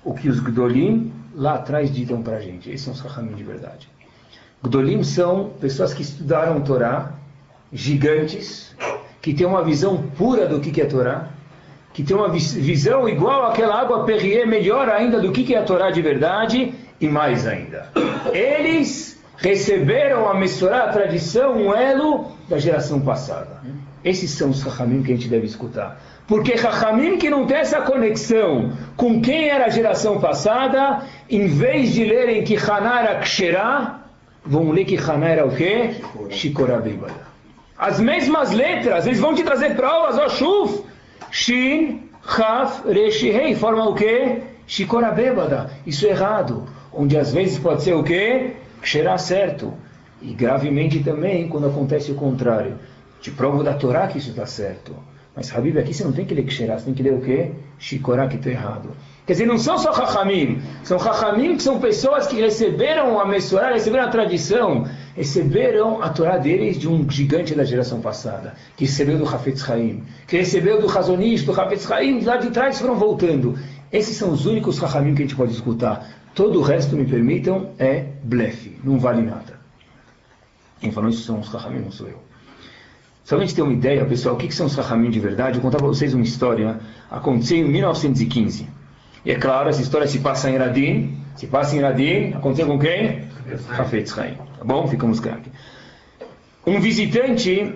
o 0.08 0.14
que 0.14 0.30
os 0.30 0.40
Gdolim 0.40 1.12
lá 1.36 1.56
atrás 1.56 1.94
ditam 1.94 2.22
para 2.22 2.38
a 2.38 2.40
gente. 2.40 2.70
Esses 2.70 2.82
são 2.82 2.94
os 2.94 3.02
Rahamim 3.02 3.36
de 3.36 3.44
verdade. 3.44 3.90
Gdolim 4.64 5.04
são 5.04 5.52
pessoas 5.60 5.94
que 5.94 6.02
estudaram 6.02 6.62
Torá, 6.62 7.12
gigantes, 7.74 8.74
que 9.22 9.34
têm 9.34 9.46
uma 9.46 9.62
visão 9.66 10.02
pura 10.18 10.48
do 10.48 10.62
que 10.62 10.80
é 10.80 10.86
Torá, 10.86 11.28
que 11.94 12.04
têm 12.04 12.16
uma 12.16 12.30
visão 12.30 13.10
igual 13.10 13.48
àquela 13.48 13.82
água 13.82 14.06
Perrier, 14.06 14.48
melhor 14.48 14.88
ainda 14.88 15.20
do 15.20 15.34
que 15.34 15.54
é 15.54 15.58
a 15.58 15.64
Torá 15.64 15.92
de 15.92 16.02
verdade, 16.02 16.74
e 17.02 17.10
mais 17.10 17.46
ainda. 17.46 17.90
Eles 18.32 19.22
receberam 19.36 20.30
a 20.30 20.34
Messorá, 20.34 20.86
a 20.86 20.94
tradição, 20.94 21.54
um 21.58 21.76
elo 21.76 22.32
da 22.48 22.58
geração 22.58 23.02
passada. 23.02 23.62
Esses 24.08 24.32
são 24.32 24.52
os 24.52 24.62
Rahamim 24.62 25.04
que 25.04 25.12
a 25.12 25.16
gente 25.16 25.28
deve 25.28 25.46
escutar. 25.46 26.02
Porque 26.28 26.56
Rahamim 26.56 27.18
que 27.18 27.30
não 27.30 27.46
tem 27.46 27.58
essa 27.58 27.82
conexão 27.82 28.72
com 28.96 29.22
quem 29.22 29.50
era 29.50 29.66
a 29.66 29.70
geração 29.70 30.20
passada, 30.22 31.04
em 31.30 31.48
vez 31.48 31.94
de 31.94 32.06
lerem 32.06 32.42
que 32.46 32.56
Haná 32.56 33.02
era 33.02 33.20
Ksherá, 33.20 34.02
vão 34.46 34.72
ler 34.72 34.86
que 34.86 34.96
Haná 34.96 35.28
era 35.28 35.46
o 35.46 35.54
quê? 35.54 35.96
Shikora 36.30 36.80
Bibada. 36.80 37.28
As 37.78 38.00
mesmas 38.00 38.52
letras, 38.52 39.06
eles 39.06 39.20
vão 39.20 39.36
te 39.36 39.44
trazer 39.44 39.76
provas, 39.76 40.18
ó 40.18 40.30
Shuf, 40.30 40.84
Shin, 41.30 42.10
Chaf, 42.26 42.88
Reshi, 42.90 43.30
Rei, 43.30 43.56
forma 43.56 43.90
o 43.90 43.94
quê? 43.94 44.42
Shikora 44.66 45.12
Bebada. 45.12 45.70
Isso 45.86 46.06
é 46.06 46.12
errado. 46.12 46.66
Onde 46.94 47.18
às 47.18 47.34
vezes 47.34 47.60
pode 47.60 47.84
ser 47.84 47.94
o 47.94 48.04
quê? 48.04 48.54
Ksherá 48.82 49.18
certo. 49.18 49.74
E 50.22 50.34
gravemente 50.34 51.00
também 51.04 51.50
quando 51.50 51.68
acontece 51.68 52.12
o 52.12 52.16
contrário. 52.16 52.78
Te 53.22 53.32
provo 53.32 53.64
da 53.64 53.74
Torá 53.74 54.08
que 54.08 54.18
isso 54.18 54.30
está 54.30 54.46
certo. 54.46 54.96
Mas 55.36 55.54
Habib, 55.56 55.78
aqui 55.78 55.94
você 55.94 56.04
não 56.04 56.12
tem 56.12 56.26
que 56.26 56.34
ler 56.34 56.46
Ksherá, 56.46 56.80
você 56.80 56.86
tem 56.86 56.96
que 56.96 57.04
ler 57.04 57.14
o 57.14 57.22
quê? 57.22 57.52
Shikorá, 57.78 58.28
que 58.28 58.38
está 58.38 58.50
errado. 58.50 58.90
Quer 59.28 59.34
dizer, 59.34 59.46
não 59.46 59.58
são 59.60 59.78
só 59.78 59.94
Chachamim, 59.94 60.62
são 60.84 60.98
Chachamim 60.98 61.58
que 61.58 61.62
são 61.62 61.80
pessoas 61.80 62.26
que 62.26 62.38
receberam 62.38 63.20
a 63.20 63.26
Mesorá, 63.26 63.72
receberam 63.72 64.06
a 64.06 64.08
tradição, 64.08 64.88
receberam 65.16 66.02
a 66.02 66.10
Torá 66.10 66.38
deles 66.38 66.80
de 66.80 66.88
um 66.88 67.08
gigante 67.08 67.54
da 67.54 67.64
geração 67.64 68.02
passada, 68.02 68.56
que 68.76 68.86
recebeu 68.86 69.18
do 69.20 69.28
Hafetz 69.28 69.70
Haim, 69.70 70.02
que 70.26 70.38
recebeu 70.38 70.82
do 70.82 70.88
Razonish, 70.88 71.44
do 71.44 71.52
Hafetz 71.52 71.92
Haim, 71.92 72.22
lá 72.22 72.38
de 72.38 72.50
trás 72.50 72.80
foram 72.80 72.96
voltando. 72.96 73.60
Esses 73.92 74.18
são 74.18 74.32
os 74.32 74.46
únicos 74.46 74.78
Chachamim 74.78 75.14
que 75.14 75.22
a 75.22 75.26
gente 75.26 75.36
pode 75.36 75.52
escutar. 75.52 76.10
Todo 76.34 76.60
o 76.60 76.64
resto, 76.64 76.96
me 76.96 77.06
permitam, 77.06 77.72
é 77.78 78.06
blefe, 78.24 78.80
não 78.84 78.98
vale 78.98 79.22
nada. 79.22 79.60
Quem 80.80 80.92
falou 80.92 81.10
isso 81.10 81.24
são 81.24 81.42
os 81.42 81.52
Chachamim, 81.52 81.80
não 81.80 81.92
sou 81.92 82.08
eu. 82.08 82.28
Só 83.28 83.36
para 83.36 83.44
a 83.44 83.46
gente 83.46 83.58
ter 83.58 83.62
uma 83.62 83.74
ideia, 83.74 84.06
pessoal, 84.06 84.36
o 84.36 84.38
que, 84.38 84.48
que 84.48 84.56
são 84.56 84.68
os 84.68 84.76
Rahamim 84.76 85.10
de 85.10 85.20
verdade, 85.20 85.58
eu 85.58 85.62
contar 85.62 85.80
para 85.80 85.88
vocês 85.88 86.14
uma 86.14 86.24
história. 86.24 86.80
Aconteceu 87.12 87.58
em 87.58 87.66
1915. 87.66 88.70
E 89.26 89.32
é 89.32 89.36
claro, 89.36 89.68
essa 89.68 89.82
história 89.82 90.08
se 90.08 90.20
passa 90.20 90.50
em 90.50 90.56
Radin. 90.56 91.18
Se 91.36 91.46
passa 91.46 91.76
em 91.76 91.82
Radin, 91.82 92.32
aconteceu 92.34 92.66
com 92.68 92.80
quem? 92.80 93.24
Hafetz 93.78 94.18
Haim. 94.18 94.36
Tá 94.36 94.64
bom? 94.64 94.88
Ficamos 94.88 95.20
craque. 95.20 95.52
Um 96.66 96.80
visitante 96.80 97.74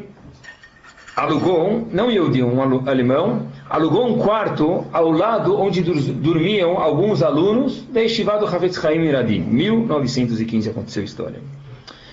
alugou, 1.17 1.85
não 1.91 2.09
Yehudi, 2.09 2.41
um 2.41 2.87
alemão, 2.87 3.47
alugou 3.69 4.07
um 4.07 4.19
quarto 4.19 4.85
ao 4.93 5.11
lado 5.11 5.59
onde 5.59 5.81
dormiam 5.81 6.77
alguns 6.77 7.21
alunos 7.21 7.85
da 7.91 7.99
Yeshiva 7.99 8.37
do 8.37 8.45
Hafetz 8.45 8.81
em 8.85 9.11
Radin. 9.11 9.41
1915 9.41 10.69
aconteceu 10.69 11.01
a 11.01 11.05
história. 11.05 11.41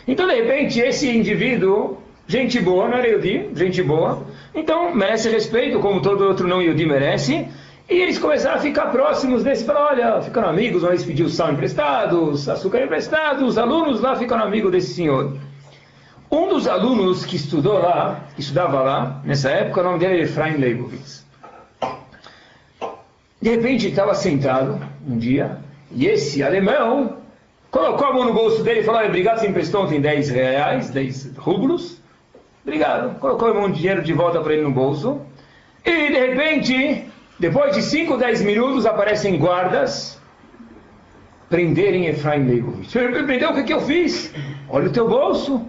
Então, 0.09 0.27
de 0.27 0.35
repente, 0.35 0.81
esse 0.81 1.09
indivíduo 1.09 1.99
gente 2.29 2.61
boa, 2.61 2.87
não 2.87 2.99
era 2.99 3.09
Yudi, 3.09 3.49
gente 3.55 3.83
boa, 3.83 4.23
então 4.55 4.95
merece 4.95 5.31
respeito, 5.31 5.81
como 5.81 6.03
todo 6.03 6.25
outro 6.25 6.47
não 6.47 6.63
Yudi 6.63 6.85
merece, 6.85 7.49
e 7.89 7.95
eles 7.95 8.19
começaram 8.19 8.59
a 8.59 8.61
ficar 8.61 8.89
próximos 8.89 9.43
desse, 9.43 9.65
falaram, 9.65 9.87
olha, 9.87 10.23
ficaram 10.23 10.51
amigos, 10.51 10.85
um 10.85 10.89
eles 10.89 11.05
pediu 11.05 11.31
sal 11.31 11.51
emprestado, 11.51 12.31
açúcar 12.33 12.83
emprestado, 12.83 13.47
os 13.47 13.57
alunos 13.57 14.03
lá 14.03 14.15
ficaram 14.15 14.45
amigos 14.45 14.71
desse 14.71 14.93
senhor. 14.93 15.39
Um 16.31 16.49
dos 16.51 16.69
alunos 16.69 17.25
que 17.25 17.37
estudou 17.37 17.79
lá, 17.79 18.27
que 18.35 18.43
estudava 18.43 18.83
lá, 18.83 19.23
nessa 19.25 19.49
época, 19.49 19.81
o 19.81 19.85
nome 19.85 19.99
dele 19.99 20.15
era 20.17 20.23
Efraim 20.25 20.59
Leibovitz. 20.59 21.27
De 23.41 23.51
repente 23.51 23.89
estava 23.89 24.15
sentado 24.15 24.79
um 25.09 25.17
dia, 25.17 25.59
e 25.91 26.07
esse 26.07 26.43
alemão 26.43 27.17
colocou 27.71 28.07
a 28.07 28.13
mão 28.13 28.25
no 28.25 28.35
bolso 28.35 28.63
dele 28.63 28.81
e 28.81 28.83
falou, 28.83 29.03
obrigado, 29.03 29.39
você 29.39 29.47
emprestou 29.47 29.85
ontem 29.85 29.99
10 29.99 30.29
reais, 30.29 30.91
10 30.91 31.37
rublos, 31.39 31.99
Obrigado. 32.69 33.19
Colocou 33.19 33.51
um 33.59 33.73
dinheiro 33.73 34.03
de 34.03 34.13
volta 34.13 34.43
para 34.43 34.53
ele 34.53 34.61
no 34.61 34.71
bolso. 34.71 35.23
E 35.83 35.91
de 35.91 36.19
repente, 36.19 37.07
depois 37.41 37.75
de 37.75 37.81
5, 37.81 38.19
10 38.19 38.43
minutos, 38.43 38.85
aparecem 38.85 39.39
guardas 39.39 40.21
prenderem 41.49 42.09
Efraim 42.09 42.45
Leibovitz. 42.45 42.95
Ele 42.95 43.23
prendeu 43.23 43.53
o 43.53 43.55
que, 43.55 43.63
que 43.63 43.73
eu 43.73 43.81
fiz? 43.81 44.35
Olha 44.69 44.89
o 44.89 44.93
teu 44.93 45.09
bolso. 45.09 45.65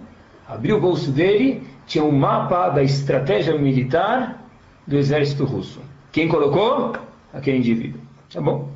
Abriu 0.46 0.76
o 0.76 0.80
bolso 0.80 1.10
dele, 1.10 1.62
tinha 1.86 2.04
um 2.04 2.12
mapa 2.12 2.68
da 2.68 2.82
estratégia 2.82 3.56
militar 3.56 4.44
do 4.86 4.98
exército 4.98 5.46
russo. 5.46 5.80
Quem 6.12 6.28
colocou? 6.28 6.92
Aquele 7.32 7.58
indivíduo. 7.58 8.00
Tá 8.30 8.42
bom? 8.42 8.68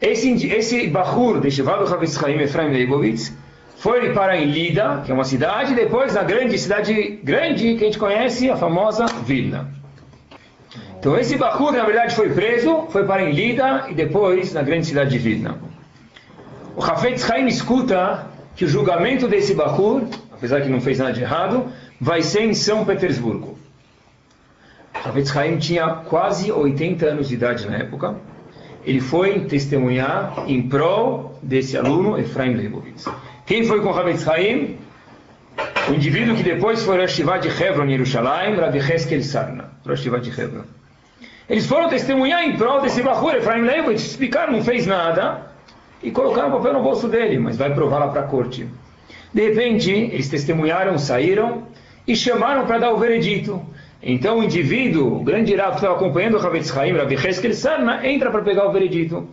Esse, 0.00 0.46
esse 0.46 0.86
Bahur 0.86 1.40
de 1.40 1.50
Shevado 1.50 1.92
Havetz 1.92 2.16
Chaim 2.16 2.38
Efraim 2.38 2.70
Leibovitz 2.70 3.36
foi 3.80 4.12
para 4.12 4.36
em 4.36 4.44
Lida, 4.44 5.00
que 5.06 5.10
é 5.10 5.14
uma 5.14 5.24
cidade, 5.24 5.74
depois 5.74 6.12
na 6.12 6.22
grande 6.22 6.58
cidade 6.58 7.18
grande 7.24 7.76
que 7.76 7.82
a 7.82 7.86
gente 7.86 7.98
conhece, 7.98 8.50
a 8.50 8.54
famosa 8.54 9.06
Vilna. 9.24 9.70
Então 10.98 11.16
esse 11.16 11.34
Bakur, 11.38 11.72
na 11.72 11.82
verdade, 11.82 12.14
foi 12.14 12.28
preso, 12.28 12.88
foi 12.90 13.06
para 13.06 13.22
em 13.22 13.32
Lida 13.32 13.86
e 13.88 13.94
depois 13.94 14.52
na 14.52 14.62
grande 14.62 14.86
cidade 14.86 15.08
de 15.08 15.18
Vilna. 15.18 15.58
O 16.76 16.84
Hafetz 16.84 17.30
Haim 17.30 17.46
escuta 17.46 18.26
que 18.54 18.66
o 18.66 18.68
julgamento 18.68 19.26
desse 19.26 19.54
Bakur, 19.54 20.02
apesar 20.30 20.60
que 20.60 20.68
não 20.68 20.82
fez 20.82 20.98
nada 20.98 21.14
de 21.14 21.22
errado, 21.22 21.72
vai 21.98 22.20
ser 22.20 22.42
em 22.42 22.52
São 22.52 22.84
Petersburgo. 22.84 23.58
Hafetz 24.92 25.34
Haim 25.34 25.56
tinha 25.56 25.88
quase 25.88 26.52
80 26.52 27.06
anos 27.06 27.28
de 27.28 27.34
idade 27.34 27.66
na 27.66 27.78
época. 27.78 28.14
Ele 28.84 29.00
foi 29.00 29.40
testemunhar 29.46 30.44
em 30.46 30.68
prol 30.68 31.38
desse 31.42 31.78
aluno, 31.78 32.18
Efraim 32.18 32.52
Leibovitz. 32.52 33.08
Quem 33.50 33.64
foi 33.64 33.80
com 33.80 33.90
Rav 33.90 34.08
Haim? 34.28 34.78
O 35.88 35.94
indivíduo 35.94 36.36
que 36.36 36.42
depois 36.44 36.84
foi 36.84 37.00
Rosh 37.00 37.16
de 37.16 37.48
Hebron 37.48 37.86
em 37.86 37.90
Jerusalém, 37.90 38.54
Rav 38.54 38.76
Heskel 38.76 39.24
Sarna, 39.24 39.72
de 39.84 40.40
Hebron. 40.40 40.62
Eles 41.48 41.66
foram 41.66 41.88
testemunhar 41.88 42.44
em 42.44 42.56
prol 42.56 42.80
desse 42.80 43.02
Bahur, 43.02 43.34
Efraim 43.34 43.62
Leibovitz, 43.62 44.02
explicaram, 44.02 44.52
não 44.52 44.62
fez 44.62 44.86
nada, 44.86 45.50
e 46.00 46.12
colocaram 46.12 46.50
o 46.50 46.52
papel 46.58 46.74
no 46.74 46.82
bolso 46.84 47.08
dele, 47.08 47.40
mas 47.40 47.56
vai 47.56 47.74
provar 47.74 47.98
lá 47.98 48.06
para 48.06 48.20
a 48.20 48.24
corte. 48.28 48.68
De 49.34 49.48
repente, 49.48 49.90
eles 49.90 50.28
testemunharam, 50.28 50.96
saíram 50.96 51.64
e 52.06 52.14
chamaram 52.14 52.66
para 52.66 52.78
dar 52.78 52.92
o 52.92 52.98
veredito. 52.98 53.60
Então 54.00 54.38
o 54.38 54.44
indivíduo, 54.44 55.22
o 55.22 55.24
grande 55.24 55.56
Rav 55.56 55.70
que 55.70 55.76
estava 55.78 55.96
acompanhando 55.96 56.36
o 56.36 56.40
Ravetz 56.40 56.70
Haim, 56.76 56.92
Rav 56.92 57.12
Heskel 57.12 57.52
Sarna, 57.54 58.06
entra 58.06 58.30
para 58.30 58.42
pegar 58.42 58.68
o 58.68 58.72
veredito. 58.72 59.28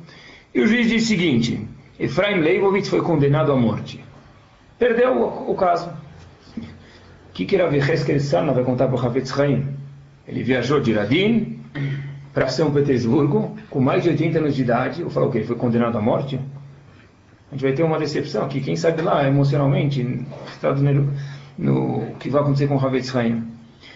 E 0.56 0.62
o 0.62 0.66
juiz 0.66 0.90
diz 0.90 1.04
o 1.04 1.06
seguinte, 1.06 1.68
Efraim 2.00 2.40
Leibovitz 2.40 2.90
foi 2.90 3.02
condenado 3.02 3.52
à 3.52 3.56
morte. 3.56 4.07
Perdeu 4.78 5.18
o, 5.18 5.52
o 5.52 5.56
caso. 5.56 5.90
O 6.58 7.34
que, 7.34 7.46
que 7.46 7.58
Rav 7.58 7.74
Sana 8.20 8.52
vai 8.52 8.64
contar 8.64 8.88
para 8.88 8.96
o 8.96 9.06
Havetz 9.06 9.38
Haim? 9.40 9.68
Ele 10.28 10.44
viajou 10.44 10.80
de 10.80 10.94
Radin 10.94 11.60
para 12.34 12.48
São 12.48 12.72
Petersburgo 12.72 13.56
com 13.70 13.80
mais 13.80 14.04
de 14.04 14.10
80 14.10 14.40
anos 14.40 14.56
de 14.56 14.62
idade. 14.62 15.02
Eu 15.02 15.10
falo 15.10 15.28
o 15.28 15.32
quê? 15.32 15.40
Ele 15.40 15.48
foi 15.48 15.56
condenado 15.56 15.98
à 15.98 16.02
morte? 16.02 16.40
A 17.50 17.56
gente 17.56 17.62
vai 17.62 17.74
ter 17.74 17.84
uma 17.84 17.98
decepção 17.98 18.44
aqui. 18.44 18.60
Quem 18.60 18.76
sabe 18.76 19.02
lá, 19.02 19.26
emocionalmente, 19.28 20.04
no, 21.58 22.12
que 22.20 22.30
vai 22.30 22.42
acontecer 22.42 22.68
com 22.68 22.76
o 22.76 22.86
Havetz 22.86 23.16
Haim. 23.16 23.44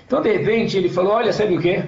Então, 0.05 0.21
de 0.21 0.32
repente, 0.32 0.77
ele 0.77 0.89
falou, 0.89 1.13
olha, 1.13 1.34
sabe 1.34 1.55
o 1.55 1.59
quê? 1.59 1.84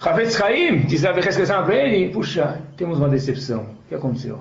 Havetz 0.00 0.40
Haim, 0.40 0.80
diz 0.80 1.04
a 1.04 1.12
para 1.12 1.74
ele, 1.76 2.12
puxa, 2.12 2.60
temos 2.76 2.98
uma 2.98 3.08
decepção. 3.08 3.62
O 3.62 3.88
que 3.88 3.94
aconteceu? 3.94 4.40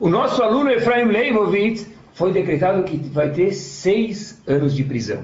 O 0.00 0.08
nosso 0.08 0.42
aluno 0.42 0.70
Efraim 0.70 1.06
Leibovitz 1.06 1.95
foi 2.16 2.32
decretado 2.32 2.82
que 2.82 2.96
vai 3.10 3.30
ter 3.30 3.52
seis 3.52 4.42
anos 4.46 4.74
de 4.74 4.82
prisão. 4.82 5.22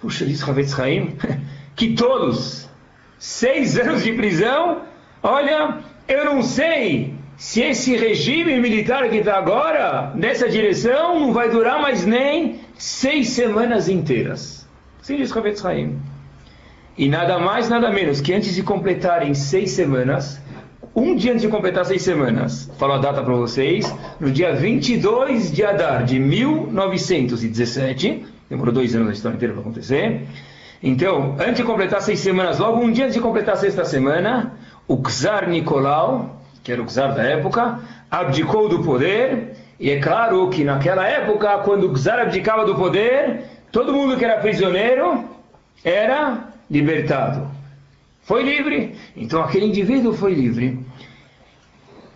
Puxa, 0.00 0.24
diz 0.24 0.40
Havetz 0.40 0.78
Haim, 0.78 1.16
que 1.74 1.94
todos, 1.94 2.68
seis 3.18 3.76
anos 3.76 4.04
de 4.04 4.12
prisão, 4.12 4.82
olha, 5.20 5.78
eu 6.06 6.24
não 6.24 6.40
sei 6.40 7.14
se 7.36 7.62
esse 7.62 7.96
regime 7.96 8.60
militar 8.60 9.10
que 9.10 9.16
está 9.16 9.38
agora, 9.38 10.12
nessa 10.14 10.48
direção, 10.48 11.18
não 11.18 11.32
vai 11.32 11.50
durar 11.50 11.82
mais 11.82 12.06
nem 12.06 12.60
seis 12.78 13.30
semanas 13.30 13.88
inteiras. 13.88 14.68
Sim, 15.02 15.16
diz 15.16 15.36
Havetz 15.36 15.64
Haim. 15.64 15.98
E 16.96 17.08
nada 17.08 17.40
mais, 17.40 17.68
nada 17.68 17.90
menos 17.90 18.20
que 18.20 18.32
antes 18.32 18.54
de 18.54 18.62
completarem 18.62 19.34
seis 19.34 19.72
semanas, 19.72 20.40
um 20.96 21.14
dia 21.14 21.32
antes 21.32 21.42
de 21.42 21.48
completar 21.48 21.84
seis 21.84 22.00
semanas, 22.00 22.72
falo 22.78 22.94
a 22.94 22.98
data 22.98 23.22
para 23.22 23.34
vocês, 23.34 23.94
no 24.18 24.30
dia 24.30 24.54
22 24.54 25.52
de 25.52 25.62
Adar 25.62 26.04
de 26.04 26.18
1917, 26.18 28.24
demorou 28.48 28.72
dois 28.72 28.96
anos 28.96 29.10
a 29.10 29.12
história 29.12 29.36
inteira 29.36 29.52
para 29.52 29.60
acontecer. 29.60 30.22
Então, 30.82 31.36
antes 31.38 31.56
de 31.56 31.64
completar 31.64 32.00
seis 32.00 32.20
semanas, 32.20 32.58
logo 32.58 32.80
um 32.80 32.90
dia 32.90 33.04
antes 33.04 33.14
de 33.14 33.20
completar 33.20 33.56
a 33.56 33.58
sexta 33.58 33.84
semana, 33.84 34.54
o 34.88 34.96
Czar 35.06 35.50
Nicolau, 35.50 36.40
que 36.64 36.72
era 36.72 36.82
o 36.82 36.86
czar 36.86 37.14
da 37.14 37.22
época, 37.22 37.78
abdicou 38.10 38.66
do 38.66 38.82
poder, 38.82 39.54
e 39.78 39.90
é 39.90 40.00
claro 40.00 40.48
que 40.48 40.64
naquela 40.64 41.06
época, 41.06 41.58
quando 41.58 41.90
o 41.90 41.94
czar 41.94 42.20
abdicava 42.20 42.64
do 42.64 42.74
poder, 42.74 43.44
todo 43.70 43.92
mundo 43.92 44.16
que 44.16 44.24
era 44.24 44.40
prisioneiro 44.40 45.26
era 45.84 46.54
libertado. 46.70 47.55
Foi 48.26 48.42
livre. 48.42 48.96
Então 49.16 49.40
aquele 49.40 49.66
indivíduo 49.66 50.12
foi 50.12 50.34
livre. 50.34 50.80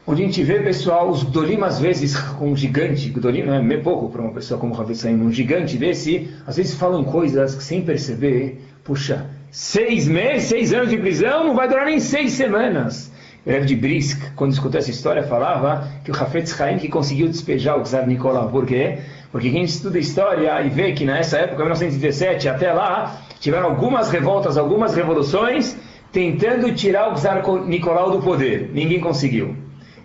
Onde 0.05 0.23
a 0.23 0.27
gente 0.27 0.43
vê, 0.43 0.59
pessoal, 0.59 1.09
os 1.09 1.23
Dolim 1.23 1.63
às 1.63 1.79
vezes 1.79 2.17
um 2.43 2.57
gigante, 2.57 3.11
Dolim 3.11 3.45
não 3.45 3.55
é 3.55 3.77
pouco 3.77 4.11
para 4.11 4.21
uma 4.21 4.33
pessoa 4.33 4.59
como 4.59 4.75
Rav 4.75 4.91
um 4.91 5.31
gigante 5.31 5.79
desse, 5.79 6.29
às 6.45 6.57
vezes 6.57 6.75
falam 6.75 7.05
coisas 7.05 7.55
que 7.55 7.63
sem 7.63 7.83
perceber, 7.83 8.61
puxa, 8.83 9.31
seis 9.53 10.09
meses, 10.09 10.49
seis 10.49 10.73
anos 10.73 10.91
de 10.91 10.97
prisão 10.97 11.45
não 11.45 11.55
vai 11.55 11.69
durar 11.69 11.87
nem 11.87 12.01
seis 12.01 12.33
semanas. 12.33 13.13
Rev 13.47 13.65
de 13.65 13.77
Brisk, 13.77 14.21
quando 14.35 14.53
escutou 14.53 14.81
essa 14.81 14.91
história, 14.91 15.23
falava 15.23 15.89
que 16.05 16.11
o 16.11 16.15
Hafetz 16.15 16.61
Haim 16.61 16.79
que 16.79 16.89
conseguiu 16.89 17.29
despejar 17.29 17.79
o 17.79 17.85
Czar 17.85 18.07
Nicolau. 18.07 18.51
Por 18.51 18.67
quê? 18.67 18.99
Porque 19.31 19.49
quem 19.49 19.63
estuda 19.63 19.97
história 19.97 20.61
e 20.61 20.69
vê 20.69 20.93
que 20.93 21.05
nessa 21.05 21.39
época, 21.39 21.63
1917, 21.63 22.49
até 22.49 22.73
lá, 22.73 23.23
tiveram 23.39 23.69
algumas 23.69 24.11
revoltas, 24.11 24.59
algumas 24.59 24.95
revoluções, 24.95 25.77
tentando 26.13 26.73
tirar 26.75 27.13
o 27.13 27.17
Czar 27.17 27.43
Nicolau 27.67 28.11
do 28.11 28.23
poder. 28.23 28.71
Ninguém 28.73 29.01
conseguiu. 29.01 29.57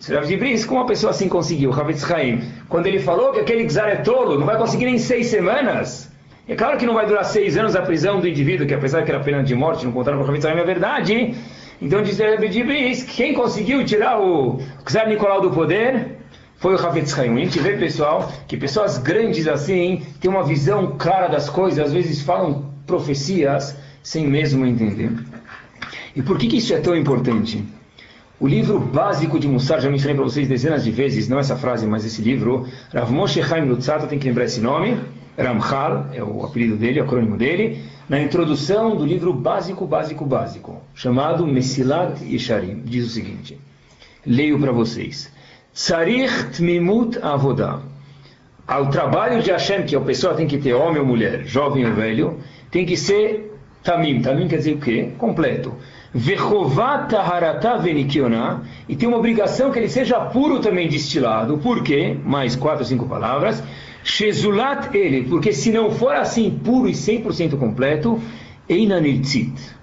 Rav 0.09 0.27
de 0.27 0.37
Brisk, 0.37 0.67
como 0.67 0.81
uma 0.81 0.87
pessoa 0.87 1.11
assim 1.11 1.27
conseguiu? 1.27 1.71
O 1.71 1.73
Hafetz 1.73 2.09
Haim, 2.11 2.41
quando 2.69 2.85
ele 2.87 2.99
falou 2.99 3.31
que 3.31 3.39
aquele 3.39 3.67
Czar 3.67 3.87
é 3.89 3.95
tolo, 3.97 4.37
não 4.37 4.45
vai 4.45 4.57
conseguir 4.57 4.85
nem 4.85 4.97
seis 4.97 5.27
semanas. 5.27 6.11
É 6.47 6.55
claro 6.55 6.77
que 6.77 6.85
não 6.85 6.93
vai 6.93 7.07
durar 7.07 7.25
seis 7.25 7.57
anos 7.57 7.75
a 7.75 7.81
prisão 7.81 8.19
do 8.19 8.27
indivíduo, 8.27 8.67
que 8.67 8.73
apesar 8.73 9.03
que 9.03 9.09
era 9.09 9.19
pena 9.19 9.43
de 9.43 9.55
morte, 9.55 9.83
não 9.83 9.91
contaram 9.91 10.19
para 10.19 10.27
o 10.27 10.29
Hafetz 10.29 10.45
Haim, 10.45 10.59
é 10.59 10.63
verdade. 10.63 11.35
Então 11.81 12.01
diz 12.01 12.17
Rebbe 12.19 12.47
de 12.47 12.63
Brisk, 12.63 13.07
quem 13.15 13.33
conseguiu 13.33 13.83
tirar 13.83 14.21
o 14.21 14.59
Czar 14.85 15.09
Nicolau 15.09 15.41
do 15.41 15.51
poder 15.51 16.15
foi 16.57 16.73
o 16.73 16.83
Havetz 16.83 17.17
Haim. 17.17 17.33
A 17.33 17.39
gente 17.39 17.59
vê, 17.59 17.77
pessoal, 17.77 18.31
que 18.47 18.57
pessoas 18.57 18.97
grandes 18.97 19.47
assim 19.47 20.03
têm 20.19 20.31
uma 20.31 20.43
visão 20.43 20.95
clara 20.97 21.27
das 21.27 21.49
coisas, 21.49 21.79
às 21.79 21.93
vezes 21.93 22.21
falam 22.21 22.73
profecias 22.87 23.77
sem 24.01 24.27
mesmo 24.27 24.65
entender. 24.65 25.11
E 26.15 26.21
por 26.21 26.37
que, 26.37 26.47
que 26.47 26.57
isso 26.57 26.73
é 26.73 26.79
tão 26.79 26.95
importante? 26.95 27.63
O 28.39 28.47
livro 28.47 28.79
básico 28.79 29.39
de 29.39 29.47
Mussar, 29.47 29.81
já 29.81 29.89
mencionei 29.89 30.15
para 30.15 30.23
vocês 30.23 30.47
dezenas 30.47 30.83
de 30.83 30.91
vezes, 30.91 31.27
não 31.27 31.39
essa 31.39 31.55
frase, 31.55 31.85
mas 31.85 32.05
esse 32.05 32.21
livro, 32.21 32.67
Rav 32.93 33.11
Moshe 33.11 33.41
Chaim 33.43 33.65
Lutzato, 33.65 34.07
tem 34.07 34.19
que 34.19 34.27
lembrar 34.27 34.45
esse 34.45 34.59
nome, 34.61 34.97
Ramchal, 35.37 36.07
é 36.13 36.23
o 36.23 36.43
apelido 36.43 36.75
dele, 36.77 36.99
o 36.99 37.03
acrônimo 37.03 37.37
dele, 37.37 37.81
na 38.07 38.19
introdução 38.21 38.95
do 38.95 39.05
livro 39.05 39.33
básico, 39.33 39.85
básico, 39.85 40.25
básico, 40.25 40.81
chamado 40.93 41.45
Mesilat 41.47 42.21
Yesharim, 42.23 42.81
diz 42.85 43.05
o 43.05 43.09
seguinte, 43.09 43.57
leio 44.25 44.59
para 44.59 44.71
vocês, 44.71 45.31
Tsarich 45.73 46.51
Tmimut 46.55 47.17
Avodah, 47.21 47.81
ao 48.67 48.89
trabalho 48.89 49.41
de 49.41 49.51
Hashem, 49.51 49.83
que 49.83 49.95
a 49.95 50.01
pessoa 50.01 50.33
tem 50.33 50.47
que 50.47 50.57
ter 50.57 50.73
homem 50.73 50.99
ou 50.99 51.05
mulher, 51.05 51.45
jovem 51.45 51.85
ou 51.85 51.93
velho, 51.93 52.39
tem 52.71 52.85
que 52.85 52.97
ser 52.97 53.53
Tamim, 53.83 54.21
Tamim 54.21 54.47
quer 54.47 54.57
dizer 54.57 54.73
o 54.73 54.79
quê? 54.79 55.11
Completo. 55.17 55.73
Vechová 56.17 56.99
Taharata 56.99 57.77
Venikiona, 57.77 58.61
e 58.87 58.95
tem 58.95 59.05
uma 59.05 59.17
obrigação 59.17 59.69
que 59.69 59.77
ele 59.77 59.89
seja 59.89 60.17
puro 60.21 60.61
também 60.61 60.87
destilado. 60.87 61.57
Por 61.57 61.83
quê? 61.83 62.17
Mais 62.23 62.55
quatro, 62.55 62.85
cinco 62.85 63.05
palavras. 63.05 63.61
Shezulat 64.01 64.95
ele, 64.95 65.23
porque 65.23 65.51
se 65.51 65.73
não 65.73 65.91
for 65.91 66.15
assim 66.15 66.49
puro 66.49 66.87
e 66.87 66.93
100% 66.93 67.57
completo, 67.57 68.21
Einaniltzit, 68.69 69.75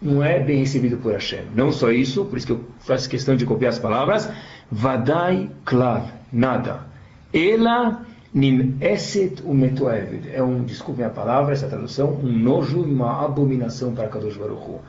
não 0.00 0.22
é 0.22 0.38
bem 0.38 0.60
recebido 0.60 0.98
por 0.98 1.12
Hashem. 1.12 1.46
Não 1.56 1.72
só 1.72 1.90
isso, 1.90 2.24
por 2.24 2.38
isso 2.38 2.46
que 2.46 2.52
eu 2.52 2.64
faço 2.78 3.10
questão 3.10 3.34
de 3.34 3.44
copiar 3.44 3.70
as 3.70 3.80
palavras, 3.80 4.30
Vadai 4.70 5.50
Klav, 5.64 6.06
nada. 6.32 6.86
Ela 7.34 8.06
nim 8.32 8.76
eset 8.80 9.42
umetoeved. 9.44 10.30
É 10.32 10.40
um, 10.40 10.62
desculpem 10.62 11.04
a 11.04 11.10
palavra, 11.10 11.52
essa 11.52 11.66
tradução, 11.66 12.12
um 12.22 12.30
nojo 12.30 12.86
e 12.86 12.92
uma 12.92 13.24
abominação 13.24 13.92
para 13.92 14.06
Kadosh 14.06 14.36
Baruch 14.36 14.62
Hu. 14.62 14.80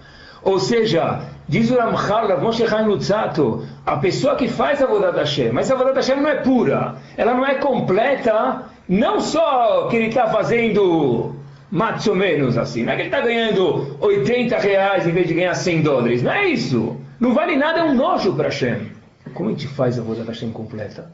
Ou 0.44 0.60
seja, 0.60 1.22
diz 1.48 1.72
o 1.72 1.78
Ramchal, 1.78 2.42
Moshe 2.42 2.68
Chaim 2.68 2.86
Lutzato, 2.86 3.66
a 3.86 3.98
pessoa 3.98 4.36
que 4.36 4.48
faz 4.48 4.82
a 4.82 4.86
Vodat 4.86 5.18
Hashem, 5.18 5.52
mas 5.52 5.72
a 5.72 5.76
Vodat 5.76 5.96
Hashem 5.96 6.22
não 6.22 6.30
é 6.30 6.36
pura, 6.36 6.96
ela 7.16 7.34
não 7.34 7.46
é 7.46 7.56
completa, 7.56 8.64
não 8.88 9.20
só 9.20 9.88
que 9.88 9.96
ele 9.96 10.08
está 10.08 10.28
fazendo 10.28 11.34
mais 11.72 12.06
ou 12.08 12.16
menos 12.16 12.58
assim, 12.58 12.84
não 12.84 12.94
é 12.94 12.96
que 12.96 13.02
ele 13.04 13.10
está 13.10 13.22
ganhando 13.22 13.98
80 14.00 14.58
reais 14.58 15.08
em 15.08 15.12
vez 15.12 15.28
de 15.28 15.34
ganhar 15.34 15.56
100 15.56 15.82
dólares, 15.82 16.22
não 16.22 16.32
é 16.32 16.46
isso. 16.48 16.98
Não 17.20 17.34
vale 17.34 17.56
nada, 17.56 17.80
é 17.80 17.84
um 17.84 17.94
nojo 17.94 18.34
para 18.34 18.46
Hashem. 18.46 18.92
Como 19.34 19.50
a 19.50 19.52
gente 19.54 19.68
faz 19.68 19.98
a 19.98 20.02
Vodat 20.02 20.28
Hashem 20.28 20.52
completa? 20.52 21.10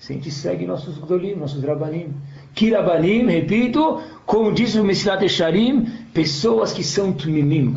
Se 0.00 0.14
a 0.14 0.16
gente 0.16 0.30
segue 0.30 0.66
nossos 0.66 0.96
Gdolim, 0.96 1.34
nossos 1.34 1.62
Rabanim. 1.62 2.14
Kirabanim, 2.54 3.26
repito, 3.26 4.00
como 4.24 4.50
diz 4.50 4.74
o 4.74 4.82
Mesilat 4.82 5.22
Esharim, 5.22 5.84
pessoas 6.14 6.72
que 6.72 6.82
são 6.82 7.12
tumimim, 7.12 7.74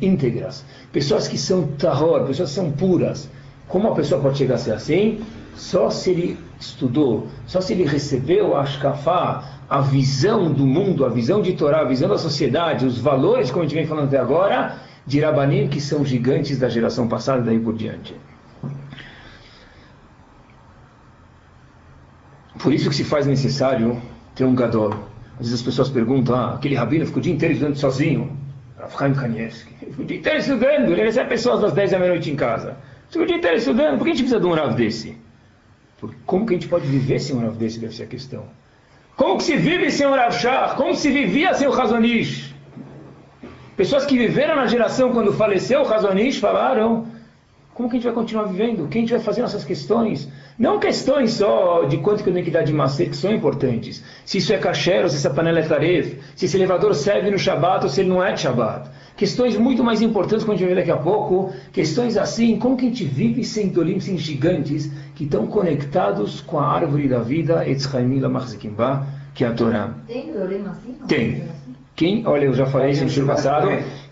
íntegras, 0.00 0.64
pessoas 0.90 1.28
que 1.28 1.36
são 1.36 1.66
tahor, 1.76 2.26
pessoas 2.26 2.48
que 2.48 2.54
são 2.54 2.72
puras. 2.72 3.28
Como 3.68 3.86
a 3.88 3.94
pessoa 3.94 4.18
pode 4.18 4.38
chegar 4.38 4.54
a 4.54 4.58
ser 4.58 4.72
assim? 4.72 5.20
Só 5.54 5.90
se 5.90 6.10
ele 6.10 6.38
estudou, 6.58 7.26
só 7.46 7.60
se 7.60 7.74
ele 7.74 7.84
recebeu 7.84 8.56
a 8.56 8.62
Ashkafá, 8.62 9.60
a 9.68 9.82
visão 9.82 10.50
do 10.50 10.66
mundo, 10.66 11.04
a 11.04 11.10
visão 11.10 11.42
de 11.42 11.52
Torá, 11.52 11.82
a 11.82 11.84
visão 11.84 12.08
da 12.08 12.16
sociedade, 12.16 12.86
os 12.86 12.96
valores, 12.96 13.50
como 13.50 13.62
a 13.62 13.68
gente 13.68 13.76
vem 13.76 13.86
falando 13.86 14.06
até 14.06 14.18
agora, 14.18 14.78
de 15.06 15.20
Rabanim, 15.20 15.68
que 15.68 15.82
são 15.82 16.02
gigantes 16.02 16.58
da 16.58 16.70
geração 16.70 17.06
passada 17.06 17.42
e 17.42 17.44
daí 17.44 17.60
por 17.60 17.74
diante. 17.74 18.14
Por 22.62 22.72
isso 22.72 22.88
que 22.88 22.94
se 22.94 23.04
faz 23.04 23.26
necessário 23.26 24.00
ter 24.34 24.44
um 24.44 24.54
gadol. 24.54 24.94
Às 25.32 25.38
vezes 25.46 25.54
as 25.54 25.62
pessoas 25.62 25.88
perguntam, 25.90 26.36
ah, 26.36 26.54
aquele 26.54 26.76
rabino 26.76 27.04
ficou 27.04 27.18
o 27.18 27.22
dia 27.22 27.32
inteiro 27.32 27.54
estudando 27.54 27.76
sozinho. 27.76 28.36
Rafael 28.78 29.14
Kanievski. 29.14 29.74
Ele 29.82 29.90
ficou 29.90 30.04
o 30.04 30.08
dia 30.08 30.18
inteiro 30.18 30.38
estudando, 30.38 30.92
ele 30.92 31.02
recebe 31.02 31.28
pessoas 31.28 31.60
das 31.60 31.72
10 31.72 31.90
da 31.90 31.98
meia-noite 31.98 32.30
em 32.30 32.36
casa. 32.36 32.76
Ficou 33.08 33.24
o 33.24 33.26
dia 33.26 33.36
inteiro 33.36 33.56
estudando, 33.56 33.98
por 33.98 34.04
que 34.04 34.10
a 34.10 34.14
gente 34.14 34.22
precisa 34.22 34.40
de 34.40 34.46
um 34.46 34.52
Rav 34.52 34.74
desse? 34.74 35.16
Como 36.24 36.46
que 36.46 36.54
a 36.54 36.56
gente 36.56 36.68
pode 36.68 36.86
viver 36.86 37.18
sem 37.18 37.36
um 37.36 37.40
Rav 37.40 37.56
desse, 37.56 37.78
deve 37.80 37.94
ser 37.94 38.04
a 38.04 38.06
questão. 38.06 38.44
Como 39.16 39.38
que 39.38 39.44
se 39.44 39.56
vive 39.56 39.90
sem 39.90 40.06
o 40.06 40.14
Rav? 40.14 40.76
Como 40.76 40.94
se 40.94 41.10
vivia 41.10 41.54
sem 41.54 41.66
o 41.66 41.70
Razonish? 41.70 42.54
Pessoas 43.76 44.06
que 44.06 44.16
viveram 44.16 44.56
na 44.56 44.66
geração 44.66 45.12
quando 45.12 45.32
faleceu 45.32 45.80
o 45.80 45.84
Razonish 45.84 46.38
falaram, 46.38 47.06
como 47.74 47.88
que 47.88 47.96
a 47.96 47.98
gente 47.98 48.04
vai 48.04 48.14
continuar 48.14 48.44
vivendo? 48.44 48.84
O 48.84 48.88
que 48.88 48.98
a 48.98 49.00
gente 49.00 49.12
vai 49.12 49.20
fazer 49.20 49.42
nessas 49.42 49.64
questões? 49.64 50.28
Não 50.58 50.78
questões 50.78 51.32
só 51.32 51.84
de 51.84 51.96
quanto 51.98 52.22
que 52.22 52.28
eu 52.28 52.32
tenho 52.32 52.44
que 52.44 52.50
dar 52.50 52.62
de 52.62 52.72
macer, 52.72 53.08
que 53.08 53.16
são 53.16 53.32
importantes. 53.32 54.02
Se 54.24 54.38
isso 54.38 54.52
é 54.52 54.58
kasher 54.58 55.02
ou 55.02 55.08
se 55.08 55.16
essa 55.16 55.30
panela 55.30 55.58
é 55.58 55.62
taref. 55.62 56.18
Se 56.36 56.46
esse 56.46 56.56
elevador 56.56 56.94
serve 56.94 57.30
no 57.30 57.38
Shabat 57.38 57.84
ou 57.84 57.90
se 57.90 58.00
ele 58.00 58.10
não 58.10 58.22
é 58.22 58.32
de 58.32 58.40
Shabat. 58.40 58.90
Questões 59.16 59.56
muito 59.56 59.84
mais 59.84 60.00
importantes, 60.00 60.44
como 60.44 60.54
a 60.54 60.56
gente 60.56 60.66
vai 60.66 60.74
ver 60.74 60.80
daqui 60.80 60.90
a 60.90 61.02
pouco. 61.02 61.52
Questões 61.72 62.16
assim, 62.16 62.58
como 62.58 62.76
que 62.76 62.86
a 62.86 62.88
gente 62.88 63.04
vive 63.04 63.44
sem 63.44 63.68
dolim, 63.68 64.00
sem 64.00 64.16
gigantes, 64.16 64.90
que 65.14 65.24
estão 65.24 65.46
conectados 65.46 66.40
com 66.40 66.58
a 66.58 66.66
árvore 66.66 67.08
da 67.08 67.20
vida, 67.20 67.68
Etzchaimila 67.68 68.28
Machzikimba, 68.28 69.06
que 69.34 69.44
é 69.44 69.48
a 69.48 69.52
Torá. 69.52 69.90
Tem 70.06 70.32
dolim 70.32 70.64
assim? 70.66 70.96
Tem. 71.06 71.42
Quem, 71.94 72.26
olha, 72.26 72.46
eu 72.46 72.54
já 72.54 72.66
falei 72.66 72.90
isso 72.90 73.04
no 73.04 73.10
show 73.10 73.26
passado. 73.26 73.68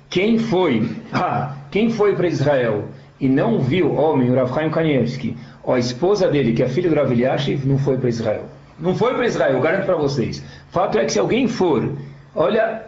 Quem 0.09 0.39
foi, 0.39 0.91
ah, 1.13 1.55
quem 1.71 1.91
foi 1.91 2.15
para 2.15 2.27
Israel 2.27 2.89
e 3.21 3.29
não 3.29 3.61
viu 3.61 3.89
o 3.89 3.95
homem, 3.95 4.31
o 4.31 4.35
Rav 4.35 4.53
Chaim 4.55 4.71
Kanievski, 4.71 5.37
a 5.67 5.79
esposa 5.79 6.29
dele, 6.29 6.53
que 6.53 6.63
é 6.63 6.69
filha 6.69 6.89
do 6.89 6.97
Rav 6.97 7.13
Eliashiv, 7.13 7.67
não 7.67 7.79
foi 7.79 7.99
para 7.99 8.09
Israel. 8.09 8.45
Não 8.79 8.95
foi 8.95 9.15
para 9.15 9.27
Israel, 9.27 9.55
eu 9.55 9.61
garanto 9.61 9.85
para 9.85 9.97
vocês. 9.97 10.43
Fato 10.71 10.99
é 10.99 11.05
que 11.05 11.13
se 11.13 11.19
alguém 11.19 11.47
for, 11.47 11.93
olha, 12.35 12.83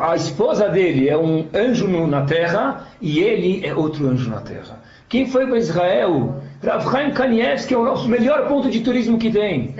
a 0.00 0.14
esposa 0.14 0.68
dele 0.68 1.08
é 1.08 1.16
um 1.16 1.46
anjo 1.54 1.86
na 2.06 2.22
terra 2.22 2.86
e 3.00 3.20
ele 3.20 3.66
é 3.66 3.74
outro 3.74 4.06
anjo 4.06 4.28
na 4.28 4.40
terra. 4.40 4.80
Quem 5.08 5.26
foi 5.26 5.46
para 5.46 5.56
Israel? 5.56 6.42
Rav 6.64 6.90
Chaim 6.90 7.12
Kanievski 7.12 7.74
é 7.74 7.78
o 7.78 7.84
nosso 7.84 8.08
melhor 8.08 8.48
ponto 8.48 8.68
de 8.68 8.80
turismo 8.80 9.18
que 9.18 9.30
tem. 9.30 9.74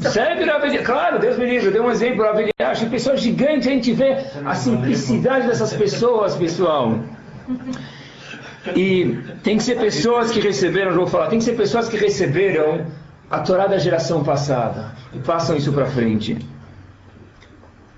Serve 0.00 0.44
Rav 0.44 0.62
Claro, 0.84 1.18
Deus 1.18 1.38
me 1.38 1.46
livre. 1.46 1.66
Eu 1.66 1.72
dei 1.72 1.80
um 1.80 1.90
exemplo, 1.90 2.22
Rav 2.22 2.38
Eliash. 2.38 2.84
Pessoa 2.90 3.16
gigante, 3.16 3.68
a 3.68 3.72
gente 3.72 3.92
vê 3.92 4.16
a 4.44 4.54
simplicidade 4.54 5.46
dessas 5.46 5.72
pessoas, 5.72 6.36
pessoal. 6.36 6.98
E 8.74 9.18
tem 9.42 9.58
que 9.58 9.62
ser 9.62 9.78
pessoas 9.78 10.30
que 10.30 10.40
receberam, 10.40 10.92
eu 10.92 10.96
vou 10.96 11.06
falar, 11.06 11.28
tem 11.28 11.38
que 11.38 11.44
ser 11.44 11.54
pessoas 11.54 11.88
que 11.88 11.96
receberam 11.96 12.86
a 13.30 13.40
Torá 13.40 13.66
da 13.66 13.78
geração 13.78 14.24
passada 14.24 14.92
e 15.12 15.18
passam 15.18 15.56
isso 15.56 15.72
para 15.72 15.86
frente. 15.86 16.38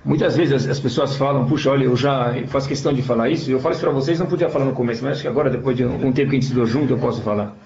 Muitas 0.04 0.36
vezes 0.36 0.64
as, 0.64 0.70
as, 0.70 0.80
pessoas 0.80 1.16
falam, 1.16 1.46
puxa, 1.46 1.70
olha, 1.70 1.84
eu 1.84 1.96
já 1.96 2.32
faço 2.46 2.68
questão 2.68 2.92
de 2.92 3.02
falar 3.02 3.28
isso, 3.28 3.50
eu 3.50 3.58
falo 3.58 3.74
isso 3.74 3.82
para 3.82 3.90
vocês, 3.90 4.18
não 4.18 4.26
podia 4.26 4.48
falar 4.48 4.64
no 4.64 4.72
começo, 4.72 5.02
mas 5.02 5.14
acho 5.14 5.22
que 5.22 5.28
agora, 5.28 5.50
depois 5.50 5.76
de 5.76 5.84
um 5.84 6.12
tempo 6.12 6.30
que 6.30 6.36
a 6.36 6.40
gente 6.40 6.42
estudou 6.42 6.66
junto, 6.66 6.92
eu 6.92 6.98
posso 6.98 7.22
falar. 7.22 7.56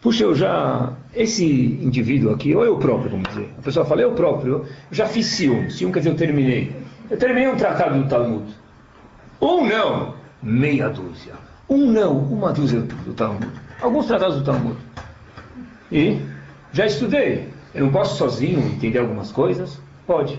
Puxa, 0.00 0.24
eu 0.24 0.34
já, 0.34 0.92
esse 1.14 1.44
indivíduo 1.44 2.32
aqui, 2.32 2.54
ou 2.54 2.64
eu 2.64 2.76
próprio, 2.78 3.10
vamos 3.10 3.28
dizer, 3.28 3.50
a 3.58 3.62
pessoa 3.62 3.84
fala, 3.84 4.02
eu 4.02 4.12
próprio, 4.12 4.52
eu 4.54 4.66
já 4.90 5.06
fiz 5.06 5.26
Sium, 5.26 5.68
Sium 5.70 5.92
quer 5.92 6.00
dizer, 6.00 6.10
eu 6.10 6.16
terminei. 6.16 6.72
Eu 7.10 7.16
terminei 7.16 7.48
um 7.48 7.56
tratado 7.56 8.00
do 8.00 8.08
Talmud. 8.08 8.44
Um 9.40 9.66
não, 9.66 10.14
meia 10.42 10.88
dúzia. 10.88 11.34
Um 11.72 11.90
não, 11.90 12.18
uma 12.18 12.52
dúzia 12.52 12.80
do 12.80 13.14
Talmud. 13.14 13.48
Alguns 13.80 14.06
tratados 14.06 14.36
do 14.36 14.44
Talmud. 14.44 14.76
E 15.90 16.20
já 16.72 16.86
estudei. 16.86 17.48
Eu 17.74 17.86
não 17.86 17.92
posso 17.92 18.16
sozinho 18.16 18.60
entender 18.60 18.98
algumas 18.98 19.32
coisas? 19.32 19.80
Pode 20.06 20.38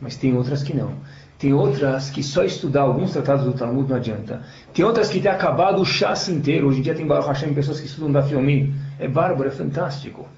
mas 0.00 0.16
tem 0.16 0.36
outras 0.36 0.62
que 0.62 0.74
não. 0.74 0.94
Tem 1.38 1.52
outras 1.54 2.10
que 2.10 2.22
só 2.22 2.44
estudar 2.44 2.82
alguns 2.82 3.12
tratados 3.12 3.44
do 3.44 3.52
Talmud 3.52 3.88
não 3.88 3.96
adianta. 3.96 4.42
Tem 4.74 4.84
outras 4.84 5.08
que 5.08 5.20
tem 5.20 5.30
acabado 5.30 5.80
o 5.80 5.84
chassi 5.84 6.32
inteiro. 6.32 6.68
Hoje 6.68 6.80
em 6.80 6.82
dia 6.82 6.94
tem 6.94 7.06
Baruch 7.06 7.28
Hashem, 7.28 7.54
pessoas 7.54 7.80
que 7.80 7.86
estudam 7.86 8.12
da 8.12 8.22
Filmin. 8.22 8.74
É 8.98 9.08
bárbaro, 9.08 9.48
é 9.48 9.52
fantástico. 9.52 10.28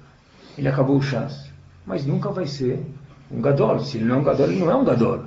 Ele 0.57 0.67
acabou 0.67 0.97
o 0.97 1.01
chassi. 1.01 1.51
Mas 1.85 2.05
nunca 2.05 2.29
vai 2.29 2.45
ser 2.45 2.79
um 3.31 3.41
gadol. 3.41 3.79
Se 3.79 3.97
ele 3.97 4.05
não 4.05 4.15
é 4.15 4.19
um 4.19 4.23
gadol, 4.23 4.47
ele 4.47 4.59
não 4.59 4.71
é 4.71 4.75
um 4.75 4.85
gadol. 4.85 5.25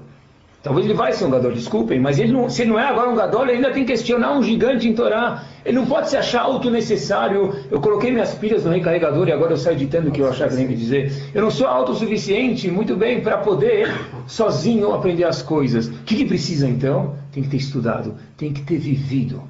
Talvez 0.66 0.84
ele 0.84 0.96
vai 0.96 1.12
ser 1.12 1.26
um 1.26 1.30
gadol, 1.30 1.52
desculpem, 1.52 2.00
mas 2.00 2.18
ele 2.18 2.32
não, 2.32 2.50
se 2.50 2.62
ele 2.62 2.72
não 2.72 2.80
é 2.80 2.88
agora 2.88 3.08
um 3.08 3.14
gadol, 3.14 3.44
ele 3.44 3.52
ainda 3.52 3.70
tem 3.70 3.84
que 3.84 3.92
questionar 3.92 4.36
um 4.36 4.42
gigante 4.42 4.88
em 4.88 4.96
Torá. 4.96 5.44
Ele 5.64 5.76
não 5.78 5.86
pode 5.86 6.10
se 6.10 6.16
achar 6.16 6.42
auto-necessário. 6.42 7.54
Eu 7.70 7.80
coloquei 7.80 8.10
minhas 8.10 8.34
pilhas 8.34 8.64
no 8.64 8.72
recarregador 8.72 9.28
e 9.28 9.32
agora 9.32 9.52
eu 9.52 9.56
saio 9.56 9.76
editando 9.76 10.08
o 10.08 10.10
que 10.10 10.20
eu 10.20 10.28
achava 10.28 10.50
que 10.50 10.56
nem 10.56 10.66
me 10.66 10.74
dizer. 10.74 11.30
Eu 11.32 11.42
não 11.42 11.52
sou 11.52 11.68
autossuficiente, 11.68 12.68
muito 12.68 12.96
bem, 12.96 13.20
para 13.20 13.38
poder 13.38 13.88
sozinho 14.26 14.92
aprender 14.92 15.22
as 15.22 15.40
coisas. 15.40 15.86
O 15.86 16.02
que, 16.02 16.16
que 16.16 16.24
precisa 16.24 16.68
então? 16.68 17.14
Tem 17.30 17.44
que 17.44 17.48
ter 17.48 17.58
estudado, 17.58 18.16
tem 18.36 18.52
que 18.52 18.62
ter 18.62 18.78
vivido. 18.78 19.40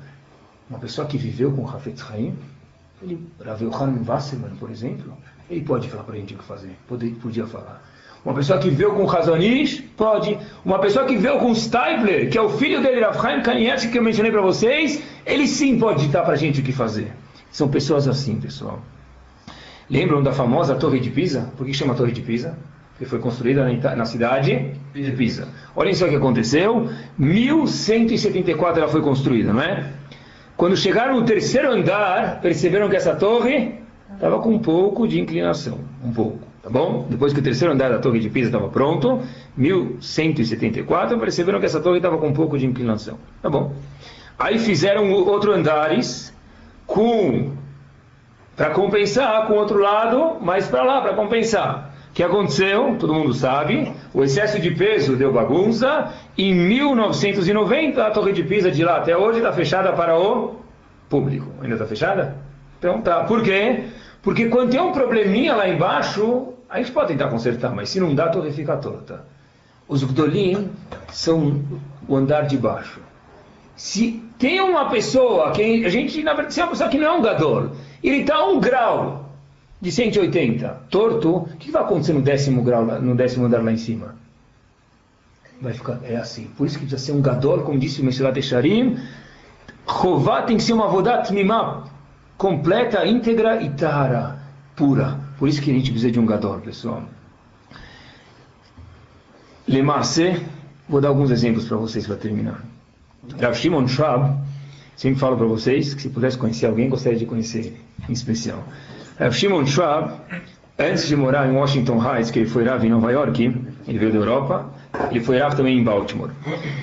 Uma 0.69 0.79
pessoa 0.79 1.07
que 1.07 1.17
viveu 1.17 1.51
com 1.51 1.63
o 1.63 1.67
Hafetz 1.67 2.05
Haim, 2.11 2.35
ele, 3.03 3.27
Rav 3.43 3.63
Yohanan 3.63 4.03
Wasserman, 4.07 4.51
por 4.61 4.71
exemplo, 4.71 5.17
ele 5.49 5.63
pode 5.63 5.89
falar 5.89 6.03
para 6.03 6.15
a 6.15 6.19
gente 6.19 6.35
o 6.35 6.37
que 6.37 6.45
fazer, 6.45 6.77
podia 7.23 7.47
falar. 7.47 7.83
Uma 8.27 8.35
pessoa 8.35 8.59
que 8.59 8.69
veio 8.69 8.91
com 8.91 9.05
Razonish, 9.05 9.85
pode. 9.97 10.37
Uma 10.65 10.81
pessoa 10.81 11.07
que 11.07 11.17
veio 11.17 11.39
com 11.39 11.55
Steibler, 11.55 12.29
que 12.29 12.37
é 12.37 12.43
o 12.43 12.49
filho 12.49 12.83
dele, 12.83 13.01
Chaim 13.13 13.41
Kanievski, 13.41 13.93
que 13.93 13.99
eu 13.99 14.03
mencionei 14.03 14.33
para 14.33 14.41
vocês, 14.41 15.01
ele 15.25 15.47
sim 15.47 15.79
pode 15.79 16.05
ditar 16.05 16.25
para 16.25 16.35
a 16.35 16.37
gente 16.37 16.61
o 16.61 16.65
que 16.65 16.73
fazer. 16.73 17.13
São 17.53 17.69
pessoas 17.69 18.09
assim, 18.09 18.41
pessoal. 18.41 18.83
Lembram 19.89 20.25
da 20.25 20.33
famosa 20.33 20.75
Torre 20.75 20.99
de 20.99 21.09
Pisa? 21.09 21.53
Por 21.57 21.65
que 21.65 21.73
chama 21.73 21.95
Torre 21.95 22.11
de 22.11 22.21
Pisa? 22.21 22.59
Porque 22.91 23.05
foi 23.05 23.21
construída 23.21 23.65
na 23.95 24.05
cidade 24.05 24.73
de 24.93 25.13
Pisa. 25.13 25.47
Olhem 25.77 25.95
só 25.95 26.07
o 26.07 26.09
que 26.09 26.17
aconteceu. 26.17 26.91
1174 27.17 28.83
ela 28.83 28.91
foi 28.91 29.03
construída, 29.03 29.53
não 29.53 29.63
é? 29.63 29.93
Quando 30.57 30.77
chegaram 30.77 31.15
no 31.15 31.25
terceiro 31.25 31.71
andar, 31.71 32.41
perceberam 32.41 32.89
que 32.89 32.97
essa 32.97 33.15
torre 33.15 33.75
estava 34.13 34.41
com 34.41 34.53
um 34.53 34.59
pouco 34.59 35.07
de 35.07 35.21
inclinação. 35.21 35.79
Um 36.05 36.13
pouco. 36.13 36.46
Tá 36.67 36.71
bom? 36.71 37.07
Depois 37.09 37.33
que 37.33 37.39
o 37.39 37.43
terceiro 37.45 37.73
andar 37.73 37.91
da 37.91 38.01
torre 38.01 38.19
de 38.19 38.29
Pisa 38.29 38.49
estava 38.49 38.67
pronto, 38.67 39.23
1174, 39.57 41.17
perceberam 41.17 41.61
que 41.61 41.67
essa 41.67 41.79
torre 41.79 41.99
estava 41.99 42.19
com 42.19 42.27
um 42.27 42.33
pouco 42.33 42.59
de 42.59 42.67
inclinação. 42.67 43.21
Tá 43.41 43.49
bom? 43.49 43.73
Aí 44.37 44.59
fizeram 44.59 45.13
outro 45.13 45.53
andares 45.53 46.35
com 46.85 47.53
para 48.57 48.71
compensar 48.71 49.47
com 49.47 49.53
o 49.53 49.57
outro 49.59 49.79
lado, 49.79 50.39
mais 50.41 50.67
para 50.67 50.83
lá 50.83 51.01
para 51.01 51.15
compensar. 51.15 51.95
O 52.11 52.15
que 52.15 52.23
aconteceu? 52.25 52.97
Todo 52.99 53.15
mundo 53.15 53.33
sabe. 53.33 53.93
O 54.13 54.25
excesso 54.25 54.59
de 54.59 54.73
peso 54.73 55.15
deu 55.15 55.33
bagunça. 55.33 56.13
Em 56.37 56.53
1990 56.53 58.05
a 58.05 58.11
torre 58.11 58.33
de 58.33 58.43
Pisa 58.43 58.73
de 58.73 58.83
lá 58.83 58.97
até 58.97 59.17
hoje 59.17 59.39
está 59.39 59.53
fechada 59.53 59.93
para 59.93 60.19
o 60.19 60.57
público. 61.09 61.49
Ainda 61.63 61.77
está 61.77 61.87
fechada? 61.87 62.39
Então 62.77 63.01
tá. 63.03 63.23
Por 63.23 63.45
quê? 63.45 63.85
Porque 64.21 64.49
quando 64.49 64.73
tem 64.73 64.81
um 64.81 64.91
probleminha 64.91 65.55
lá 65.55 65.69
embaixo, 65.69 66.56
a 66.69 66.79
gente 66.79 66.93
pode 66.93 67.09
tentar 67.09 67.29
consertar, 67.29 67.75
mas 67.75 67.89
se 67.89 68.01
não 68.01 68.15
dá, 68.15 68.27
a 68.27 68.29
torre 68.29 68.53
fica 68.53 68.77
torta. 68.77 69.25
Os 69.89 70.03
Gdolim 70.03 70.71
são 71.13 71.63
o 72.09 72.17
andar 72.17 72.43
de 72.43 72.57
baixo. 72.57 73.01
Se 73.77 74.23
tem 74.39 74.61
uma 74.61 74.89
pessoa, 74.91 75.53
que 75.53 75.85
a 75.85 75.89
gente, 75.89 76.23
na 76.23 76.33
verdade, 76.33 76.55
se 76.55 76.61
é 76.61 76.65
uma 76.65 76.71
pessoa 76.71 76.89
que 76.89 76.99
não 76.99 77.07
é 77.07 77.13
um 77.13 77.23
Gadol, 77.23 77.71
ele 78.03 78.19
está 78.19 78.37
a 78.37 78.47
um 78.47 78.59
grau 78.59 79.31
de 79.81 79.93
180, 79.93 80.69
torto, 80.91 81.37
o 81.37 81.47
que 81.59 81.71
vai 81.71 81.83
acontecer 81.83 82.13
no 82.13 82.23
décimo 82.23 82.63
grau, 82.63 82.85
no 82.85 83.15
décimo 83.15 83.47
andar 83.47 83.63
lá 83.63 83.71
em 83.71 83.77
cima? 83.77 84.17
Vai 85.61 85.73
ficar, 85.73 86.01
é 86.03 86.17
assim. 86.17 86.51
Por 86.57 86.67
isso 86.67 86.79
que 86.79 86.87
precisa 86.87 87.13
ser 87.13 87.13
um 87.13 87.23
Gadol, 87.23 87.63
como 87.63 87.79
disse 87.79 88.01
o 88.01 88.05
Mesilat 88.05 88.37
Esharim, 88.39 88.99
Chová 89.89 90.43
tem 90.43 90.57
que 90.57 90.63
ser 90.63 90.73
uma 90.73 90.89
Vodat 90.89 91.33
Mimá 91.33 91.85
completa, 92.37 93.07
íntegra 93.07 93.63
e 93.63 93.71
Tara, 93.71 94.39
pura. 94.75 95.26
Por 95.39 95.49
isso 95.49 95.61
que 95.61 95.71
a 95.71 95.75
gente 95.75 95.91
precisa 95.91 96.11
de 96.11 96.19
um 96.19 96.27
gadol, 96.27 96.59
pessoal. 96.61 97.03
Lemarse, 99.69 100.43
vou 100.89 101.01
dar 101.01 101.09
alguns 101.09 101.31
exemplos 101.31 101.67
para 101.67 101.77
vocês 101.77 102.07
para 102.07 102.17
terminar. 102.17 102.65
Rav 103.41 103.55
Shimon 103.55 103.87
Schwab, 103.87 104.35
sempre 104.97 105.19
falo 105.19 105.37
para 105.37 105.47
vocês 105.47 105.93
que 105.93 106.03
se 106.03 106.09
pudesse 106.09 106.39
conhecer 106.39 106.67
alguém, 106.67 106.89
gostaria 106.89 107.19
de 107.19 107.27
conhecer 107.27 107.59
ele, 107.59 107.81
em 108.09 108.13
especial. 108.13 108.63
Rav 109.19 109.35
Shimon 109.35 109.67
Schwab, 109.67 110.15
antes 110.79 111.09
de 111.09 111.17
morar 111.17 111.49
em 111.49 111.53
Washington 111.53 112.01
Heights, 112.03 112.31
que 112.31 112.39
ele 112.39 112.49
foi 112.49 112.65
Rav 112.65 112.85
em 112.85 112.91
Nova 112.91 113.11
York, 113.11 113.43
ele 113.87 113.99
veio 113.99 114.13
da 114.13 114.19
Europa, 114.19 114.71
ele 115.11 115.21
foi 115.21 115.39
Rav 115.39 115.55
também 115.55 115.79
em 115.79 115.85
Baltimore. 115.85 116.31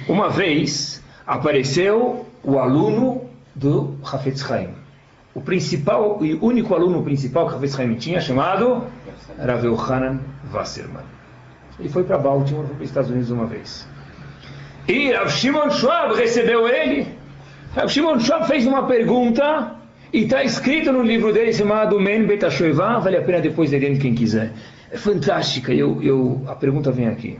Uma 0.07 0.29
vez 0.29 1.01
apareceu 1.25 2.25
o 2.43 2.59
aluno 2.59 3.23
do 3.55 3.95
Hafetz 4.03 4.51
Haim 4.51 4.82
o 5.35 5.41
principal 5.41 6.19
e 6.21 6.35
único 6.35 6.73
aluno 6.75 7.03
principal 7.03 7.47
que 7.47 7.53
Rav 7.53 7.65
Haim 7.79 7.95
tinha, 7.95 8.21
chamado 8.21 8.85
Rav 9.37 9.65
Yohanan 9.65 10.19
Wasserman. 10.53 11.03
Ele 11.79 11.89
foi 11.89 12.03
para 12.03 12.17
Baltimore, 12.17 12.65
foi 12.65 12.75
para 12.75 12.83
os 12.83 12.89
Estados 12.89 13.09
Unidos 13.09 13.31
uma 13.31 13.45
vez. 13.45 13.87
E 14.87 15.11
Rav 15.11 15.29
Shimon 15.29 15.71
Schwab 15.71 16.15
recebeu 16.15 16.67
ele. 16.67 17.07
Rav 17.75 17.89
Shimon 17.89 18.19
Schwab 18.19 18.45
fez 18.45 18.67
uma 18.67 18.85
pergunta 18.85 19.75
e 20.11 20.19
está 20.25 20.43
escrito 20.43 20.91
no 20.91 21.01
livro 21.01 21.33
dele 21.33 21.51
chamado 21.51 21.99
Men 21.99 22.27
Betashoevá, 22.27 22.99
vale 22.99 23.17
a 23.17 23.23
pena 23.23 23.41
depois 23.41 23.71
ler 23.71 23.79
dentro 23.79 24.01
quem 24.01 24.13
quiser. 24.13 24.51
É 24.91 24.97
fantástica, 24.97 25.73
eu, 25.73 26.03
eu, 26.03 26.43
a 26.47 26.53
pergunta 26.53 26.91
vem 26.91 27.07
aqui. 27.07 27.39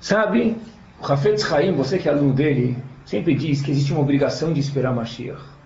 Sabe, 0.00 0.56
o 1.00 1.04
Rafetz 1.04 1.52
Haim, 1.52 1.72
você 1.76 1.98
que 1.98 2.08
é 2.08 2.12
aluno 2.12 2.32
dele, 2.32 2.76
sempre 3.04 3.34
diz 3.34 3.62
que 3.62 3.70
existe 3.70 3.92
uma 3.92 4.00
obrigação 4.00 4.52
de 4.52 4.58
esperar 4.58 4.92
Mashiach. 4.92 5.59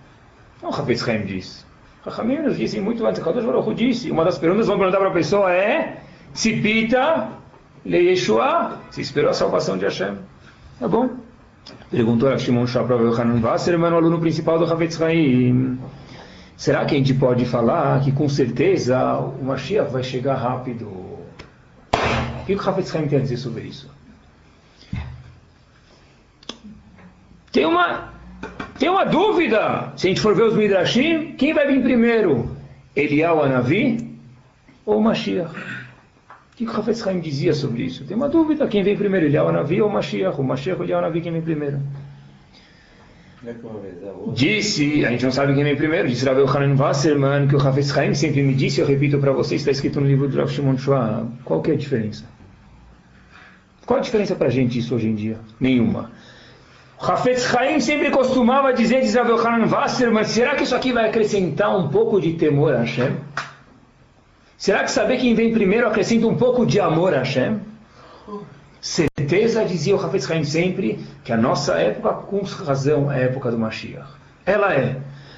Não, 0.63 0.71
Hafez 0.71 1.07
Haim 1.09 1.25
diz. 1.25 1.65
Rahamim 2.05 2.39
nos 2.39 2.57
disse 2.57 2.81
muito 2.81 3.05
antes, 3.07 3.23
Kadosh 3.23 3.45
Baruch 3.45 3.75
disse, 3.75 4.11
uma 4.11 4.25
das 4.25 4.39
perguntas 4.39 4.67
que 4.67 4.71
vão 4.71 4.79
perguntar 4.79 4.99
para 4.99 5.09
a 5.09 5.13
pessoa 5.13 5.53
é 5.53 6.03
se 6.35 6.61
pita 6.61 7.29
le 7.85 8.11
Yeshua, 8.11 8.79
se 8.91 9.01
esperou 9.01 9.31
a 9.31 9.35
salvação 9.35 9.79
de 9.79 9.85
Hashem. 9.85 10.17
Tá 10.79 10.89
bom? 10.89 11.11
Perguntou 11.91 12.29
a 12.29 12.37
Shimon 12.37 12.67
Shapra 12.67 12.97
Hanan 12.97 13.41
Wasserman, 13.41 13.93
o 13.93 13.97
aluno 13.97 14.21
principal 14.21 14.59
do 14.59 14.71
Havetz 14.71 15.01
Haim. 15.01 15.79
Será 16.57 16.85
que 16.85 16.95
a 16.95 16.99
gente 16.99 17.15
pode 17.15 17.47
falar 17.47 18.01
que 18.03 18.13
com 18.13 18.29
certeza 18.29 19.17
o 19.17 19.43
Mashiach 19.45 19.91
vai 19.91 20.03
chegar 20.03 20.35
rápido? 20.35 20.87
O 20.87 22.45
que 22.47 22.55
o 22.55 22.61
Havetz 22.61 22.95
Haim 22.95 23.09
tem 23.09 23.19
a 23.19 23.23
dizer 23.23 23.39
sobre 23.39 23.63
isso? 23.63 23.91
Tem 27.51 27.65
uma 27.65 28.14
tem 28.79 28.89
uma 28.89 29.05
dúvida, 29.05 29.93
se 29.97 30.07
a 30.07 30.11
gente 30.11 30.21
for 30.21 30.35
ver 30.35 30.45
os 30.45 30.55
Midrashim, 30.55 31.35
quem 31.37 31.55
vai 31.55 31.67
vir 31.67 31.83
primeiro? 31.83 32.57
Eliyahu 32.95 33.43
Anavi 33.43 34.19
ou 34.85 35.01
Mashiach? 35.01 35.55
O 36.53 36.57
que 36.57 36.65
o 36.65 36.71
Hafez 36.71 37.05
Haim 37.07 37.21
dizia 37.21 37.53
sobre 37.53 37.83
isso? 37.83 38.05
Tem 38.05 38.17
uma 38.17 38.29
dúvida, 38.29 38.67
quem 38.69 38.83
vem 38.83 38.97
primeiro, 38.97 39.27
Eliyahu 39.27 39.49
Anavi 39.49 39.83
ou 39.83 39.89
Mashiach? 39.91 40.41
O 40.41 40.45
Mashiach 40.45 40.79
ou 40.79 40.85
Eliyahu 40.85 41.05
Anavi, 41.05 41.21
quem 41.21 41.33
vem 41.33 41.43
primeiro? 41.43 41.81
Disse, 44.33 45.05
a 45.05 45.11
gente 45.11 45.25
não 45.25 45.33
sabe 45.33 45.55
quem 45.55 45.65
vem 45.65 45.77
primeiro, 45.77 46.09
disse 46.09 46.25
Rav 46.25 46.39
Hanan 46.57 46.77
Wasserman, 46.77 47.47
que 47.47 47.55
o 47.55 47.59
Hafez 47.59 47.97
Haim 47.97 48.15
sempre 48.15 48.43
me 48.43 48.55
disse, 48.55 48.81
eu 48.81 48.87
repito 48.87 49.19
para 49.19 49.33
vocês, 49.33 49.61
está 49.61 49.71
escrito 49.71 50.01
no 50.01 50.07
livro 50.07 50.29
do 50.29 50.37
Rav 50.37 50.49
Shimon 50.51 50.79
Shua, 50.79 51.29
qual 51.45 51.61
que 51.61 51.71
é 51.71 51.75
a 51.75 51.77
diferença? 51.77 52.25
Qual 53.85 53.99
a 53.99 54.03
diferença 54.03 54.35
para 54.35 54.47
a 54.47 54.51
gente 54.51 54.79
isso 54.79 54.95
hoje 54.95 55.09
em 55.09 55.15
dia? 55.15 55.39
Nenhuma. 55.61 56.11
Hafetz 57.07 57.45
Chaim 57.47 57.81
sempre 57.81 58.11
costumava 58.11 58.73
dizer, 58.73 59.03
diz 59.03 59.15
Rav 59.15 59.29
Yohanan 59.29 59.67
Wasserman, 59.67 60.25
será 60.25 60.55
que 60.55 60.65
isso 60.65 60.75
aqui 60.75 60.93
vai 60.93 61.09
acrescentar 61.09 61.77
um 61.77 61.89
pouco 61.89 62.21
de 62.21 62.33
temor 62.35 62.75
a 62.75 62.79
Hashem? 62.81 63.17
Será 64.57 64.83
que 64.83 64.91
saber 64.91 65.19
quem 65.19 65.35
vem 65.35 65.53
primeiro 65.53 65.87
acrescenta 65.87 66.27
um 66.27 66.37
pouco 66.37 66.65
de 66.65 66.81
amor 66.81 67.15
a 67.15 67.19
Hashem? 67.19 67.61
Certeza, 68.81 69.65
dizia 69.65 69.95
o 69.95 70.05
Hafetz 70.05 70.27
Chaim 70.27 70.45
sempre, 70.45 70.99
que 71.23 71.33
a 71.33 71.37
nossa 71.37 71.75
época, 71.75 72.13
com 72.15 72.41
razão, 72.43 73.11
é 73.13 73.17
a 73.17 73.19
época 73.25 73.51
do 73.51 73.59
Mashiach. 73.59 74.09
Ela 74.47 74.75
é. 74.75 74.97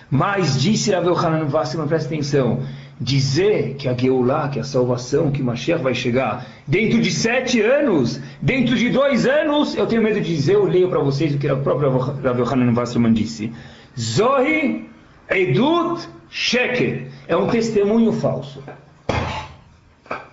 Mas 0.09 0.61
disse 0.61 0.93
Rav 0.93 1.07
Yohanan 1.07 1.49
Wasserman, 1.51 1.89
presta 1.89 2.09
atenção, 2.09 2.63
dizer 3.01 3.75
que 3.75 3.89
a 3.89 3.95
Geulah, 3.95 4.49
que 4.49 4.59
a 4.59 4.65
salvação, 4.65 5.31
que 5.31 5.43
Mashiach 5.43 5.83
vai 5.83 5.95
chegar 5.95 6.47
dentro 6.67 7.01
de 7.01 7.11
sete 7.11 7.61
anos, 7.61 8.21
dentro 8.41 8.75
de 8.77 8.89
dois 8.89 9.27
anos, 9.27 9.77
eu 9.77 9.87
tenho 9.87 10.03
medo 10.03 10.21
de 10.21 10.35
dizer, 10.35 10.55
eu 10.55 10.65
leio 10.65 10.89
para 10.89 11.01
vocês 11.01 11.35
o 11.35 11.39
que 11.39 11.51
o 11.51 11.59
próprio 11.59 11.91
Rav 11.99 12.39
Yohanan 12.39 12.73
Wasserman 12.75 13.13
disse. 13.13 13.53
Zohi 13.99 14.89
Edut 15.29 16.09
Sheker. 16.31 17.09
É 17.29 17.37
um 17.37 17.49
testemunho 17.49 18.13
falso. 18.13 18.63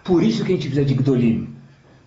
Por 0.03 0.21
isso 0.21 0.43
que 0.43 0.51
a 0.51 0.55
gente 0.55 0.67
precisa 0.67 0.85
de 0.85 0.93
Gdolim. 0.93 1.49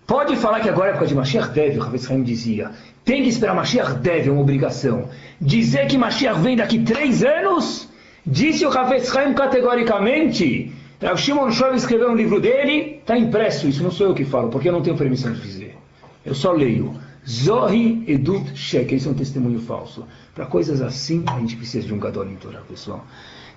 Pode 0.06 0.36
falar 0.36 0.60
que 0.60 0.68
agora 0.68 0.88
é 0.88 0.90
época 0.90 1.06
de 1.06 1.14
Mashiach? 1.14 1.50
Deve, 1.50 1.78
o 1.78 1.82
Rav 1.82 1.96
Haim 2.10 2.22
dizia. 2.22 2.70
Tem 3.04 3.22
que 3.22 3.28
esperar 3.28 3.54
Mashiach? 3.54 3.94
Deve, 3.94 4.28
é 4.28 4.32
uma 4.32 4.40
obrigação. 4.40 5.08
Dizer 5.40 5.86
que 5.88 5.98
Mashiach 5.98 6.40
vem 6.40 6.56
daqui 6.56 6.78
três 6.78 7.24
anos? 7.24 7.88
Disse 8.26 8.66
o 8.66 8.76
Hafez 8.76 9.14
Haim 9.14 9.34
categoricamente. 9.34 10.72
O 11.00 11.16
Shimon 11.16 11.50
Shov 11.50 11.76
escreveu 11.76 12.10
um 12.10 12.16
livro 12.16 12.40
dele, 12.40 12.98
está 13.00 13.16
impresso 13.16 13.68
isso, 13.68 13.82
não 13.82 13.90
sou 13.90 14.08
eu 14.08 14.14
que 14.14 14.24
falo, 14.24 14.48
porque 14.48 14.68
eu 14.68 14.72
não 14.72 14.82
tenho 14.82 14.96
permissão 14.96 15.32
de 15.32 15.40
dizer. 15.40 15.76
Eu 16.24 16.34
só 16.34 16.52
leio. 16.52 16.94
Zohi 17.28 18.04
Edut 18.06 18.56
Shek, 18.56 18.94
isso 18.94 19.08
é 19.08 19.12
um 19.12 19.14
testemunho 19.14 19.60
falso. 19.60 20.06
Para 20.34 20.46
coisas 20.46 20.80
assim, 20.80 21.24
a 21.26 21.38
gente 21.38 21.56
precisa 21.56 21.86
de 21.86 21.92
um 21.92 21.98
Gadol 21.98 22.26
em 22.26 22.38
pessoal. 22.68 23.04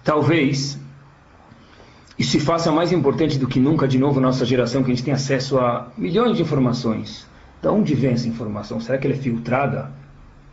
Talvez 0.04 0.78
isso 2.18 2.32
se 2.32 2.40
faça 2.40 2.72
mais 2.72 2.92
importante 2.92 3.40
do 3.40 3.48
que 3.48 3.60
nunca, 3.60 3.88
de 3.88 3.98
novo, 3.98 4.20
nossa 4.20 4.44
geração, 4.44 4.84
que 4.84 4.92
a 4.92 4.94
gente 4.94 5.06
tem 5.06 5.14
acesso 5.14 5.58
a 5.58 5.88
milhões 5.98 6.36
de 6.36 6.44
informações. 6.44 7.26
Da 7.62 7.72
onde 7.72 7.96
vem 7.96 8.12
essa 8.12 8.28
informação? 8.28 8.80
Será 8.80 8.98
que 8.98 9.08
ela 9.08 9.16
é 9.16 9.20
filtrada? 9.20 9.92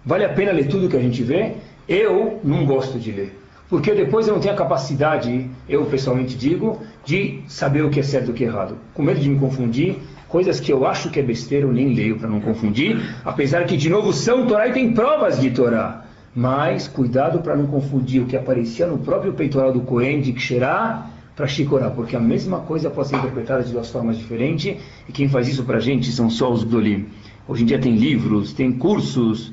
Vale 0.05 0.25
a 0.25 0.29
pena 0.29 0.53
ler 0.53 0.69
tudo 0.69 0.89
que 0.89 0.97
a 0.97 1.01
gente 1.01 1.23
vê? 1.23 1.55
Eu 1.89 2.41
não 2.45 2.65
gosto 2.65 2.99
de 2.99 3.11
ler. 3.11 3.46
Porque 3.69 3.93
depois 3.93 4.29
eu 4.29 4.35
não 4.35 4.41
tenho 4.41 4.55
a 4.55 4.57
capacidade, 4.57 5.51
eu 5.69 5.85
pessoalmente 5.87 6.37
digo, 6.37 6.81
de 7.05 7.41
saber 7.49 7.85
o 7.85 7.91
que 7.91 8.01
é 8.01 8.03
certo 8.03 8.29
e 8.29 8.31
o 8.31 8.35
que 8.35 8.45
é 8.45 8.47
errado. 8.47 8.77
Com 8.95 9.03
medo 9.03 9.19
de 9.19 9.29
me 9.29 9.39
confundir, 9.39 9.97
coisas 10.29 10.61
que 10.61 10.73
eu 10.73 10.87
acho 10.87 11.11
que 11.11 11.19
é 11.19 11.23
besteira 11.23 11.67
eu 11.67 11.73
nem 11.73 11.93
leio 11.93 12.17
para 12.19 12.29
não 12.29 12.41
confundir, 12.41 13.01
apesar 13.25 13.65
que, 13.65 13.77
de 13.77 13.91
novo, 13.91 14.13
são 14.13 14.47
Torá 14.47 14.69
e 14.69 14.73
tem 14.73 14.93
provas 14.93 15.41
de 15.41 15.51
Torá. 15.51 16.05
Mas 16.35 16.87
cuidado 16.87 17.41
para 17.41 17.57
não 17.57 17.67
confundir 17.67 18.23
o 18.23 18.27
que 18.27 18.37
aparecia 18.37 18.87
no 18.87 18.99
próprio 18.99 19.33
peitoral 19.33 19.73
do 19.73 19.81
Cohen 19.81 20.21
de 20.21 20.33
Ksherá 20.33 21.11
para 21.35 21.47
Shikorá, 21.47 21.91
porque 21.91 22.17
a 22.17 22.21
mesma 22.21 22.61
coisa 22.61 22.89
pode 22.89 23.09
ser 23.09 23.17
interpretada 23.17 23.63
de 23.63 23.73
duas 23.73 23.91
formas 23.91 24.17
diferentes, 24.17 24.77
e 25.09 25.13
quem 25.13 25.29
faz 25.29 25.49
isso 25.49 25.65
para 25.65 25.77
a 25.77 25.81
gente 25.81 26.11
são 26.11 26.31
só 26.31 26.51
os 26.51 26.65
Gdolim. 26.65 27.07
Hoje 27.49 27.63
em 27.63 27.67
dia 27.67 27.79
tem 27.79 27.95
livros, 27.95 28.53
tem 28.53 28.73
cursos, 28.73 29.53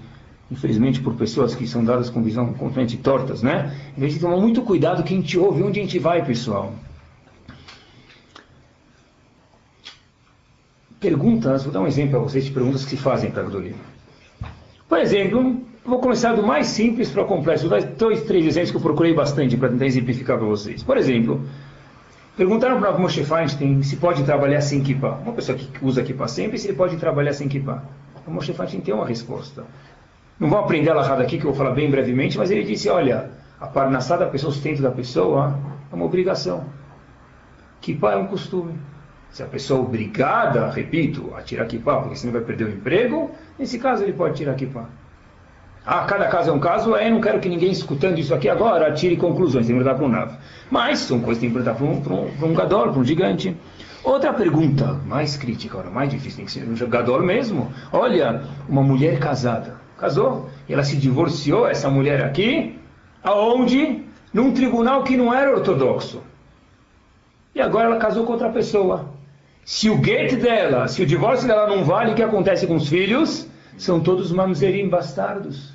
infelizmente 0.54 1.02
por 1.02 1.16
pessoas 1.16 1.56
que 1.56 1.68
são 1.68 1.84
dadas 1.84 2.10
com 2.10 2.22
visão 2.22 2.46
completamente 2.54 2.98
tortas, 2.98 3.42
né? 3.42 3.76
A 3.98 4.00
gente 4.00 4.00
tem 4.00 4.10
que 4.10 4.20
tomar 4.20 4.38
muito 4.38 4.62
cuidado 4.62 5.04
quem 5.04 5.22
te 5.22 5.38
ouve, 5.38 5.64
onde 5.64 5.80
a 5.80 5.84
gente 5.84 6.00
vai, 6.00 6.24
pessoal. 6.24 6.74
Perguntas, 11.00 11.64
vou 11.64 11.74
dar 11.74 11.82
um 11.82 11.88
exemplo 11.88 12.12
para 12.12 12.20
vocês 12.20 12.46
de 12.46 12.52
perguntas 12.52 12.84
que 12.86 12.92
se 12.92 12.98
fazem 12.98 13.30
para 13.32 13.44
Gdolim. 13.44 13.74
Por 14.88 15.00
exemplo, 15.00 15.62
vou 15.84 16.00
começar 16.00 16.34
do 16.34 16.44
mais 16.44 16.68
simples 16.68 17.10
para 17.10 17.24
o 17.24 17.26
complexo. 17.26 17.68
Vou 17.68 17.78
dar 17.78 17.86
dois, 17.86 18.22
três 18.24 18.46
exemplos 18.46 18.72
que 18.72 18.78
eu 18.78 18.82
procurei 18.82 19.14
bastante 19.14 19.58
para 19.58 19.70
tentar 19.70 19.86
exemplificar 19.86 20.38
para 20.38 20.46
vocês. 20.46 20.84
Por 20.84 20.98
exemplo, 20.98 21.42
perguntaram 22.38 22.80
para 22.80 22.96
o 22.96 23.02
Moshe 23.02 23.24
Feinstein 23.24 23.82
se 23.82 23.98
pode 23.98 24.24
trabalhar 24.24 24.62
sem 24.62 24.82
kippah. 24.82 25.20
Uma 25.24 25.34
pessoa 25.34 25.58
que 25.58 25.68
usa 25.84 26.04
kippah 26.04 26.28
sempre, 26.28 26.58
se 26.58 26.68
ele 26.68 26.78
pode 26.78 26.96
trabalhar 26.98 27.34
sem 27.34 27.50
kippah. 27.50 27.84
O 28.26 28.32
Moshe 28.32 28.54
Feinstein 28.54 28.80
tem 28.80 28.94
uma 28.94 29.06
resposta. 29.06 29.66
Não 30.44 30.50
vou 30.50 30.60
aprender 30.60 30.92
a 30.92 30.98
errado 30.98 31.22
aqui, 31.22 31.38
que 31.38 31.46
eu 31.46 31.52
vou 31.52 31.58
falar 31.58 31.74
bem 31.74 31.90
brevemente, 31.90 32.38
mas 32.38 32.52
ele 32.52 32.66
disse, 32.66 32.90
olha, 32.90 33.32
a 33.62 33.66
parnassá 33.66 34.18
da 34.18 34.26
pessoa, 34.26 34.50
o 34.50 34.54
sustento 34.54 34.82
da 34.82 34.92
pessoa, 34.92 35.58
é 35.90 35.96
uma 35.96 36.04
obrigação. 36.04 36.66
Kippah 37.80 38.12
é 38.12 38.18
um 38.18 38.28
costume. 38.28 38.74
Se 39.30 39.42
a 39.42 39.46
pessoa 39.46 39.80
é 39.80 39.84
obrigada, 39.84 40.70
repito, 40.70 41.34
a 41.34 41.42
tirar 41.42 41.66
kippah, 41.66 42.02
porque 42.02 42.18
senão 42.18 42.34
vai 42.34 42.42
perder 42.42 42.66
o 42.66 42.70
emprego, 42.72 43.32
nesse 43.58 43.80
caso 43.80 44.04
ele 44.04 44.12
pode 44.12 44.36
tirar 44.36 44.54
kippah. 44.56 44.90
Ah, 45.86 46.04
cada 46.04 46.28
caso 46.28 46.50
é 46.50 46.54
um 46.54 46.60
caso, 46.60 46.94
é, 46.94 47.10
não 47.10 47.22
quero 47.22 47.40
que 47.40 47.48
ninguém 47.48 47.72
escutando 47.72 48.20
isso 48.20 48.36
aqui 48.36 48.50
agora 48.50 48.92
tire 48.92 49.16
conclusões, 49.16 49.66
tem 49.66 49.78
que 49.78 49.82
perguntar 49.82 49.96
para 49.96 50.06
um 50.06 50.10
Nav. 50.10 50.34
Mas 50.70 51.00
são 51.00 51.22
coisas 51.22 51.42
que 51.42 51.48
tem 51.48 51.56
que 51.56 51.64
perguntar 51.64 51.78
para 51.78 51.86
um, 51.86 52.02
para 52.02 52.14
um, 52.14 52.38
para 52.38 52.48
um 52.50 52.54
gadol, 52.54 52.92
para 52.92 53.00
um 53.00 53.06
gigante. 53.06 53.56
Outra 54.04 54.34
pergunta, 54.34 55.00
mais 55.06 55.38
crítica, 55.38 55.82
mais 55.84 56.10
difícil, 56.10 56.36
tem 56.36 56.46
que 56.46 56.52
ser 56.52 56.84
um 56.84 56.90
gadol 56.90 57.22
mesmo. 57.22 57.72
Olha, 57.94 58.42
uma 58.68 58.84
mulher 58.84 59.18
casada 59.20 59.83
casou. 60.04 60.50
Ela 60.68 60.84
se 60.84 60.98
divorciou, 60.98 61.66
essa 61.68 61.90
mulher 61.90 62.24
aqui, 62.24 62.78
aonde? 63.24 64.04
Num 64.34 64.52
tribunal 64.52 65.04
que 65.04 65.16
não 65.16 65.34
era 65.34 65.52
ortodoxo. 65.52 66.22
E 67.56 67.62
agora 67.62 67.86
ela 67.86 67.98
casou 67.98 68.26
com 68.26 68.34
outra 68.34 68.50
pessoa. 68.50 69.10
Se 69.64 69.90
o 69.90 70.04
get 70.04 70.36
dela, 70.42 70.88
se 70.88 71.02
o 71.02 71.06
divórcio 71.06 71.48
dela 71.48 71.68
não 71.68 71.86
vale, 71.86 72.12
o 72.12 72.16
que 72.16 72.24
acontece 72.24 72.68
com 72.68 72.76
os 72.76 72.90
filhos? 72.90 73.48
São 73.78 74.02
todos 74.02 74.32
mamzerim 74.32 74.90
bastardos. 74.90 75.72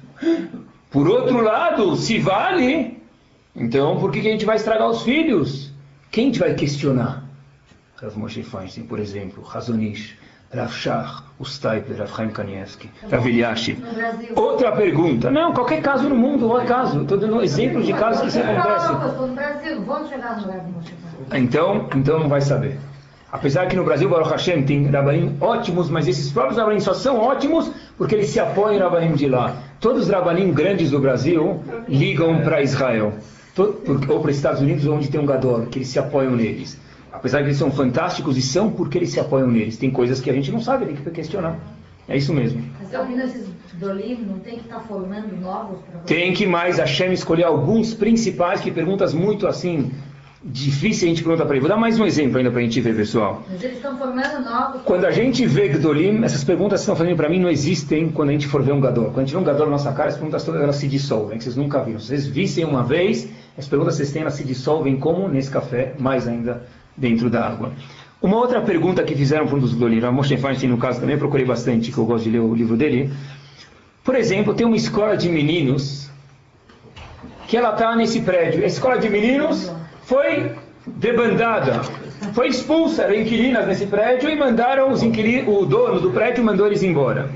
Por 0.91 1.09
outro 1.09 1.41
lado, 1.41 1.97
se 1.97 2.19
vale, 2.19 3.01
então 3.55 3.99
por 3.99 4.11
que 4.11 4.19
a 4.19 4.23
gente 4.23 4.45
vai 4.45 4.57
estragar 4.57 4.91
os 4.91 5.03
filhos? 5.03 5.73
Quem 6.11 6.25
a 6.25 6.27
gente 6.27 6.39
vai 6.39 6.55
questionar? 6.55 7.25
Rav 7.97 8.17
Moshe 8.17 8.43
Feinstein, 8.43 8.85
por 8.85 8.99
exemplo, 8.99 9.43
Razonish. 9.43 10.17
Rav 10.55 10.73
Shach, 10.73 11.23
Ustaiper, 11.39 11.97
Rav 11.99 12.09
Chaim 12.17 12.31
Kanievski, 12.31 12.91
Rav 13.11 13.27
Eliashi. 13.27 13.79
Outra 14.35 14.73
pergunta. 14.73 15.31
Não, 15.31 15.53
qualquer 15.53 15.83
caso 15.83 16.09
no 16.09 16.17
mundo, 16.17 16.49
qualquer 16.49 16.69
caso. 16.69 17.03
Estou 17.03 17.19
dando 17.19 17.43
exemplos 17.43 17.85
de 17.85 17.93
casos 17.93 18.23
que 18.23 18.29
isso 18.29 18.41
acontece. 18.41 18.93
no 19.21 19.35
Brasil, 19.35 19.83
vamos 19.85 20.09
chegar 20.09 20.41
no 20.41 21.37
Então, 21.37 21.89
então 21.95 22.21
não 22.21 22.29
vai 22.29 22.41
saber. 22.41 22.79
Apesar 23.31 23.67
que 23.67 23.77
no 23.77 23.85
Brasil, 23.85 24.09
Baruch 24.09 24.31
Hashem, 24.31 24.63
tem 24.63 24.87
Rabanim 24.87 25.37
ótimos, 25.39 25.91
mas 25.91 26.09
esses 26.09 26.33
próprios 26.33 26.57
Rabanim 26.57 26.81
só 26.81 26.95
são 26.95 27.19
ótimos 27.19 27.71
porque 27.99 28.15
eles 28.15 28.31
se 28.31 28.41
apoiam 28.41 28.77
em 28.77 28.79
Rabanim 28.79 29.13
de 29.13 29.29
lá. 29.29 29.55
Todos 29.81 30.05
os 30.05 30.11
Rabanim 30.11 30.51
grandes 30.51 30.91
do 30.91 30.99
Brasil 30.99 31.63
ligam 31.87 32.41
para 32.41 32.63
Israel. 32.63 33.13
Ou 33.59 34.21
para 34.21 34.31
os 34.31 34.37
Estados 34.37 34.63
Unidos, 34.63 34.87
onde 34.87 35.09
tem 35.09 35.21
um 35.21 35.27
Gadol, 35.27 35.67
que 35.67 35.79
eles 35.79 35.89
se 35.89 35.99
apoiam 35.99 36.31
neles. 36.35 36.79
Apesar 37.13 37.39
de 37.41 37.47
eles 37.47 37.57
são 37.57 37.71
fantásticos 37.71 38.37
e 38.37 38.43
são 38.43 38.71
porque 38.71 38.99
eles 38.99 39.11
se 39.11 39.21
apoiam 39.21 39.49
neles. 39.49 39.77
Tem 39.77 39.91
coisas 39.91 40.21
que 40.21 40.31
a 40.31 40.33
gente 40.33 40.53
não 40.53 40.61
sabe, 40.61 40.87
tem 40.87 40.97
que 40.97 41.11
questionar. 41.11 41.59
É 42.09 42.17
isso 42.17 42.33
mesmo. 42.33 42.63
Mas 42.81 42.99
ouvindo 42.99 43.23
esses 43.23 43.49
dolim, 43.75 44.25
não 44.27 44.39
tem 44.39 44.55
que 44.57 44.63
estar 44.63 44.77
tá 44.77 44.81
formando 44.81 45.37
novos 45.41 45.79
para 45.81 46.01
Tem 46.01 46.33
que 46.33 46.47
mais 46.47 46.81
a 46.81 46.87
Shem 46.87 47.13
escolher 47.13 47.45
alguns 47.45 47.95
principais 47.95 48.61
que 48.61 48.71
perguntas 48.71 49.15
muito 49.15 49.47
assim 49.47 49.91
difícil 50.43 51.07
a 51.07 51.09
gente 51.09 51.23
perguntar 51.23 51.45
para 51.45 51.55
ele. 51.55 51.61
Vou 51.61 51.69
dar 51.69 51.77
mais 51.77 51.99
um 51.99 52.07
exemplo 52.07 52.39
ainda 52.39 52.51
para 52.51 52.61
a 52.61 52.63
gente 52.63 52.81
ver, 52.81 52.95
pessoal. 52.95 53.43
Mas 53.51 53.63
eles 53.63 53.77
estão 53.77 53.99
formando 53.99 54.45
novos. 54.45 54.83
Quando 54.83 55.05
a 55.05 55.11
gente 55.11 55.45
vê 55.47 55.69
Gdolim, 55.69 56.25
essas 56.25 56.45
perguntas 56.45 56.81
que 56.81 56.83
estão 56.83 56.97
fazendo 56.97 57.17
para 57.17 57.29
mim 57.29 57.41
não 57.41 57.51
existem 57.51 58.09
quando 58.09 58.31
a 58.31 58.33
gente 58.33 58.47
for 58.47 58.63
ver 58.63 58.73
um 58.73 58.81
Gadol. 58.81 59.07
Quando 59.07 59.19
a 59.19 59.21
gente 59.23 59.33
vê 59.33 59.39
um 59.39 59.45
Gadol 59.45 59.67
na 59.67 59.73
nossa 59.73 59.93
cara, 59.93 60.09
as 60.09 60.15
perguntas 60.15 60.45
todas 60.45 60.63
elas 60.63 60.77
se 60.77 60.87
dissolvem, 60.87 61.39
que 61.39 61.45
vocês 61.45 61.57
nunca 61.57 61.83
viram. 61.83 61.99
Se 61.99 62.07
vocês 62.07 62.27
vissem 62.27 62.65
uma 62.65 62.85
vez, 62.85 63.29
as 63.57 63.67
perguntas 63.67 63.95
que 63.95 63.99
vocês 63.99 64.13
têm, 64.13 64.23
elas 64.23 64.35
se 64.35 64.45
dissolvem 64.45 64.97
como 64.97 65.29
nesse 65.29 65.51
café, 65.51 65.95
mais 65.99 66.29
ainda 66.29 66.63
dentro 66.99 67.31
da 67.31 67.47
água. 67.47 67.73
Uma 68.21 68.37
outra 68.37 68.61
pergunta 68.61 69.03
que 69.05 69.15
fizeram 69.15 69.47
para 69.47 69.57
um 69.57 69.61
dos 69.61 69.75
Gdolim, 69.75 70.05
a 70.05 70.11
Moshe 70.11 70.37
Feinstein 70.37 70.71
no 70.71 70.79
caso 70.79 71.01
também, 71.01 71.17
procurei 71.17 71.47
bastante, 71.47 71.93
que 71.93 71.99
eu 71.99 72.05
gosto 72.05 72.25
de 72.25 72.31
ler 72.31 72.41
o 72.41 72.53
livro 72.53 72.77
dele. 72.77 73.13
Por 74.03 74.17
exemplo, 74.17 74.55
tem 74.55 74.67
uma 74.67 74.77
escola 74.77 75.17
de 75.17 75.29
meninos 75.29 76.11
que 77.47 77.57
ela 77.57 77.71
está 77.71 77.95
nesse 77.95 78.21
prédio. 78.21 78.65
A 78.65 78.67
escola 78.67 78.99
de 78.99 79.09
meninos 79.09 79.73
foi 80.03 80.53
debandada, 80.85 81.83
foi 82.33 82.49
expulsa, 82.49 83.05
eram 83.05 83.15
inquilinas 83.15 83.67
nesse 83.67 83.87
prédio 83.87 84.29
e 84.29 84.35
mandaram 84.35 84.91
os 84.91 85.03
inquilinos, 85.03 85.57
o 85.57 85.65
dono 85.65 86.01
do 86.01 86.11
prédio 86.11 86.43
mandou 86.43 86.67
eles 86.67 86.83
embora. 86.83 87.31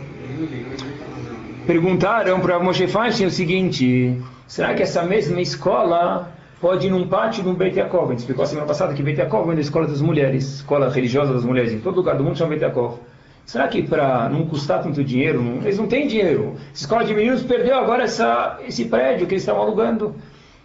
Perguntaram 1.65 2.41
para 2.41 2.59
Moshe 2.59 2.89
Feinstein 2.89 3.27
o 3.27 3.31
seguinte: 3.31 4.21
será 4.49 4.75
que 4.75 4.83
essa 4.83 5.05
mesma 5.05 5.41
escola 5.41 6.33
pode 6.63 6.87
ir 6.87 6.91
num 6.91 7.09
pátio 7.09 7.43
no 7.43 7.55
Beit 7.55 7.77
Yaakov. 7.77 8.07
A 8.07 8.11
gente 8.11 8.21
explicou 8.21 8.47
semana 8.47 8.69
passada 8.69 8.95
que 8.95 9.03
Beit 9.03 9.21
é 9.21 9.27
uma 9.27 9.55
escola 9.55 9.89
das 9.89 10.01
mulheres, 10.01 10.45
escola 10.45 10.89
religiosa 10.89 11.35
das 11.35 11.45
mulheres. 11.45 11.73
Em 11.73 11.81
todo 11.81 11.97
lugar 11.97 12.17
do 12.17 12.23
mundo 12.23 12.39
chama 12.39 12.57
Beit. 12.57 12.73
Será 13.45 13.67
que 13.67 13.83
para 13.83 14.29
não 14.29 14.47
custar 14.47 14.81
tanto 14.81 15.03
dinheiro, 15.03 15.43
não, 15.43 15.57
eles 15.63 15.77
não 15.77 15.89
têm 15.89 16.07
dinheiro? 16.07 16.55
Essa 16.73 16.85
escola 16.85 17.05
de 17.05 17.13
meninos 17.13 17.43
perdeu 17.43 17.77
agora 17.77 18.05
essa, 18.05 18.61
esse 18.65 18.85
prédio 18.85 19.27
que 19.27 19.35
eles 19.35 19.43
estavam 19.43 19.63
alugando. 19.63 20.15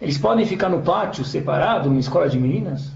Eles 0.00 0.16
podem 0.16 0.46
ficar 0.46 0.68
no 0.68 0.82
pátio 0.82 1.24
separado, 1.24 1.88
numa 1.88 1.98
escola 1.98 2.28
de 2.28 2.38
meninas? 2.38 2.92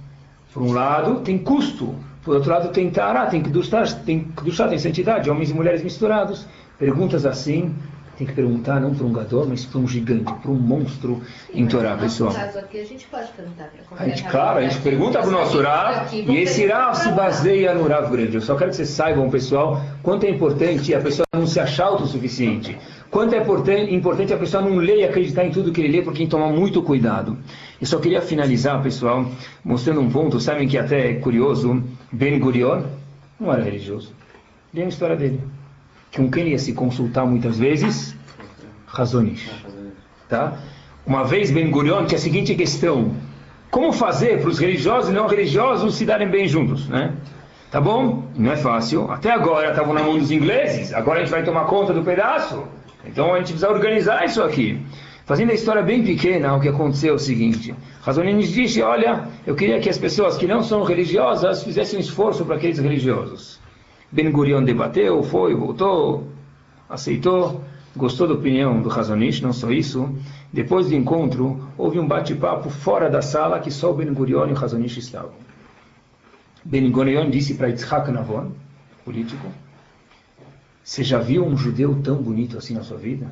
Por 0.54 0.62
um 0.62 0.72
lado, 0.72 1.22
tem 1.22 1.36
custo. 1.36 1.96
Por 2.22 2.36
outro 2.36 2.52
lado, 2.52 2.68
tem 2.68 2.88
Tará, 2.88 3.26
tem 3.26 3.42
Kedushá, 3.42 3.82
tem, 4.06 4.28
tem 4.70 4.78
santidade, 4.78 5.28
homens 5.28 5.50
e 5.50 5.54
mulheres 5.54 5.82
misturados. 5.82 6.46
Perguntas 6.78 7.26
assim, 7.26 7.74
tem 8.22 8.26
que 8.26 8.32
perguntar 8.34 8.80
não 8.80 8.94
para 8.94 9.04
um 9.04 9.12
gador, 9.12 9.48
mas 9.48 9.64
para 9.64 9.80
um 9.80 9.86
gigante, 9.86 10.32
para 10.32 10.50
um 10.50 10.54
monstro 10.54 11.20
em 11.52 11.66
Torá, 11.66 11.96
pessoal. 11.96 12.32
Caso 12.32 12.58
aqui, 12.58 12.80
a 12.80 12.84
gente 12.84 13.06
pode 13.06 13.28
perguntar 13.32 13.64
para 13.64 14.04
A 14.04 14.08
gente, 14.08 14.22
claro, 14.24 14.58
a 14.58 14.62
gente 14.62 14.80
pergunta 14.80 15.18
para 15.18 15.28
o 15.28 15.32
nosso 15.32 15.60
Rav, 15.60 16.14
e 16.14 16.36
esse 16.38 16.66
Rav 16.66 16.94
se 16.94 17.10
baseia 17.10 17.74
no 17.74 17.88
Rav 17.88 18.10
grande. 18.10 18.36
Eu 18.36 18.40
só 18.40 18.54
quero 18.54 18.70
que 18.70 18.76
vocês 18.76 18.90
saibam, 18.90 19.28
pessoal, 19.28 19.80
quanto 20.02 20.24
é 20.24 20.30
importante 20.30 20.94
a 20.94 21.00
pessoa 21.00 21.26
não 21.34 21.46
se 21.46 21.58
achar 21.58 21.86
autossuficiente. 21.86 22.78
Quanto 23.10 23.34
é 23.34 23.38
importante, 23.38 23.92
importante 23.92 24.32
a 24.32 24.38
pessoa 24.38 24.62
não 24.62 24.76
ler 24.76 24.98
e 24.98 25.04
acreditar 25.04 25.44
em 25.44 25.50
tudo 25.50 25.72
que 25.72 25.80
ele 25.80 25.96
lê, 25.96 26.02
porque 26.02 26.18
tem 26.18 26.26
que 26.26 26.30
tomar 26.30 26.48
muito 26.48 26.80
cuidado. 26.82 27.36
Eu 27.80 27.86
só 27.86 27.98
queria 27.98 28.22
finalizar, 28.22 28.80
pessoal, 28.82 29.26
mostrando 29.64 30.00
um 30.00 30.08
ponto. 30.08 30.38
Sabem 30.40 30.68
que 30.68 30.78
até 30.78 31.10
é 31.10 31.14
curioso, 31.14 31.82
Ben 32.10 32.38
Gurion 32.38 32.84
não 33.38 33.52
era 33.52 33.62
religioso. 33.62 34.14
Lê 34.72 34.84
a 34.84 34.88
história 34.88 35.16
dele. 35.16 35.40
Com 36.14 36.30
quem 36.30 36.42
ele 36.42 36.50
ia 36.50 36.58
se 36.58 36.72
consultar 36.74 37.26
muitas 37.26 37.58
vezes? 37.58 38.14
Razonish. 38.86 39.50
Tá? 40.28 40.58
Uma 41.06 41.24
vez 41.24 41.50
Ben 41.50 41.70
Gurion 41.70 42.04
tinha 42.04 42.18
a 42.18 42.20
seguinte 42.20 42.54
questão: 42.54 43.14
como 43.70 43.92
fazer 43.92 44.40
para 44.40 44.50
os 44.50 44.58
religiosos 44.58 45.10
e 45.10 45.14
não 45.14 45.26
religiosos 45.26 45.94
se 45.94 46.04
darem 46.04 46.28
bem 46.28 46.46
juntos, 46.46 46.86
né? 46.88 47.14
Tá 47.70 47.80
bom? 47.80 48.24
Não 48.36 48.52
é 48.52 48.56
fácil. 48.56 49.10
Até 49.10 49.30
agora 49.30 49.70
estavam 49.70 49.94
na 49.94 50.02
mão 50.02 50.18
dos 50.18 50.30
ingleses, 50.30 50.92
agora 50.92 51.20
a 51.20 51.22
gente 51.22 51.30
vai 51.30 51.42
tomar 51.42 51.64
conta 51.64 51.94
do 51.94 52.02
pedaço. 52.02 52.62
Então 53.06 53.32
a 53.32 53.38
gente 53.38 53.46
precisa 53.46 53.70
organizar 53.70 54.22
isso 54.26 54.42
aqui. 54.42 54.78
Fazendo 55.24 55.50
a 55.50 55.54
história 55.54 55.80
bem 55.80 56.04
pequena, 56.04 56.54
o 56.54 56.60
que 56.60 56.68
aconteceu 56.68 57.14
é 57.14 57.16
o 57.16 57.18
seguinte: 57.18 57.74
Razonish 58.02 58.52
disse: 58.52 58.82
Olha, 58.82 59.28
eu 59.46 59.54
queria 59.54 59.80
que 59.80 59.88
as 59.88 59.96
pessoas 59.96 60.36
que 60.36 60.46
não 60.46 60.62
são 60.62 60.82
religiosas 60.82 61.62
fizessem 61.64 61.98
um 61.98 62.02
esforço 62.02 62.44
para 62.44 62.56
aqueles 62.56 62.78
religiosos. 62.78 63.61
Ben 64.12 64.30
Gurion 64.30 64.62
debateu, 64.62 65.22
foi, 65.22 65.54
voltou, 65.54 66.28
aceitou, 66.86 67.64
gostou 67.96 68.28
da 68.28 68.34
opinião 68.34 68.82
do 68.82 68.90
Razonish, 68.90 69.40
não 69.40 69.54
só 69.54 69.70
isso. 69.70 70.14
Depois 70.52 70.88
do 70.88 70.94
encontro, 70.94 71.66
houve 71.78 71.98
um 71.98 72.06
bate-papo 72.06 72.68
fora 72.68 73.08
da 73.08 73.22
sala 73.22 73.58
que 73.58 73.70
só 73.70 73.90
o 73.90 73.94
Ben 73.94 74.12
Gurion 74.12 74.48
e 74.48 74.52
o 74.52 74.54
Razonish 74.54 74.98
estavam. 74.98 75.32
Ben 76.62 76.90
Gurion 76.90 77.30
disse 77.30 77.54
para 77.54 77.68
Yitzhak 77.68 78.10
Navon, 78.10 78.50
político, 79.02 79.46
você 80.84 81.02
já 81.02 81.18
viu 81.18 81.46
um 81.46 81.56
judeu 81.56 81.98
tão 82.02 82.16
bonito 82.16 82.58
assim 82.58 82.74
na 82.74 82.82
sua 82.82 82.98
vida? 82.98 83.26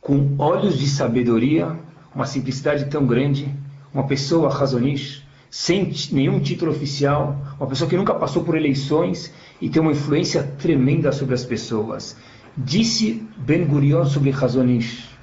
Com 0.00 0.36
olhos 0.38 0.78
de 0.78 0.86
sabedoria, 0.86 1.76
uma 2.14 2.24
simplicidade 2.24 2.86
tão 2.86 3.04
grande, 3.06 3.54
uma 3.92 4.06
pessoa 4.06 4.48
Razonish, 4.48 5.22
sem 5.50 5.92
nenhum 6.12 6.40
título 6.40 6.70
oficial, 6.70 7.36
uma 7.58 7.68
pessoa 7.68 7.88
que 7.90 7.96
nunca 7.96 8.14
passou 8.14 8.42
por 8.42 8.56
eleições 8.56 9.32
e 9.60 9.68
tem 9.68 9.80
uma 9.80 9.92
influência 9.92 10.42
tremenda 10.58 11.12
sobre 11.12 11.34
as 11.34 11.44
pessoas. 11.44 12.16
Disse 12.56 13.26
Ben 13.36 13.64
Gurion 13.64 14.04
sobre 14.04 14.30
Razonish. 14.30 15.16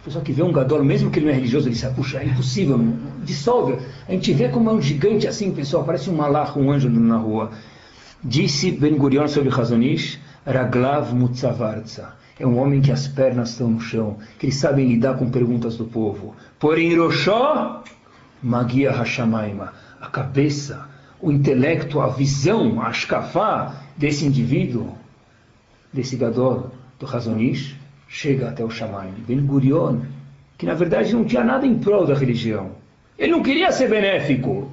A 0.00 0.04
pessoa 0.04 0.24
que 0.24 0.32
vê 0.32 0.42
um 0.42 0.50
gadol, 0.50 0.82
mesmo 0.82 1.10
que 1.10 1.20
ele 1.20 1.26
não 1.26 1.32
é 1.32 1.36
religioso, 1.36 1.68
ele 1.68 1.74
diz, 1.74 1.84
ah, 1.84 1.90
puxa, 1.90 2.18
é 2.18 2.26
impossível, 2.26 2.78
dissolve. 3.24 3.78
A 4.08 4.12
gente 4.12 4.32
vê 4.32 4.48
como 4.48 4.68
é 4.68 4.72
um 4.72 4.82
gigante 4.82 5.28
assim, 5.28 5.52
pessoal, 5.52 5.84
parece 5.84 6.10
um 6.10 6.16
malach, 6.16 6.58
um 6.58 6.72
anjo 6.72 6.90
na 6.90 7.16
rua. 7.16 7.52
Disse 8.24 8.72
Ben 8.72 8.96
Gurion 8.96 9.28
sobre 9.28 9.48
Razonish, 9.48 10.18
Raglav 10.44 11.14
Mutzavartza. 11.14 12.14
É 12.38 12.46
um 12.46 12.58
homem 12.58 12.80
que 12.80 12.90
as 12.90 13.06
pernas 13.06 13.50
estão 13.50 13.70
no 13.70 13.80
chão, 13.80 14.16
que 14.38 14.46
ele 14.46 14.52
sabe 14.52 14.84
lidar 14.84 15.16
com 15.16 15.30
perguntas 15.30 15.76
do 15.76 15.84
povo. 15.84 16.34
Porém, 16.58 16.98
Roshó, 16.98 17.84
Magia 18.42 18.90
Hashamaima, 18.90 19.72
a 20.00 20.08
cabeça, 20.08 20.88
o 21.22 21.30
intelecto, 21.30 22.00
a 22.00 22.08
visão, 22.08 22.82
a 22.82 22.88
ashkafá 22.88 23.76
desse 23.96 24.26
indivíduo, 24.26 24.92
desse 25.92 26.16
gadol, 26.16 26.72
do 26.98 27.06
Razonish, 27.06 27.76
chega 28.08 28.48
até 28.48 28.64
o 28.64 28.70
Shamaim. 28.70 29.14
Ben 29.26 29.40
Gurion, 29.46 30.00
que 30.58 30.66
na 30.66 30.74
verdade 30.74 31.14
não 31.14 31.24
tinha 31.24 31.44
nada 31.44 31.64
em 31.64 31.78
prol 31.78 32.04
da 32.04 32.14
religião. 32.14 32.72
Ele 33.16 33.30
não 33.30 33.42
queria 33.42 33.70
ser 33.70 33.88
benéfico, 33.88 34.70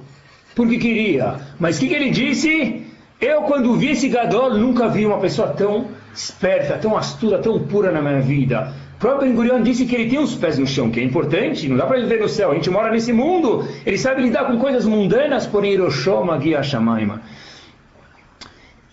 porque 0.54 0.76
queria. 0.76 1.36
Mas 1.58 1.76
o 1.76 1.80
que, 1.80 1.88
que 1.88 1.94
ele 1.94 2.10
disse? 2.10 2.84
Eu, 3.20 3.42
quando 3.42 3.76
vi 3.76 3.90
esse 3.90 4.08
gadol, 4.08 4.54
nunca 4.54 4.88
vi 4.88 5.06
uma 5.06 5.20
pessoa 5.20 5.48
tão 5.48 5.88
esperta, 6.12 6.78
tão 6.78 6.96
astuta, 6.96 7.38
tão 7.38 7.60
pura 7.60 7.92
na 7.92 8.02
minha 8.02 8.20
vida. 8.20 8.74
Próprio 9.00 9.28
Ben 9.28 9.34
Gurion 9.34 9.62
disse 9.62 9.86
que 9.86 9.94
ele 9.94 10.10
tem 10.10 10.18
os 10.18 10.34
pés 10.34 10.58
no 10.58 10.66
chão, 10.66 10.90
que 10.90 11.00
é 11.00 11.02
importante, 11.02 11.66
não 11.66 11.74
dá 11.78 11.86
para 11.86 11.98
viver 11.98 12.20
no 12.20 12.28
céu, 12.28 12.50
a 12.50 12.54
gente 12.54 12.68
mora 12.68 12.90
nesse 12.90 13.14
mundo, 13.14 13.66
ele 13.86 13.96
sabe 13.96 14.20
lidar 14.20 14.44
com 14.44 14.58
coisas 14.58 14.84
mundanas, 14.84 15.46
porém 15.46 15.72
Hiroshó, 15.72 16.22
Magia, 16.22 16.62
Shamaima. 16.62 17.22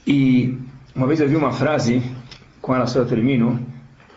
E 0.07 0.57
uma 0.95 1.05
vez 1.07 1.19
eu 1.19 1.27
vi 1.27 1.35
uma 1.35 1.51
frase, 1.51 2.01
com 2.61 2.73
ela 2.73 2.87
só 2.87 2.99
eu 2.99 3.05
termino, 3.05 3.59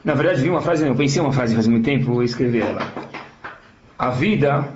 na 0.05 0.15
verdade 0.15 0.41
vi 0.41 0.49
uma 0.49 0.61
frase, 0.61 0.87
eu 0.87 0.95
pensei 0.95 1.21
uma 1.21 1.33
frase 1.33 1.57
faz 1.57 1.67
muito 1.67 1.85
tempo, 1.85 2.05
vou 2.05 2.23
escrever 2.23 2.63
ela. 2.63 2.87
A 3.99 4.11
vida, 4.11 4.69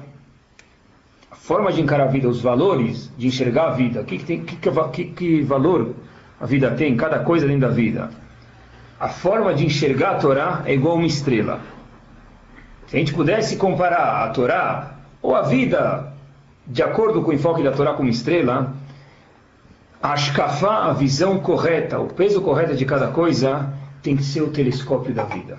a 1.31 1.37
forma 1.37 1.73
de 1.73 1.81
encarar 1.81 2.05
a 2.07 2.09
vida, 2.09 2.29
os 2.29 2.43
valores 2.43 3.09
de 3.17 3.29
enxergar 3.29 3.69
a 3.69 3.71
vida, 3.71 4.03
que, 4.03 4.19
que, 4.19 4.25
tem, 4.25 4.43
que, 4.43 4.57
que, 4.57 5.05
que 5.05 5.43
valor 5.43 5.95
a 6.41 6.45
vida 6.45 6.73
tem, 6.73 6.97
cada 6.97 7.21
coisa 7.21 7.47
dentro 7.47 7.69
da 7.69 7.73
vida. 7.73 8.24
A 9.05 9.09
forma 9.09 9.53
de 9.53 9.67
enxergar 9.67 10.13
a 10.13 10.15
Torá 10.15 10.63
é 10.65 10.73
igual 10.73 10.95
a 10.95 10.97
uma 10.97 11.07
estrela. 11.07 11.61
Se 12.87 12.97
a 12.97 12.99
gente 12.99 13.13
pudesse 13.13 13.59
comparar 13.59 14.25
a 14.25 14.31
Torá 14.31 14.95
ou 15.21 15.37
a 15.37 15.43
vida 15.43 16.11
de 16.67 16.83
acordo 16.83 17.21
com 17.21 17.31
o 17.31 17.35
enfoque 17.35 17.63
da 17.63 17.71
Torá 17.71 17.93
como 17.93 18.09
estrela, 18.09 18.73
a 20.03 20.15
ashkafá, 20.15 20.87
a 20.87 20.95
visão 20.95 21.39
correta, 21.39 21.99
o 22.01 22.07
peso 22.07 22.41
correto 22.41 22.75
de 22.75 22.87
cada 22.87 23.09
coisa, 23.09 23.75
tem 24.03 24.17
que 24.17 24.25
ser 24.25 24.41
o 24.41 24.49
telescópio 24.49 25.13
da 25.13 25.25
vida. 25.25 25.59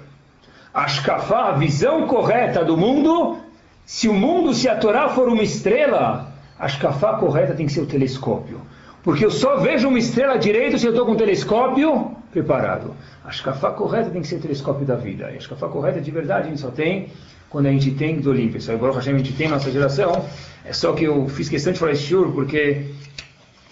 A 0.74 0.86
ashkafá, 0.86 1.50
a 1.50 1.52
visão 1.52 2.08
correta 2.08 2.66
do 2.66 2.76
mundo, 2.76 3.38
se 3.86 4.10
o 4.10 4.14
mundo, 4.16 4.56
se 4.56 4.68
a 4.68 4.76
Torá 4.76 5.10
for 5.10 5.28
uma 5.28 5.44
estrela, 5.44 6.34
a 6.58 6.66
ashkafá 6.66 7.18
correta 7.20 7.54
tem 7.54 7.68
que 7.68 7.74
ser 7.74 7.82
o 7.82 7.86
telescópio. 7.86 8.60
Porque 9.04 9.24
eu 9.24 9.30
só 9.30 9.58
vejo 9.58 9.88
uma 9.88 10.00
estrela 10.00 10.36
direito 10.36 10.80
se 10.80 10.88
eu 10.88 10.94
estou 10.94 11.06
com 11.06 11.12
um 11.12 11.16
telescópio 11.16 12.16
preparado. 12.36 12.94
A 13.24 13.30
Ashkafá 13.30 13.72
correta 13.72 14.10
tem 14.10 14.22
que 14.22 14.28
ser 14.28 14.40
telescópio 14.40 14.86
da 14.86 14.96
vida. 14.96 15.32
E 15.32 15.36
a 15.36 15.38
Ashkafá 15.38 15.70
correta 15.70 16.02
de 16.02 16.12
verdade 16.12 16.48
a 16.48 16.50
gente 16.50 16.60
só 16.60 16.70
tem 16.70 17.08
quando 17.50 17.68
a 17.68 17.72
gente 17.72 17.92
tem 17.92 18.18
Gdolim. 18.18 18.52
Pessoal, 18.52 18.78
igual 18.78 18.98
a 18.98 19.02
gente 19.02 19.32
tem 19.34 19.48
nossa 19.48 19.72
geração. 19.72 20.26
É 20.66 20.74
só 20.74 20.92
que 20.92 21.06
eu 21.06 21.30
fiz 21.30 21.48
questão 21.48 21.72
de 21.72 21.80
falar 21.80 21.96
shiur 21.96 22.34
porque 22.34 22.88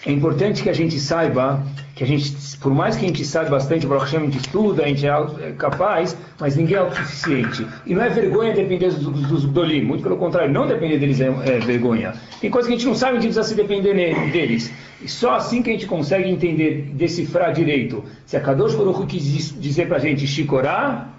é 0.06 0.12
importante 0.12 0.64
que 0.64 0.70
a 0.70 0.74
gente 0.74 0.98
saiba 0.98 1.62
que 2.04 2.14
a 2.14 2.18
gente, 2.18 2.58
por 2.58 2.74
mais 2.74 2.96
que 2.96 3.06
a 3.06 3.08
gente 3.08 3.26
saiba 3.26 3.52
bastante, 3.52 3.88
Baruch 3.88 4.06
Hashem, 4.06 4.20
a 4.20 4.26
gente 4.26 4.38
estuda, 4.38 4.84
a 4.84 4.88
gente 4.88 5.06
é 5.06 5.52
capaz, 5.58 6.18
mas 6.40 6.56
ninguém 6.56 6.76
é 6.76 6.80
autossuficiente. 6.80 7.66
E 7.86 7.94
não 7.94 8.04
é 8.04 8.10
vergonha 8.10 8.54
depender 8.54 8.90
dos, 8.90 9.00
dos 9.00 9.46
Gdolim, 9.46 9.82
muito 9.82 10.04
pelo 10.04 10.18
contrário, 10.18 10.52
não 10.52 10.68
depender 10.68 10.98
deles 10.98 11.22
é, 11.22 11.28
é, 11.28 11.60
vergonha. 11.60 12.14
Tem 12.42 12.50
coisas 12.50 12.68
que 12.68 12.76
a 12.76 12.78
gente 12.78 12.88
não 12.88 12.96
sabe, 12.96 13.18
a 13.18 13.22
gente 13.22 13.34
precisa 13.34 13.44
se 13.44 13.56
depender 13.56 13.94
deles. 14.32 14.72
E 15.02 15.08
só 15.08 15.36
assim 15.36 15.62
que 15.62 15.70
a 15.70 15.74
gente 15.74 15.86
consegue 15.86 16.30
entender, 16.30 16.92
decifrar 16.94 17.54
direito, 17.54 18.04
se 18.26 18.38
a 18.38 18.40
Kadosh 18.40 18.76
Baruch 18.76 19.06
quis 19.06 19.54
dizer 19.60 19.88
pra 19.88 20.00
gente 20.00 20.26
Shikorá 20.26 21.10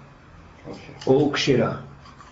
ou 1.05 1.31
Ksherá. 1.31 1.84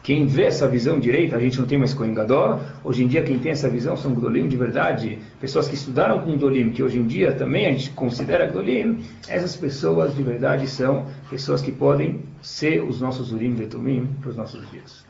Quem 0.03 0.27
vê 0.27 0.43
essa 0.43 0.67
visão 0.67 0.99
direita, 0.99 1.37
a 1.37 1.39
gente 1.39 1.57
não 1.57 1.65
tem 1.65 1.77
mais 1.77 1.93
Kohen 1.93 2.13
Gadol. 2.13 2.59
Hoje 2.83 3.05
em 3.05 3.07
dia, 3.07 3.23
quem 3.23 3.39
tem 3.39 3.53
essa 3.53 3.69
visão 3.69 3.95
são 3.95 4.13
Gdolim 4.13 4.49
de 4.49 4.57
verdade. 4.57 5.17
Pessoas 5.39 5.69
que 5.69 5.75
estudaram 5.75 6.19
com 6.19 6.35
Gdolim, 6.35 6.71
que 6.71 6.83
hoje 6.83 6.99
em 6.99 7.07
dia 7.07 7.31
também 7.31 7.67
a 7.67 7.71
gente 7.71 7.89
considera 7.91 8.45
Gdolim. 8.45 9.01
Essas 9.29 9.55
pessoas 9.55 10.13
de 10.13 10.21
verdade 10.21 10.67
são 10.67 11.05
pessoas 11.29 11.61
que 11.61 11.71
podem 11.71 12.19
ser 12.41 12.83
os 12.83 12.99
nossos 12.99 13.31
Urim 13.31 13.55
Vetumim 13.55 14.09
para 14.19 14.31
os 14.31 14.35
nossos 14.35 14.69
dias. 14.69 15.05